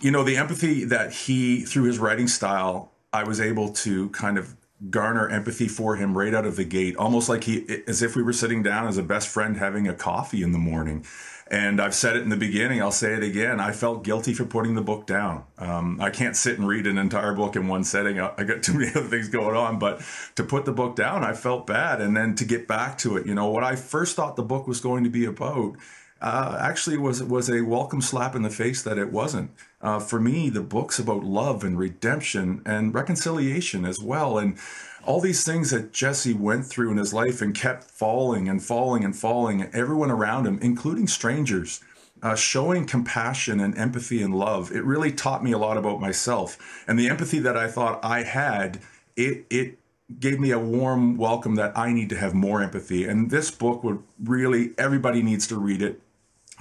You 0.00 0.10
know, 0.10 0.24
the 0.24 0.36
empathy 0.36 0.84
that 0.84 1.12
he, 1.12 1.62
through 1.62 1.84
his 1.84 1.98
writing 1.98 2.28
style, 2.28 2.91
I 3.12 3.24
was 3.24 3.40
able 3.40 3.72
to 3.72 4.08
kind 4.10 4.38
of 4.38 4.56
garner 4.90 5.28
empathy 5.28 5.68
for 5.68 5.96
him 5.96 6.16
right 6.16 6.34
out 6.34 6.46
of 6.46 6.56
the 6.56 6.64
gate, 6.64 6.96
almost 6.96 7.28
like 7.28 7.44
he, 7.44 7.82
as 7.86 8.02
if 8.02 8.16
we 8.16 8.22
were 8.22 8.32
sitting 8.32 8.62
down 8.62 8.88
as 8.88 8.98
a 8.98 9.02
best 9.02 9.28
friend 9.28 9.56
having 9.56 9.86
a 9.86 9.94
coffee 9.94 10.42
in 10.42 10.52
the 10.52 10.58
morning. 10.58 11.04
And 11.48 11.82
I've 11.82 11.94
said 11.94 12.16
it 12.16 12.22
in 12.22 12.30
the 12.30 12.36
beginning, 12.36 12.80
I'll 12.80 12.90
say 12.90 13.12
it 13.12 13.22
again. 13.22 13.60
I 13.60 13.72
felt 13.72 14.04
guilty 14.04 14.32
for 14.32 14.46
putting 14.46 14.74
the 14.74 14.80
book 14.80 15.06
down. 15.06 15.44
Um, 15.58 16.00
I 16.00 16.08
can't 16.08 16.34
sit 16.34 16.58
and 16.58 16.66
read 16.66 16.86
an 16.86 16.96
entire 16.96 17.34
book 17.34 17.56
in 17.56 17.68
one 17.68 17.84
setting. 17.84 18.18
I, 18.18 18.32
I 18.38 18.44
got 18.44 18.62
too 18.62 18.72
many 18.72 18.90
other 18.96 19.02
things 19.02 19.28
going 19.28 19.54
on. 19.54 19.78
But 19.78 20.00
to 20.36 20.44
put 20.44 20.64
the 20.64 20.72
book 20.72 20.96
down, 20.96 21.22
I 21.22 21.34
felt 21.34 21.66
bad. 21.66 22.00
And 22.00 22.16
then 22.16 22.34
to 22.36 22.46
get 22.46 22.66
back 22.66 22.96
to 22.98 23.18
it, 23.18 23.26
you 23.26 23.34
know, 23.34 23.50
what 23.50 23.64
I 23.64 23.76
first 23.76 24.16
thought 24.16 24.36
the 24.36 24.42
book 24.42 24.66
was 24.66 24.80
going 24.80 25.04
to 25.04 25.10
be 25.10 25.26
about 25.26 25.76
uh, 26.22 26.56
actually 26.60 26.96
was 26.96 27.20
was 27.20 27.50
a 27.50 27.62
welcome 27.62 28.00
slap 28.00 28.36
in 28.36 28.42
the 28.42 28.50
face 28.50 28.80
that 28.82 28.96
it 28.96 29.10
wasn't. 29.10 29.50
Uh, 29.80 29.98
for 29.98 30.20
me, 30.20 30.48
the 30.48 30.60
book's 30.60 31.00
about 31.00 31.24
love 31.24 31.64
and 31.64 31.76
redemption 31.76 32.62
and 32.64 32.94
reconciliation 32.94 33.84
as 33.84 34.00
well, 34.00 34.38
and 34.38 34.56
all 35.04 35.20
these 35.20 35.42
things 35.44 35.70
that 35.70 35.92
Jesse 35.92 36.32
went 36.32 36.64
through 36.64 36.92
in 36.92 36.96
his 36.96 37.12
life 37.12 37.42
and 37.42 37.52
kept 37.52 37.82
falling 37.82 38.48
and 38.48 38.62
falling 38.62 39.04
and 39.04 39.16
falling. 39.16 39.62
And 39.62 39.74
everyone 39.74 40.12
around 40.12 40.46
him, 40.46 40.60
including 40.62 41.08
strangers, 41.08 41.80
uh, 42.22 42.36
showing 42.36 42.86
compassion 42.86 43.58
and 43.58 43.76
empathy 43.76 44.22
and 44.22 44.32
love. 44.32 44.70
It 44.70 44.84
really 44.84 45.10
taught 45.10 45.42
me 45.42 45.50
a 45.50 45.58
lot 45.58 45.76
about 45.76 46.00
myself 46.00 46.84
and 46.86 46.96
the 46.96 47.08
empathy 47.08 47.40
that 47.40 47.56
I 47.56 47.66
thought 47.66 47.98
I 48.04 48.22
had. 48.22 48.80
It 49.16 49.44
it 49.50 49.78
gave 50.20 50.38
me 50.38 50.52
a 50.52 50.58
warm 50.58 51.16
welcome 51.16 51.56
that 51.56 51.76
I 51.76 51.92
need 51.92 52.10
to 52.10 52.16
have 52.16 52.32
more 52.32 52.62
empathy. 52.62 53.06
And 53.06 53.30
this 53.30 53.50
book 53.50 53.82
would 53.82 54.04
really 54.22 54.70
everybody 54.78 55.20
needs 55.20 55.48
to 55.48 55.56
read 55.56 55.82
it 55.82 56.00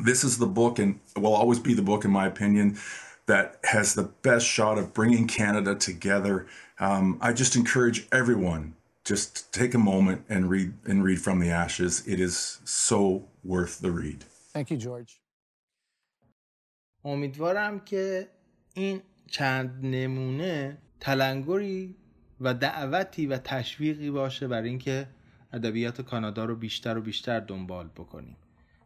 this 0.05 0.25
is 0.25 0.39
the 0.39 0.47
book 0.47 0.79
and 0.79 1.01
will 1.17 1.35
always 1.35 1.59
be 1.59 1.75
the 1.75 1.83
book 1.83 2.05
in 2.05 2.11
my 2.11 2.27
opinion 2.27 2.77
that 3.27 3.59
has 3.65 3.95
the 3.95 4.05
best 4.23 4.47
shot 4.47 4.79
of 4.79 4.93
bringing 4.93 5.27
canada 5.27 5.75
together 5.75 6.47
um, 6.79 7.19
i 7.21 7.33
just 7.33 7.57
encourage 7.57 8.07
everyone 8.13 8.75
just 9.05 9.53
take 9.53 9.73
a 9.75 9.79
moment 9.79 10.25
and 10.29 10.51
read 10.51 10.73
and 10.85 11.05
read 11.05 11.21
from 11.21 11.39
the 11.39 11.51
ashes 11.51 12.07
it 12.07 12.21
is 12.21 12.61
so 12.65 13.25
worth 13.45 13.81
the 13.81 13.91
read 13.91 14.25
Thank 14.57 14.71
you, 14.71 14.79
George. 14.79 15.21
امیدوارم 17.05 17.81
که 17.81 18.29
این 18.75 19.03
چند 19.27 19.87
نمونه 19.87 20.79
تلنگری 21.01 21.97
و 22.41 22.55
دعوتی 22.55 23.27
و 23.27 23.39
تشویقی 23.39 24.11
باشه 24.11 24.49
برای 24.49 24.69
اینکه 24.69 25.09
ادبیات 25.53 26.01
کانادا 26.01 26.45
رو 26.45 26.57
بیشتر 26.57 26.99
و 26.99 27.01
بیشتر 27.01 27.41
دنبال 27.41 27.89
بکنیم 27.89 28.37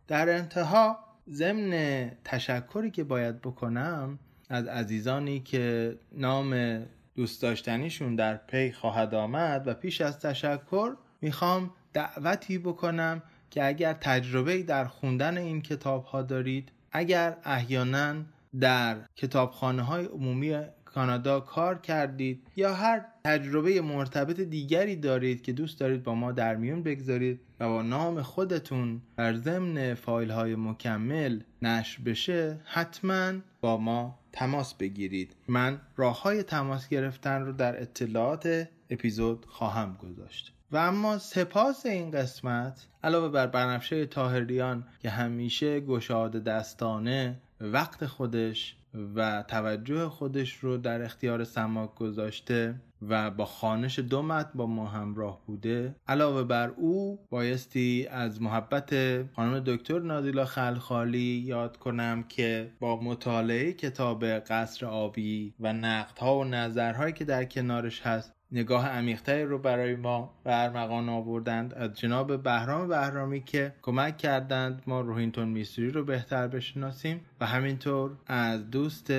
در 0.07 0.37
انتها 0.37 0.99
ضمن 1.30 2.12
تشکری 2.24 2.92
که 2.92 3.04
باید 3.04 3.42
بکنم 3.42 4.20
از 4.50 4.68
عزیزانی 4.68 5.40
که 5.40 5.96
نام 6.12 6.82
دوست 7.16 7.42
داشتنیشون 7.42 8.16
در 8.16 8.38
پی 8.38 8.72
خواهد 8.72 9.16
آمد 9.16 9.68
و 9.68 9.74
پیش 9.74 10.02
از 10.02 10.20
تشکر 10.20 10.96
می‌خوام 11.22 11.72
دعوتی 11.94 12.58
بکنم 12.58 13.24
که 13.50 13.68
اگر 13.68 13.94
تجربه 13.94 14.64
در 14.64 14.86
خوندن 14.86 15.38
این 15.38 15.62
کتاب 15.62 16.04
ها 16.04 16.22
دارید 16.22 16.72
اگر 16.92 17.38
احیانا 17.44 18.16
در 18.60 18.98
کتابخانه 19.16 19.82
های 19.82 20.06
عمومی 20.06 20.58
کانادا 20.86 21.40
کار 21.40 21.80
کردید 21.80 22.48
یا 22.56 22.74
هر 22.74 23.06
تجربه 23.24 23.82
مرتبط 23.82 24.40
دیگری 24.40 24.96
دارید 24.96 25.42
که 25.42 25.54
دوست 25.54 25.80
دارید 25.80 26.04
با 26.04 26.16
ما 26.16 26.32
در 26.32 26.56
میون 26.56 26.84
بگذارید 26.84 27.40
و 27.60 27.70
با 27.70 27.82
نام 27.82 28.22
خودتون 28.22 29.02
در 29.18 29.34
ضمن 29.34 29.94
فایل 29.94 30.32
های 30.32 30.56
مکمل 30.56 31.40
نشر 31.62 32.02
بشه 32.02 32.60
حتما 32.66 33.34
با 33.62 33.78
ما 33.78 34.20
تماس 34.32 34.74
بگیرید. 34.74 35.36
من 35.48 35.82
راه 35.98 36.22
های 36.22 36.44
تماس 36.44 36.88
گرفتن 36.88 37.42
رو 37.42 37.52
در 37.52 37.82
اطلاعات 37.82 38.68
اپیزود 38.90 39.46
خواهم 39.50 39.98
گذاشت. 40.02 40.54
و 40.72 40.78
اما 40.78 41.18
سپاس 41.18 41.86
این 41.86 42.12
قسمت 42.12 42.88
علاوه 43.04 43.30
بر 43.30 43.48
بنفشه 43.48 44.06
تاهریان 44.06 44.88
که 45.00 45.10
همیشه 45.10 45.80
گشاده 45.80 46.40
دستانه 46.40 47.40
وقت 47.62 48.06
خودش 48.06 48.76
و 49.16 49.44
توجه 49.48 50.10
خودش 50.10 50.54
رو 50.54 50.78
در 50.78 51.02
اختیار 51.02 51.44
سماک 51.44 51.96
گذاشته 51.96 52.76
و 53.02 53.32
با 53.32 53.46
خانش 53.46 54.00
دو 54.00 54.22
متن 54.22 54.52
با 54.56 54.68
ما 54.68 54.88
همراه 54.88 55.42
بوده. 55.46 55.96
علاوه 56.08 56.44
بر 56.44 56.68
او 56.68 57.20
بایستی 57.30 58.08
از 58.12 58.42
محبت 58.42 58.94
خانم 59.36 59.60
دکتر 59.60 60.00
نادیلا 60.00 60.46
خلخالی 60.46 61.44
یاد 61.46 61.78
کنم 61.78 62.24
که 62.24 62.72
با 62.80 63.02
مطالعه 63.02 63.74
کتاب 63.74 64.26
قصر 64.26 64.86
آبی 64.86 65.54
و 65.60 65.74
نقدها 65.74 66.40
و 66.40 66.44
نظرهایی 66.44 67.14
که 67.14 67.26
در 67.26 67.46
کنارش 67.46 68.02
هست 68.02 68.36
نگاه 68.52 68.88
عمیقتری 68.88 69.44
رو 69.44 69.60
برای 69.60 69.96
ما 69.96 70.34
به 70.44 70.64
ارمغان 70.64 71.10
آوردند. 71.10 71.74
از 71.74 71.94
جناب 71.94 72.44
بهرام 72.44 72.88
بهرامی 72.88 73.44
که 73.44 73.74
کمک 73.82 74.18
کردند 74.18 74.84
ما 74.88 75.02
روهینتون 75.02 75.50
میسوری 75.50 75.92
رو 75.92 76.04
بهتر 76.04 76.48
بشناسیم. 76.48 77.22
و 77.42 77.46
همینطور 77.46 78.12
از 78.28 78.72
دوست 78.72 79.14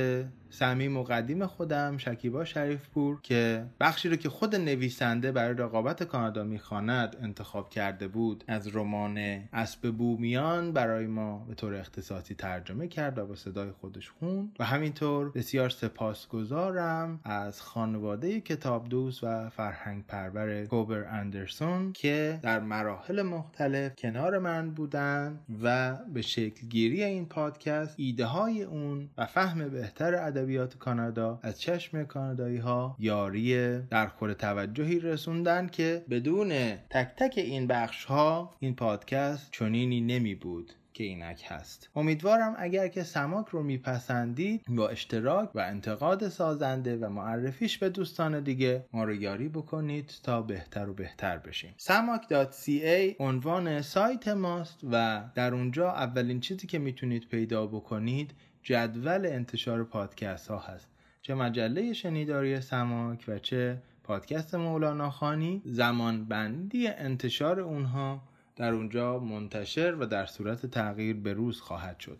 صمیم 0.50 0.96
و 0.96 1.02
قدیم 1.02 1.46
خودم 1.46 1.98
شکیبا 1.98 2.44
شریف 2.44 2.88
پور 2.88 3.20
که 3.22 3.66
بخشی 3.80 4.08
رو 4.08 4.16
که 4.16 4.28
خود 4.28 4.56
نویسنده 4.56 5.32
برای 5.32 5.54
رقابت 5.54 6.02
کانادا 6.02 6.44
می‌خواند 6.44 7.16
انتخاب 7.22 7.70
کرده 7.70 8.08
بود 8.08 8.44
از 8.48 8.76
رمان 8.76 9.18
اسب 9.52 9.90
بومیان 9.90 10.72
برای 10.72 11.06
ما 11.06 11.44
به 11.48 11.54
طور 11.54 11.74
اختصاصی 11.74 12.34
ترجمه 12.34 12.88
کرد 12.88 13.18
و 13.18 13.26
با 13.26 13.34
صدای 13.34 13.70
خودش 13.70 14.10
خون. 14.10 14.52
و 14.58 14.64
همینطور 14.64 15.30
بسیار 15.30 15.70
سپاسگزارم 15.70 17.20
از 17.24 17.62
خانواده 17.62 18.40
کتاب 18.40 18.88
دوست 18.88 19.24
و 19.24 19.48
فرهنگ 19.48 20.04
پرور 20.06 20.64
کوبر 20.64 21.04
اندرسون 21.04 21.92
که 21.92 22.38
در 22.42 22.60
مراحل 22.60 23.22
مختلف 23.22 23.92
کنار 23.98 24.38
من 24.38 24.70
بودن 24.70 25.40
و 25.62 25.96
به 26.14 26.22
شکل 26.22 26.66
گیری 26.68 27.04
این 27.04 27.26
پادکست 27.26 27.94
ایده 27.96 28.26
های 28.26 28.62
اون 28.62 29.10
و 29.18 29.26
فهم 29.26 29.68
بهتر 29.68 30.14
ادبیات 30.36 30.78
کانادا. 30.78 31.40
از 31.42 31.60
چشم 31.60 32.04
کانادایی 32.04 32.58
ها 32.58 32.96
یاری 32.98 33.78
در 33.78 34.06
خور 34.06 34.32
توجهی 34.32 35.00
رسوندن 35.00 35.66
که 35.66 36.04
بدون 36.10 36.48
تک 36.90 37.08
تک 37.16 37.34
این 37.36 37.66
بخش 37.66 38.04
ها 38.04 38.54
این 38.60 38.74
پادکست 38.74 39.50
چنینی 39.52 40.00
نمی 40.00 40.34
بود 40.34 40.72
که 40.96 41.04
اینک 41.04 41.44
هست. 41.48 41.90
امیدوارم 41.96 42.54
اگر 42.58 42.88
که 42.88 43.02
سماک 43.02 43.46
رو 43.48 43.62
میپسندید 43.62 44.64
با 44.68 44.88
اشتراک 44.88 45.56
و 45.56 45.58
انتقاد 45.58 46.28
سازنده 46.28 46.96
و 46.96 47.08
معرفیش 47.08 47.78
به 47.78 47.88
دوستان 47.88 48.40
دیگه 48.40 48.84
ما 48.92 49.04
رو 49.04 49.14
یاری 49.14 49.48
بکنید 49.48 50.12
تا 50.22 50.42
بهتر 50.42 50.88
و 50.88 50.94
بهتر 50.94 51.38
بشیم. 51.38 51.74
samak.ca 51.78 53.20
عنوان 53.20 53.82
سایت 53.82 54.28
ماست 54.28 54.80
و 54.92 55.24
در 55.34 55.54
اونجا 55.54 55.90
اولین 55.92 56.40
چیزی 56.40 56.66
که 56.66 56.78
می‌تونید 56.78 57.28
پیدا 57.28 57.66
بکنید 57.66 58.34
جدول 58.66 59.26
انتشار 59.26 59.84
پادکست 59.84 60.48
ها 60.48 60.58
هست. 60.58 60.88
چه 61.22 61.34
مجله 61.34 61.92
شنیداری 61.92 62.60
سماک 62.60 63.24
و 63.28 63.38
چه 63.38 63.82
پادکست 64.04 64.54
مولانا 64.54 65.10
خانی 65.10 65.62
زمان 65.64 66.24
بندی 66.24 66.88
انتشار 66.88 67.60
اونها 67.60 68.22
در 68.56 68.72
اونجا 68.72 69.18
منتشر 69.18 69.94
و 69.94 70.06
در 70.06 70.26
صورت 70.26 70.66
تغییر 70.66 71.16
به 71.16 71.32
روز 71.32 71.60
خواهد 71.60 72.00
شد. 72.00 72.18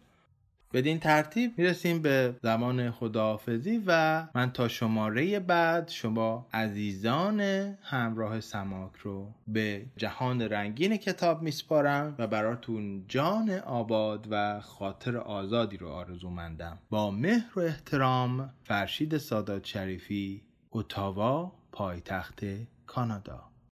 بدین 0.73 0.99
ترتیب 0.99 1.59
می‌رسیم 1.59 2.03
به 2.03 2.37
زمان 2.43 2.91
خداحافظی 2.91 3.83
و 3.87 4.23
من 4.35 4.53
تا 4.53 4.69
شماره 4.69 5.41
بعد 5.41 5.89
شما 5.89 6.47
عزیزان 6.53 7.41
همراه 7.83 8.41
سماک 8.41 8.97
رو 8.97 9.33
به 9.49 9.87
جهان 9.97 10.43
رنگین 10.43 10.97
کتاب 10.97 11.43
میسپارم 11.43 12.15
و 12.19 12.27
براتون 12.27 13.05
جان 13.09 13.51
آباد 13.51 14.27
و 14.31 14.61
خاطر 14.61 15.17
آزادی 15.17 15.77
رو 15.77 15.89
آرزو 15.89 16.31
مندم 16.31 16.79
با 16.91 17.11
مهر 17.11 17.59
و 17.59 17.61
احترام 17.61 18.51
فرشید 18.65 19.19
سادات 19.19 19.65
شریفی 19.65 20.43
اتاوا 20.73 21.53
پایتخت 21.73 22.41
کانادا. 22.87 23.56